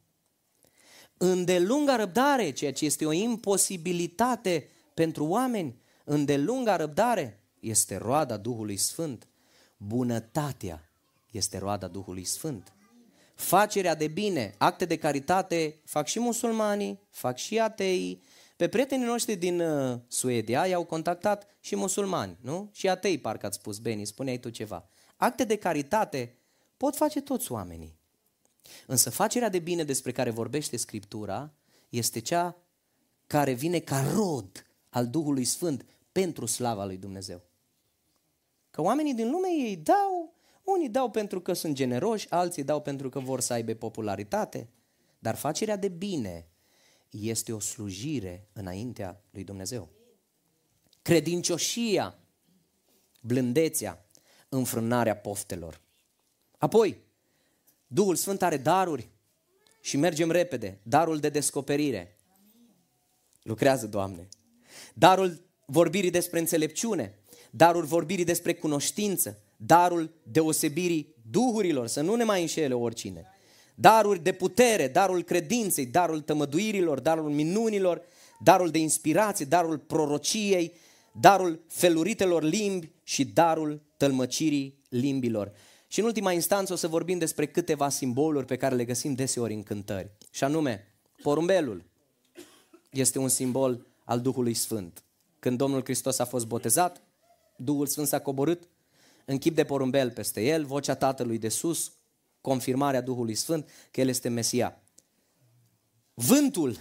îndelunga 1.18 1.96
răbdare, 1.96 2.52
ceea 2.52 2.74
ce 2.74 2.86
este 2.86 3.06
o 3.06 3.12
imposibilitate 3.12 4.70
pentru 4.94 5.26
oameni, 5.26 5.82
îndelunga 6.04 6.76
răbdare 6.76 7.44
este 7.60 7.98
roada 7.98 8.38
Duhului 8.38 8.78
Sfânt. 8.78 9.28
Bunătatea 9.78 10.90
este 11.32 11.58
roada 11.58 11.88
Duhului 11.88 12.24
Sfânt. 12.24 12.72
Facerea 13.36 13.96
de 13.96 14.08
bine, 14.08 14.54
acte 14.58 14.86
de 14.86 14.98
caritate 14.98 15.82
fac 15.86 16.08
și 16.08 16.20
musulmanii, 16.20 17.00
fac 17.10 17.38
și 17.38 17.60
atei. 17.60 18.22
Pe 18.56 18.68
prietenii 18.68 19.06
noștri 19.06 19.36
din 19.36 19.60
uh, 19.60 20.00
Suedia 20.08 20.66
i-au 20.66 20.86
contactat 20.86 21.48
și 21.60 21.76
musulmani, 21.76 22.38
nu? 22.42 22.70
Și 22.74 22.90
atei, 22.90 23.18
parcă 23.18 23.46
ați 23.46 23.58
spus, 23.58 23.78
Beni, 23.78 24.06
spuneai 24.06 24.38
tu 24.38 24.50
ceva. 24.50 24.90
Acte 25.16 25.44
de 25.44 25.56
caritate 25.56 26.38
pot 26.78 26.96
face 26.96 27.22
toți 27.22 27.52
oamenii. 27.52 27.97
Însă 28.86 29.10
facerea 29.10 29.50
de 29.50 29.60
bine 29.60 29.84
despre 29.84 30.12
care 30.12 30.30
vorbește 30.30 30.78
Scriptura 30.78 31.54
este 31.90 32.20
cea 32.20 32.58
care 33.28 33.52
vine 33.52 33.80
ca 33.80 34.12
rod 34.14 34.66
al 34.90 35.08
Duhului 35.08 35.46
Sfânt 35.46 35.86
pentru 36.12 36.46
slava 36.46 36.86
lui 36.86 36.98
Dumnezeu. 36.98 37.42
Că 38.70 38.82
oamenii 38.82 39.14
din 39.14 39.30
lume 39.30 39.48
ei 39.48 39.76
dau, 39.76 40.36
unii 40.64 40.90
dau 40.90 41.10
pentru 41.10 41.42
că 41.42 41.54
sunt 41.54 41.76
generoși, 41.76 42.30
alții 42.30 42.64
dau 42.64 42.82
pentru 42.82 43.10
că 43.10 43.20
vor 43.20 43.42
să 43.42 43.54
aibă 43.54 43.74
popularitate, 43.74 44.70
dar 45.20 45.36
facerea 45.36 45.76
de 45.76 45.88
bine 45.88 46.48
este 47.10 47.54
o 47.54 47.60
slujire 47.60 48.48
înaintea 48.54 49.22
lui 49.32 49.44
Dumnezeu. 49.44 49.90
Credincioșia, 51.02 52.20
blândețea, 53.22 54.06
înfrânarea 54.50 55.18
poftelor. 55.18 55.82
Apoi, 56.58 57.02
Duhul 57.88 58.16
Sfânt 58.16 58.42
are 58.42 58.58
daruri 58.58 59.10
și 59.82 59.98
mergem 59.98 60.32
repede. 60.32 60.80
Darul 60.84 61.18
de 61.18 61.30
descoperire. 61.30 62.18
Lucrează, 63.42 63.88
Doamne. 63.88 64.28
Darul 64.94 65.46
vorbirii 65.66 66.12
despre 66.12 66.40
înțelepciune, 66.40 67.20
darul 67.52 67.84
vorbirii 67.84 68.26
despre 68.26 68.54
cunoștință, 68.54 69.42
darul 69.58 70.14
deosebirii 70.24 71.16
duhurilor, 71.30 71.88
să 71.88 72.02
nu 72.02 72.16
ne 72.16 72.24
mai 72.24 72.42
înșele 72.42 72.74
oricine. 72.74 73.26
Daruri 73.76 74.24
de 74.24 74.32
putere, 74.32 74.88
darul 74.88 75.24
credinței, 75.24 75.86
darul 75.86 76.22
tămăduirilor, 76.22 77.00
darul 77.00 77.30
minunilor, 77.30 78.02
darul 78.44 78.70
de 78.70 78.78
inspirație, 78.78 79.46
darul 79.46 79.78
prorociei, 79.78 80.74
darul 81.12 81.64
feluritelor 81.68 82.44
limbi 82.44 82.92
și 83.04 83.26
darul 83.26 83.82
tălmăcirii 83.98 84.80
limbilor. 84.90 85.52
Și 85.88 86.00
în 86.00 86.06
ultima 86.06 86.32
instanță 86.32 86.74
o 86.74 86.76
să 86.76 86.88
vorbim 86.88 87.18
despre 87.18 87.48
câteva 87.48 87.90
simboluri 87.90 88.46
pe 88.46 88.56
care 88.56 88.76
le 88.76 88.86
găsim 88.86 89.14
deseori 89.14 89.54
în 89.54 89.64
cântări. 89.64 90.12
Și 90.32 90.44
anume, 90.44 90.94
porumbelul 91.22 91.84
este 92.92 93.20
un 93.20 93.28
simbol 93.28 93.86
al 94.04 94.22
Duhului 94.22 94.54
Sfânt. 94.54 95.04
Când 95.40 95.58
Domnul 95.58 95.84
Hristos 95.84 96.20
a 96.20 96.26
fost 96.26 96.48
botezat, 96.48 97.02
Duhul 97.58 97.88
Sfânt 97.88 98.08
s-a 98.08 98.20
coborât 98.20 98.68
în 99.26 99.38
chip 99.38 99.56
de 99.56 99.64
porumbel 99.64 100.12
peste 100.12 100.42
el, 100.42 100.66
vocea 100.66 100.96
Tatălui 100.96 101.38
de 101.38 101.50
sus, 101.50 101.92
confirmarea 102.42 103.02
Duhului 103.02 103.36
Sfânt 103.36 103.70
că 103.92 104.02
El 104.02 104.08
este 104.08 104.30
Mesia. 104.30 104.82
Vântul, 106.14 106.78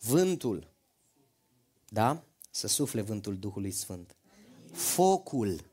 vântul, 0.00 0.70
da? 1.88 2.22
Să 2.50 2.66
sufle 2.66 3.00
vântul 3.00 3.38
Duhului 3.38 3.70
Sfânt. 3.70 4.16
Focul, 4.72 5.71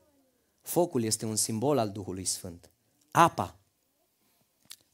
focul 0.70 1.02
este 1.02 1.26
un 1.26 1.36
simbol 1.36 1.78
al 1.78 1.90
Duhului 1.90 2.24
Sfânt. 2.24 2.70
Apa, 3.10 3.56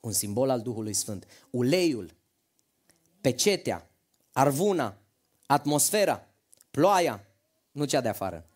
un 0.00 0.12
simbol 0.12 0.50
al 0.50 0.60
Duhului 0.60 0.92
Sfânt. 0.92 1.26
Uleiul, 1.50 2.14
pecetea, 3.20 3.90
arvuna, 4.32 4.98
atmosfera, 5.46 6.28
ploaia, 6.70 7.26
nu 7.70 7.84
cea 7.84 8.00
de 8.00 8.08
afară. 8.08 8.46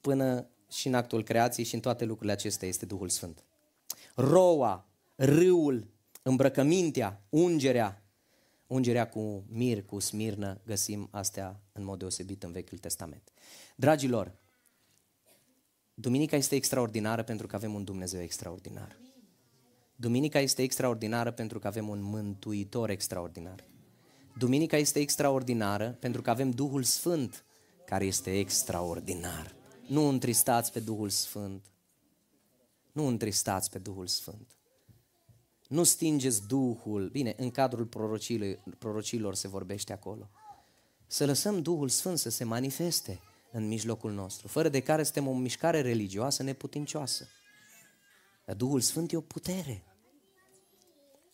Până 0.00 0.46
și 0.70 0.86
în 0.86 0.94
actul 0.94 1.22
creației 1.22 1.66
și 1.66 1.74
în 1.74 1.80
toate 1.80 2.04
lucrurile 2.04 2.32
acestea 2.32 2.68
este 2.68 2.86
Duhul 2.86 3.08
Sfânt. 3.08 3.44
Roa, 4.14 4.86
râul, 5.16 5.86
îmbrăcămintea, 6.22 7.20
ungerea, 7.28 8.02
ungerea 8.66 9.08
cu 9.08 9.44
mir, 9.48 9.84
cu 9.84 9.98
smirnă, 9.98 10.60
găsim 10.66 11.08
astea 11.10 11.60
în 11.72 11.84
mod 11.84 11.98
deosebit 11.98 12.42
în 12.42 12.52
Vechiul 12.52 12.78
Testament. 12.78 13.32
Dragilor, 13.76 14.32
Duminica 16.02 16.36
este 16.36 16.54
extraordinară 16.54 17.22
pentru 17.22 17.46
că 17.46 17.56
avem 17.56 17.74
un 17.74 17.84
Dumnezeu 17.84 18.20
extraordinar. 18.20 18.96
Duminica 19.96 20.38
este 20.38 20.62
extraordinară 20.62 21.30
pentru 21.30 21.58
că 21.58 21.66
avem 21.66 21.88
un 21.88 22.02
mântuitor 22.02 22.90
extraordinar. 22.90 23.64
Duminica 24.38 24.76
este 24.76 24.98
extraordinară 24.98 25.96
pentru 26.00 26.22
că 26.22 26.30
avem 26.30 26.50
Duhul 26.50 26.82
Sfânt 26.82 27.44
care 27.84 28.04
este 28.04 28.38
extraordinar. 28.38 29.54
Nu 29.86 30.08
întristați 30.08 30.72
pe 30.72 30.80
Duhul 30.80 31.08
Sfânt. 31.08 31.66
Nu 32.92 33.06
întristați 33.06 33.70
pe 33.70 33.78
Duhul 33.78 34.06
Sfânt. 34.06 34.56
Nu 35.68 35.82
stingeți 35.82 36.46
Duhul. 36.46 37.08
Bine, 37.08 37.34
în 37.36 37.50
cadrul 37.50 37.84
prorocilor, 37.84 38.58
prorocilor 38.78 39.34
se 39.34 39.48
vorbește 39.48 39.92
acolo. 39.92 40.30
Să 41.06 41.26
lăsăm 41.26 41.62
Duhul 41.62 41.88
Sfânt 41.88 42.18
să 42.18 42.30
se 42.30 42.44
manifeste 42.44 43.20
în 43.52 43.68
mijlocul 43.68 44.12
nostru, 44.12 44.48
fără 44.48 44.68
de 44.68 44.80
care 44.80 45.02
suntem 45.02 45.28
o 45.28 45.34
mișcare 45.34 45.80
religioasă 45.80 46.42
neputincioasă. 46.42 47.28
Dar 48.44 48.56
Duhul 48.56 48.80
Sfânt 48.80 49.12
e 49.12 49.16
o 49.16 49.20
putere. 49.20 49.84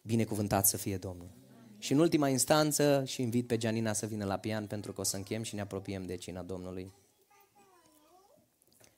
Binecuvântat 0.02 0.66
să 0.66 0.76
fie 0.76 0.96
Domnul. 0.96 1.30
Și 1.78 1.92
în 1.92 1.98
ultima 1.98 2.28
instanță 2.28 3.04
și 3.04 3.22
invit 3.22 3.46
pe 3.46 3.56
Gianina 3.56 3.92
să 3.92 4.06
vină 4.06 4.24
la 4.24 4.38
pian 4.38 4.66
pentru 4.66 4.92
că 4.92 5.00
o 5.00 5.04
să 5.04 5.16
închem 5.16 5.42
și 5.42 5.54
ne 5.54 5.60
apropiem 5.60 6.06
de 6.06 6.16
cina 6.16 6.42
Domnului. 6.42 6.92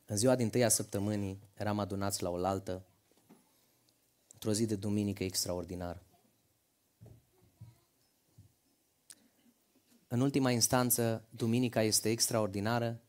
În 0.07 0.17
ziua 0.17 0.35
din 0.35 0.51
tâia 0.51 0.69
săptămânii 0.69 1.41
eram 1.55 1.79
adunați 1.79 2.23
la 2.23 2.31
oaltă 2.31 2.85
într-o 4.33 4.53
zi 4.53 4.67
de 4.67 4.75
duminică 4.75 5.25
extraordinar. 5.25 6.03
În 10.09 10.21
ultima 10.21 10.51
instanță, 10.51 11.25
duminica 11.31 11.83
este 11.83 12.11
extraordinară 12.11 13.01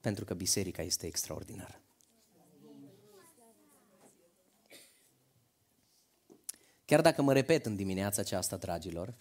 pentru 0.00 0.24
că 0.24 0.34
biserica 0.34 0.82
este 0.82 1.06
extraordinară. 1.06 1.80
Chiar 6.84 7.00
dacă 7.00 7.22
mă 7.22 7.32
repet 7.32 7.66
în 7.66 7.76
dimineața 7.76 8.20
aceasta, 8.20 8.56
dragilor, 8.56 9.14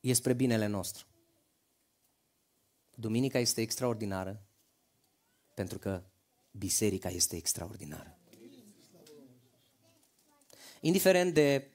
e 0.00 0.12
spre 0.12 0.32
binele 0.32 0.66
nostru. 0.66 1.06
Duminica 2.94 3.38
este 3.38 3.60
extraordinară 3.60 4.42
pentru 5.54 5.78
că 5.78 6.02
biserica 6.50 7.08
este 7.08 7.36
extraordinară. 7.36 8.18
Indiferent 10.80 11.34
de 11.34 11.68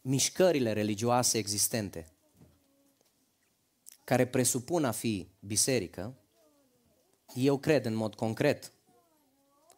mișcările 0.00 0.72
religioase 0.72 1.38
existente, 1.38 2.06
care 4.08 4.26
presupun 4.26 4.84
a 4.84 4.90
fi 4.90 5.28
biserică, 5.40 6.18
eu 7.34 7.58
cred 7.58 7.84
în 7.84 7.94
mod 7.94 8.14
concret 8.14 8.72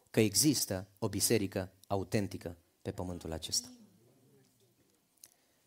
că 0.09 0.19
există 0.19 0.87
o 0.99 1.09
biserică 1.09 1.71
autentică 1.87 2.57
pe 2.81 2.91
pământul 2.91 3.31
acesta. 3.31 3.67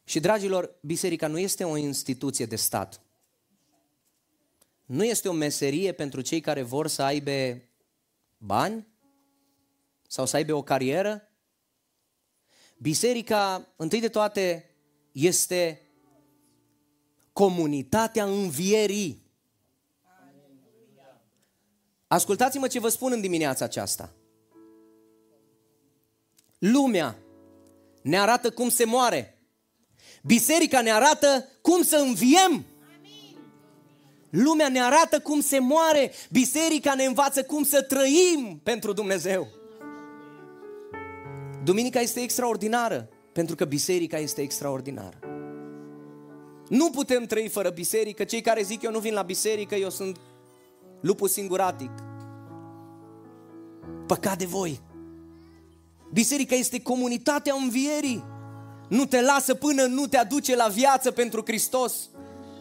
Și, 0.05 0.21
dragilor, 0.21 0.79
biserica 0.81 1.27
nu 1.27 1.39
este 1.39 1.65
o 1.65 1.77
instituție 1.77 2.47
de 2.47 2.57
stat. 2.57 3.01
Nu 4.85 5.05
este 5.05 5.29
o 5.29 5.33
meserie 5.33 5.93
pentru 5.93 6.21
cei 6.21 6.41
care 6.41 6.63
vor 6.63 6.87
să 6.87 7.03
aibă 7.03 7.63
bani 8.39 8.87
sau 10.09 10.27
să 10.27 10.37
aibă 10.37 10.55
o 10.55 10.63
carieră. 10.63 11.29
Biserica, 12.79 13.73
întâi 13.77 14.01
de 14.01 14.09
toate, 14.09 14.71
este 15.13 15.84
comunitatea 17.35 18.25
învierii. 18.25 19.23
Ascultați-mă 22.07 22.67
ce 22.67 22.79
vă 22.79 22.89
spun 22.89 23.13
în 23.13 23.21
dimineața 23.21 23.65
aceasta. 23.65 24.13
Lumea 26.59 27.17
ne 28.03 28.19
arată 28.19 28.51
cum 28.51 28.69
se 28.69 28.85
moare. 28.85 29.39
Biserica 30.23 30.81
ne 30.81 30.93
arată 30.93 31.49
cum 31.61 31.83
să 31.83 31.97
înviem. 31.97 32.65
Lumea 34.31 34.69
ne 34.69 34.83
arată 34.83 35.21
cum 35.21 35.41
se 35.41 35.59
moare. 35.59 36.13
Biserica 36.31 36.95
ne 36.95 37.05
învață 37.05 37.45
cum 37.45 37.65
să 37.65 37.83
trăim 37.83 38.61
pentru 38.63 38.93
Dumnezeu. 38.93 39.49
Duminica 41.65 42.01
este 42.01 42.21
extraordinară 42.21 43.09
pentru 43.33 43.55
că 43.55 43.65
biserica 43.65 44.19
este 44.19 44.41
extraordinară. 44.41 45.34
Nu 46.69 46.91
putem 46.91 47.25
trăi 47.25 47.49
fără 47.49 47.71
biserică. 47.71 48.25
Cei 48.25 48.41
care 48.41 48.63
zic 48.63 48.83
eu 48.83 48.91
nu 48.91 48.99
vin 48.99 49.15
la 49.15 49.23
biserică, 49.23 49.75
eu 49.75 49.91
sunt 49.91 50.19
lupul 51.01 51.29
singuratic. 51.29 51.91
Păcat 54.07 54.39
de 54.39 54.45
voi. 54.45 54.81
Biserica 56.13 56.55
este 56.55 56.83
comunitatea 56.83 57.55
învierii. 57.55 58.25
Nu 58.89 59.07
te 59.07 59.21
lasă 59.21 59.55
până 59.55 59.83
nu 59.83 60.07
te 60.07 60.17
aduce 60.17 60.57
la 60.57 60.67
viață 60.67 61.11
pentru 61.11 61.43
Hristos. 61.45 61.95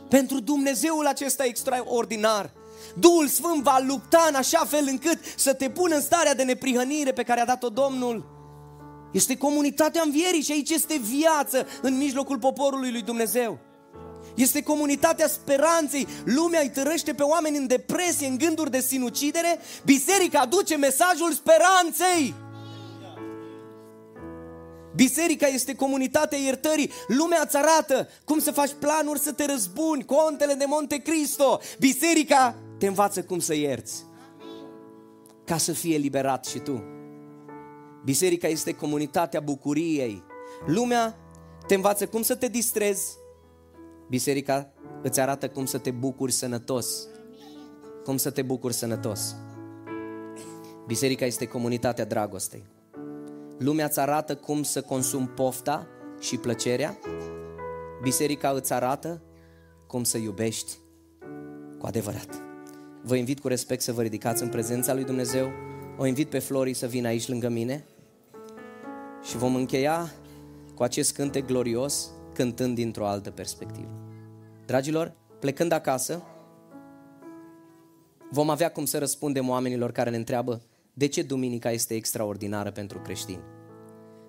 Pentru 0.09 0.39
Dumnezeul 0.39 1.05
acesta 1.07 1.45
extraordinar. 1.45 2.51
Duhul 2.95 3.27
Sfânt 3.27 3.63
va 3.63 3.79
lupta 3.87 4.25
în 4.29 4.35
așa 4.35 4.65
fel 4.65 4.85
încât 4.89 5.19
să 5.35 5.53
te 5.53 5.69
pună 5.69 5.95
în 5.95 6.01
starea 6.01 6.35
de 6.35 6.43
neprihănire 6.43 7.11
pe 7.11 7.23
care 7.23 7.39
a 7.39 7.45
dat-o 7.45 7.69
Domnul. 7.69 8.31
Este 9.11 9.37
comunitatea 9.37 10.01
învierii 10.05 10.41
și 10.41 10.51
aici 10.51 10.69
este 10.69 11.01
viață 11.01 11.67
în 11.81 11.97
mijlocul 11.97 12.39
poporului 12.39 12.91
lui 12.91 13.01
Dumnezeu. 13.01 13.59
Este 14.35 14.63
comunitatea 14.63 15.27
speranței. 15.27 16.07
Lumea 16.25 16.61
îi 16.61 16.69
tărăște 16.69 17.13
pe 17.13 17.23
oameni 17.23 17.57
în 17.57 17.67
depresie, 17.67 18.27
în 18.27 18.37
gânduri 18.37 18.71
de 18.71 18.79
sinucidere. 18.79 19.59
Biserica 19.85 20.39
aduce 20.39 20.77
mesajul 20.77 21.31
speranței. 21.31 22.33
Biserica 24.95 25.47
este 25.47 25.75
comunitatea 25.75 26.37
iertării. 26.37 26.91
Lumea 27.07 27.41
îți 27.43 27.57
arată 27.57 28.07
cum 28.25 28.39
să 28.39 28.51
faci 28.51 28.71
planuri 28.79 29.19
să 29.19 29.31
te 29.31 29.45
răzbuni, 29.45 30.05
contele 30.05 30.53
de 30.53 30.65
Monte 30.67 30.97
Cristo. 30.97 31.59
Biserica 31.79 32.55
te 32.77 32.87
învață 32.87 33.23
cum 33.23 33.39
să 33.39 33.55
ierți. 33.55 34.05
Ca 35.45 35.57
să 35.57 35.71
fie 35.71 35.97
liberat 35.97 36.45
și 36.45 36.59
tu. 36.59 36.83
Biserica 38.03 38.47
este 38.47 38.73
comunitatea 38.73 39.39
bucuriei. 39.39 40.23
Lumea 40.65 41.17
te 41.67 41.75
învață 41.75 42.07
cum 42.07 42.21
să 42.21 42.35
te 42.35 42.47
distrezi. 42.47 43.21
Biserica 44.09 44.73
îți 45.01 45.19
arată 45.19 45.49
cum 45.49 45.65
să 45.65 45.77
te 45.77 45.91
bucuri 45.91 46.31
sănătos. 46.31 47.07
Cum 48.03 48.17
să 48.17 48.29
te 48.29 48.41
bucuri 48.41 48.73
sănătos. 48.73 49.35
Biserica 50.87 51.25
este 51.25 51.45
comunitatea 51.45 52.05
dragostei. 52.05 52.63
Lumea 53.57 53.85
îți 53.85 53.99
arată 53.99 54.35
cum 54.35 54.63
să 54.63 54.81
consumi 54.81 55.27
pofta 55.27 55.87
și 56.19 56.37
plăcerea. 56.37 56.99
Biserica 58.01 58.49
îți 58.49 58.73
arată 58.73 59.21
cum 59.87 60.03
să 60.03 60.17
iubești 60.17 60.77
cu 61.77 61.85
adevărat. 61.85 62.41
Vă 63.03 63.15
invit 63.15 63.39
cu 63.39 63.47
respect 63.47 63.81
să 63.81 63.91
vă 63.91 64.01
ridicați 64.01 64.43
în 64.43 64.49
prezența 64.49 64.93
lui 64.93 65.03
Dumnezeu. 65.03 65.51
O 65.97 66.05
invit 66.05 66.29
pe 66.29 66.39
Flori 66.39 66.73
să 66.73 66.85
vină 66.85 67.07
aici 67.07 67.27
lângă 67.27 67.49
mine 67.49 67.85
și 69.23 69.37
vom 69.37 69.55
încheia 69.55 70.11
cu 70.75 70.83
acest 70.83 71.13
cântec 71.13 71.45
glorios, 71.45 72.09
cântând 72.33 72.75
dintr-o 72.75 73.07
altă 73.07 73.31
perspectivă. 73.31 74.01
Dragilor, 74.65 75.13
plecând 75.39 75.71
acasă, 75.71 76.23
vom 78.31 78.49
avea 78.49 78.71
cum 78.71 78.85
să 78.85 78.97
răspundem 78.97 79.49
oamenilor 79.49 79.91
care 79.91 80.09
ne 80.09 80.15
întreabă 80.15 80.61
de 80.93 81.07
ce 81.07 81.21
duminica 81.21 81.71
este 81.71 81.93
extraordinară 81.93 82.71
pentru 82.71 82.99
creștini? 82.99 83.43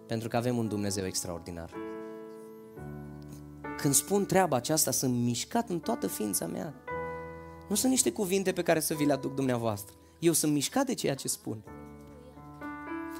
Pentru 0.06 0.28
că 0.28 0.36
avem 0.36 0.56
un 0.56 0.68
Dumnezeu 0.68 1.06
extraordinar. 1.06 1.70
Când 3.76 3.94
spun 3.94 4.26
treaba 4.26 4.56
aceasta, 4.56 4.90
sunt 4.90 5.14
mișcat 5.14 5.68
în 5.68 5.80
toată 5.80 6.06
ființa 6.06 6.46
mea. 6.46 6.74
Nu 7.68 7.74
sunt 7.74 7.90
niște 7.90 8.12
cuvinte 8.12 8.52
pe 8.52 8.62
care 8.62 8.80
să 8.80 8.94
vi 8.94 9.04
le 9.04 9.12
aduc 9.12 9.34
dumneavoastră. 9.34 9.94
Eu 10.18 10.32
sunt 10.32 10.52
mișcat 10.52 10.86
de 10.86 10.94
ceea 10.94 11.14
ce 11.14 11.28
spun. 11.28 11.64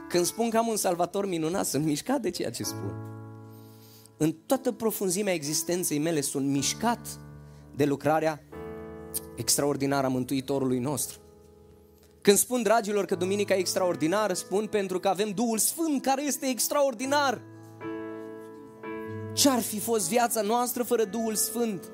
Când 0.08 0.24
spun 0.24 0.50
că 0.50 0.56
am 0.56 0.66
un 0.66 0.76
salvator 0.76 1.26
minunat, 1.26 1.66
sunt 1.66 1.84
mișcat 1.84 2.20
de 2.20 2.30
ceea 2.30 2.50
ce 2.50 2.62
spun. 2.62 3.13
În 4.16 4.32
toată 4.46 4.72
profunzimea 4.72 5.32
existenței 5.32 5.98
mele 5.98 6.20
sunt 6.20 6.46
mișcat 6.46 7.06
de 7.76 7.84
lucrarea 7.84 8.42
extraordinară 9.36 10.06
a 10.06 10.10
Mântuitorului 10.10 10.78
nostru. 10.78 11.18
Când 12.20 12.36
spun, 12.36 12.62
dragilor, 12.62 13.04
că 13.04 13.14
Duminica 13.14 13.54
e 13.54 13.58
extraordinară, 13.58 14.32
spun 14.32 14.66
pentru 14.66 15.00
că 15.00 15.08
avem 15.08 15.30
Duhul 15.30 15.58
Sfânt 15.58 16.02
care 16.02 16.22
este 16.22 16.46
extraordinar. 16.46 17.40
Ce-ar 19.32 19.60
fi 19.60 19.80
fost 19.80 20.08
viața 20.08 20.40
noastră 20.40 20.82
fără 20.82 21.04
Duhul 21.04 21.34
Sfânt? 21.34 21.92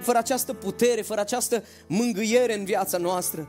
Fără 0.00 0.18
această 0.18 0.52
putere, 0.52 1.02
fără 1.02 1.20
această 1.20 1.62
mângâiere 1.86 2.58
în 2.58 2.64
viața 2.64 2.98
noastră. 2.98 3.48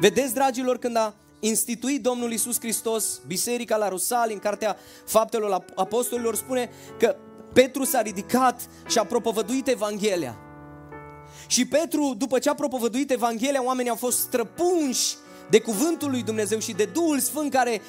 Vedeți, 0.00 0.34
dragilor, 0.34 0.78
când 0.78 0.96
a 0.96 1.14
instituit 1.40 2.02
Domnul 2.02 2.32
Isus 2.32 2.58
Hristos 2.58 3.20
biserica 3.26 3.76
la 3.76 3.88
Rusalii, 3.88 4.34
în 4.34 4.40
cartea 4.40 4.76
Faptelor 5.04 5.64
Apostolilor, 5.74 6.36
spune 6.36 6.70
că 6.98 7.16
Petru 7.52 7.84
s-a 7.84 8.00
ridicat 8.00 8.68
și 8.88 8.98
a 8.98 9.04
propovăduit 9.04 9.68
Evanghelia. 9.68 10.38
Și 11.46 11.66
Petru, 11.66 12.14
după 12.18 12.38
ce 12.38 12.50
a 12.50 12.54
propovăduit 12.54 13.10
Evanghelia, 13.10 13.64
oamenii 13.64 13.90
au 13.90 13.96
fost 13.96 14.18
străpunși 14.18 15.14
de 15.50 15.60
cuvântul 15.60 16.10
lui 16.10 16.22
Dumnezeu 16.22 16.58
și 16.58 16.72
de 16.72 16.84
Duhul 16.84 17.18
Sfânt 17.18 17.50
care 17.50 17.80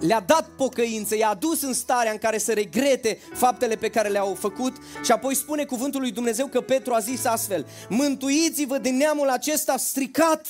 le-a 0.00 0.20
dat 0.20 0.48
pocăință, 0.56 1.16
i-a 1.16 1.28
adus 1.28 1.62
în 1.62 1.72
starea 1.72 2.12
în 2.12 2.18
care 2.18 2.38
să 2.38 2.52
regrete 2.52 3.18
faptele 3.32 3.76
pe 3.76 3.90
care 3.90 4.08
le-au 4.08 4.34
făcut 4.34 4.76
și 5.04 5.12
apoi 5.12 5.34
spune 5.34 5.64
cuvântul 5.64 6.00
lui 6.00 6.10
Dumnezeu 6.10 6.46
că 6.46 6.60
Petru 6.60 6.94
a 6.94 6.98
zis 6.98 7.24
astfel, 7.24 7.66
mântuiți-vă 7.88 8.78
din 8.78 8.96
neamul 8.96 9.28
acesta 9.28 9.76
stricat, 9.76 10.46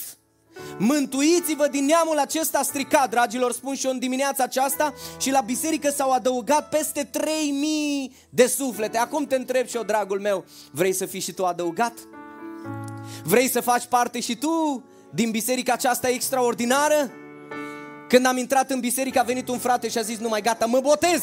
Mântuiți-vă 0.78 1.68
din 1.70 1.84
neamul 1.84 2.18
acesta 2.18 2.62
stricat, 2.62 3.10
dragilor, 3.10 3.52
spun 3.52 3.74
și 3.74 3.86
eu 3.86 3.92
în 3.92 3.98
dimineața 3.98 4.44
aceasta 4.44 4.94
și 5.20 5.30
la 5.30 5.40
biserică 5.40 5.90
s-au 5.90 6.10
adăugat 6.10 6.68
peste 6.68 7.04
3000 7.04 8.16
de 8.30 8.46
suflete. 8.46 8.98
Acum 8.98 9.26
te 9.26 9.36
întreb 9.36 9.66
și 9.66 9.76
eu, 9.76 9.82
dragul 9.82 10.20
meu, 10.20 10.44
vrei 10.70 10.92
să 10.92 11.06
fii 11.06 11.20
și 11.20 11.32
tu 11.32 11.44
adăugat? 11.44 11.92
Vrei 13.24 13.48
să 13.48 13.60
faci 13.60 13.84
parte 13.84 14.20
și 14.20 14.36
tu 14.36 14.84
din 15.14 15.30
biserica 15.30 15.72
aceasta 15.72 16.08
extraordinară? 16.08 17.10
Când 18.08 18.26
am 18.26 18.36
intrat 18.36 18.70
în 18.70 18.80
biserică 18.80 19.18
a 19.18 19.22
venit 19.22 19.48
un 19.48 19.58
frate 19.58 19.88
și 19.88 19.98
a 19.98 20.02
zis, 20.02 20.18
nu 20.18 20.28
mai 20.28 20.40
gata, 20.40 20.66
mă 20.66 20.80
botez! 20.80 21.22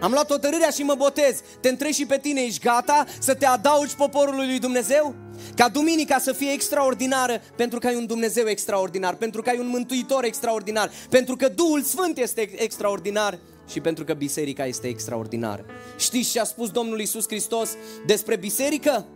Am 0.00 0.12
luat 0.12 0.30
hotărârea 0.30 0.70
și 0.70 0.82
mă 0.82 0.94
botez. 0.94 1.40
Te 1.60 1.68
întreb 1.68 1.92
și 1.92 2.06
pe 2.06 2.18
tine, 2.18 2.40
ești 2.40 2.64
gata 2.64 3.04
să 3.18 3.34
te 3.34 3.46
adaugi 3.46 3.94
poporului 3.94 4.46
lui 4.46 4.58
Dumnezeu? 4.58 5.14
Ca 5.56 5.68
duminica 5.68 6.18
să 6.18 6.32
fie 6.32 6.50
extraordinară 6.52 7.40
pentru 7.56 7.78
că 7.78 7.86
ai 7.86 7.96
un 7.96 8.06
Dumnezeu 8.06 8.46
extraordinar, 8.46 9.14
pentru 9.14 9.42
că 9.42 9.50
ai 9.50 9.58
un 9.58 9.68
Mântuitor 9.68 10.24
extraordinar, 10.24 10.90
pentru 11.10 11.36
că 11.36 11.48
Duhul 11.48 11.82
Sfânt 11.82 12.18
este 12.18 12.62
extraordinar 12.62 13.38
și 13.68 13.80
pentru 13.80 14.04
că 14.04 14.12
biserica 14.12 14.66
este 14.66 14.86
extraordinară. 14.86 15.64
Știți 15.98 16.30
ce 16.30 16.40
a 16.40 16.44
spus 16.44 16.70
Domnul 16.70 17.00
Isus 17.00 17.26
Hristos 17.26 17.70
despre 18.06 18.36
biserică? 18.36 19.06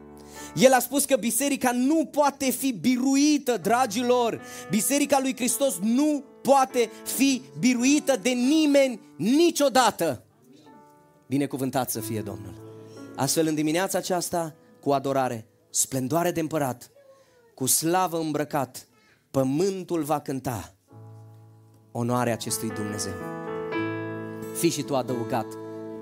El 0.55 0.73
a 0.73 0.79
spus 0.79 1.05
că 1.05 1.17
biserica 1.17 1.71
nu 1.73 2.05
poate 2.05 2.51
fi 2.51 2.73
biruită, 2.73 3.59
dragilor. 3.63 4.41
Biserica 4.71 5.19
lui 5.21 5.35
Hristos 5.37 5.75
nu 5.83 6.25
poate 6.43 6.91
fi 7.17 7.43
biruită 7.59 8.19
de 8.23 8.31
nimeni 8.31 9.01
niciodată. 9.17 10.23
Binecuvântat 11.35 11.91
să 11.91 12.01
fie 12.01 12.21
Domnul. 12.21 12.55
Astfel 13.17 13.47
în 13.47 13.55
dimineața 13.55 13.99
aceasta, 13.99 14.55
cu 14.81 14.91
adorare, 14.91 15.47
splendoare 15.71 16.31
de 16.31 16.41
împărat, 16.41 16.91
cu 17.55 17.67
slavă 17.67 18.19
îmbrăcat, 18.19 18.87
pământul 19.31 20.03
va 20.03 20.21
cânta 20.21 20.75
onoarea 21.93 22.33
acestui 22.33 22.71
Dumnezeu. 22.71 23.13
Fii 24.55 24.71
și 24.71 24.83
tu 24.83 24.97
adăugat 24.97 25.47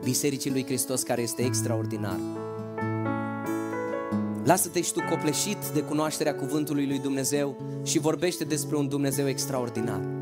Bisericii 0.05 0.51
lui 0.51 0.65
Hristos 0.65 1.03
care 1.03 1.23
este 1.23 1.43
extraordinar. 1.43 2.19
Lasă-te 4.45 4.81
și 4.81 4.93
tu 4.93 5.01
copleșit 5.11 5.69
de 5.75 5.81
cunoașterea 5.81 6.35
cuvântului 6.35 6.87
lui 6.87 6.99
Dumnezeu 6.99 7.57
și 7.83 7.99
vorbește 7.99 8.45
despre 8.45 8.77
un 8.77 8.89
Dumnezeu 8.89 9.29
extraordinar. 9.29 10.22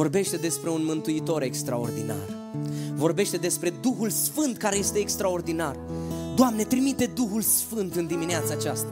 Vorbește 0.00 0.36
despre 0.36 0.70
un 0.70 0.84
mântuitor 0.84 1.42
extraordinar. 1.42 2.28
Vorbește 2.94 3.36
despre 3.36 3.70
Duhul 3.70 4.10
Sfânt 4.10 4.56
care 4.56 4.76
este 4.76 4.98
extraordinar. 4.98 5.76
Doamne, 6.36 6.62
trimite 6.62 7.06
Duhul 7.06 7.42
Sfânt 7.42 7.94
în 7.94 8.06
dimineața 8.06 8.54
aceasta. 8.54 8.88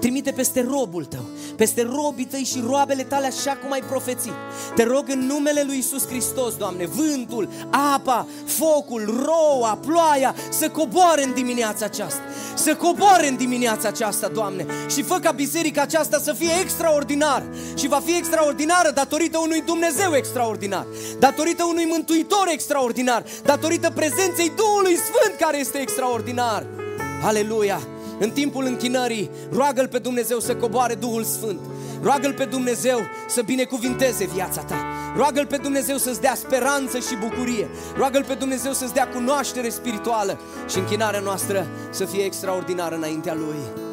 Trimite 0.00 0.30
peste 0.30 0.66
robul 0.70 1.04
tău, 1.04 1.24
peste 1.56 1.82
robii 1.82 2.24
tăi 2.24 2.44
și 2.44 2.62
roabele 2.66 3.02
tale 3.02 3.26
așa 3.26 3.58
cum 3.62 3.72
ai 3.72 3.82
profețit. 3.88 4.32
Te 4.74 4.82
rog 4.82 5.04
în 5.08 5.26
numele 5.26 5.62
lui 5.66 5.78
Isus 5.78 6.06
Hristos, 6.06 6.56
Doamne, 6.56 6.86
vântul, 6.86 7.48
apa, 7.94 8.26
focul, 8.46 9.24
roa, 9.24 9.78
ploaia 9.86 10.34
să 10.50 10.68
coboare 10.68 11.24
în 11.24 11.34
dimineața 11.34 11.84
aceasta. 11.84 12.20
Să 12.54 12.74
coboare 12.74 13.28
în 13.28 13.36
dimineața 13.36 13.88
aceasta, 13.88 14.28
Doamne, 14.28 14.66
și 14.88 15.02
fă 15.02 15.18
ca 15.22 15.30
biserica 15.30 15.82
aceasta 15.82 16.18
să 16.18 16.32
fie 16.32 16.52
extraordinar 16.60 17.42
și 17.74 17.88
va 17.88 18.02
fi 18.04 18.16
extraordinară 18.16 18.90
datorită 18.90 19.38
unui 19.38 19.62
Dumnezeu 19.66 20.14
extraordinar, 20.14 20.86
datorită 21.18 21.64
unui 21.64 21.84
Mântuitor 21.84 22.46
extraordinar, 22.52 23.24
datorită 23.44 23.90
prezenței 23.94 24.52
Duhului 24.56 24.96
Sfânt 24.96 25.38
care 25.38 25.58
este 25.58 25.78
extraordinar. 25.78 26.66
Aleluia! 27.22 27.97
În 28.20 28.30
timpul 28.30 28.64
închinării, 28.64 29.30
roagă-L 29.52 29.88
pe 29.88 29.98
Dumnezeu 29.98 30.38
să 30.38 30.56
coboare 30.56 30.94
Duhul 30.94 31.22
Sfânt. 31.22 31.60
Roagă-L 32.02 32.32
pe 32.32 32.44
Dumnezeu 32.44 32.98
să 33.28 33.42
binecuvinteze 33.42 34.26
viața 34.34 34.60
ta. 34.60 34.86
Roagă-L 35.16 35.46
pe 35.46 35.56
Dumnezeu 35.56 35.96
să-ți 35.96 36.20
dea 36.20 36.34
speranță 36.34 36.98
și 36.98 37.16
bucurie. 37.20 37.68
Roagă-L 37.96 38.24
pe 38.24 38.34
Dumnezeu 38.34 38.72
să-ți 38.72 38.94
dea 38.94 39.08
cunoaștere 39.08 39.68
spirituală 39.68 40.40
și 40.68 40.78
închinarea 40.78 41.20
noastră 41.20 41.66
să 41.90 42.04
fie 42.04 42.24
extraordinară 42.24 42.94
înaintea 42.94 43.34
Lui. 43.34 43.87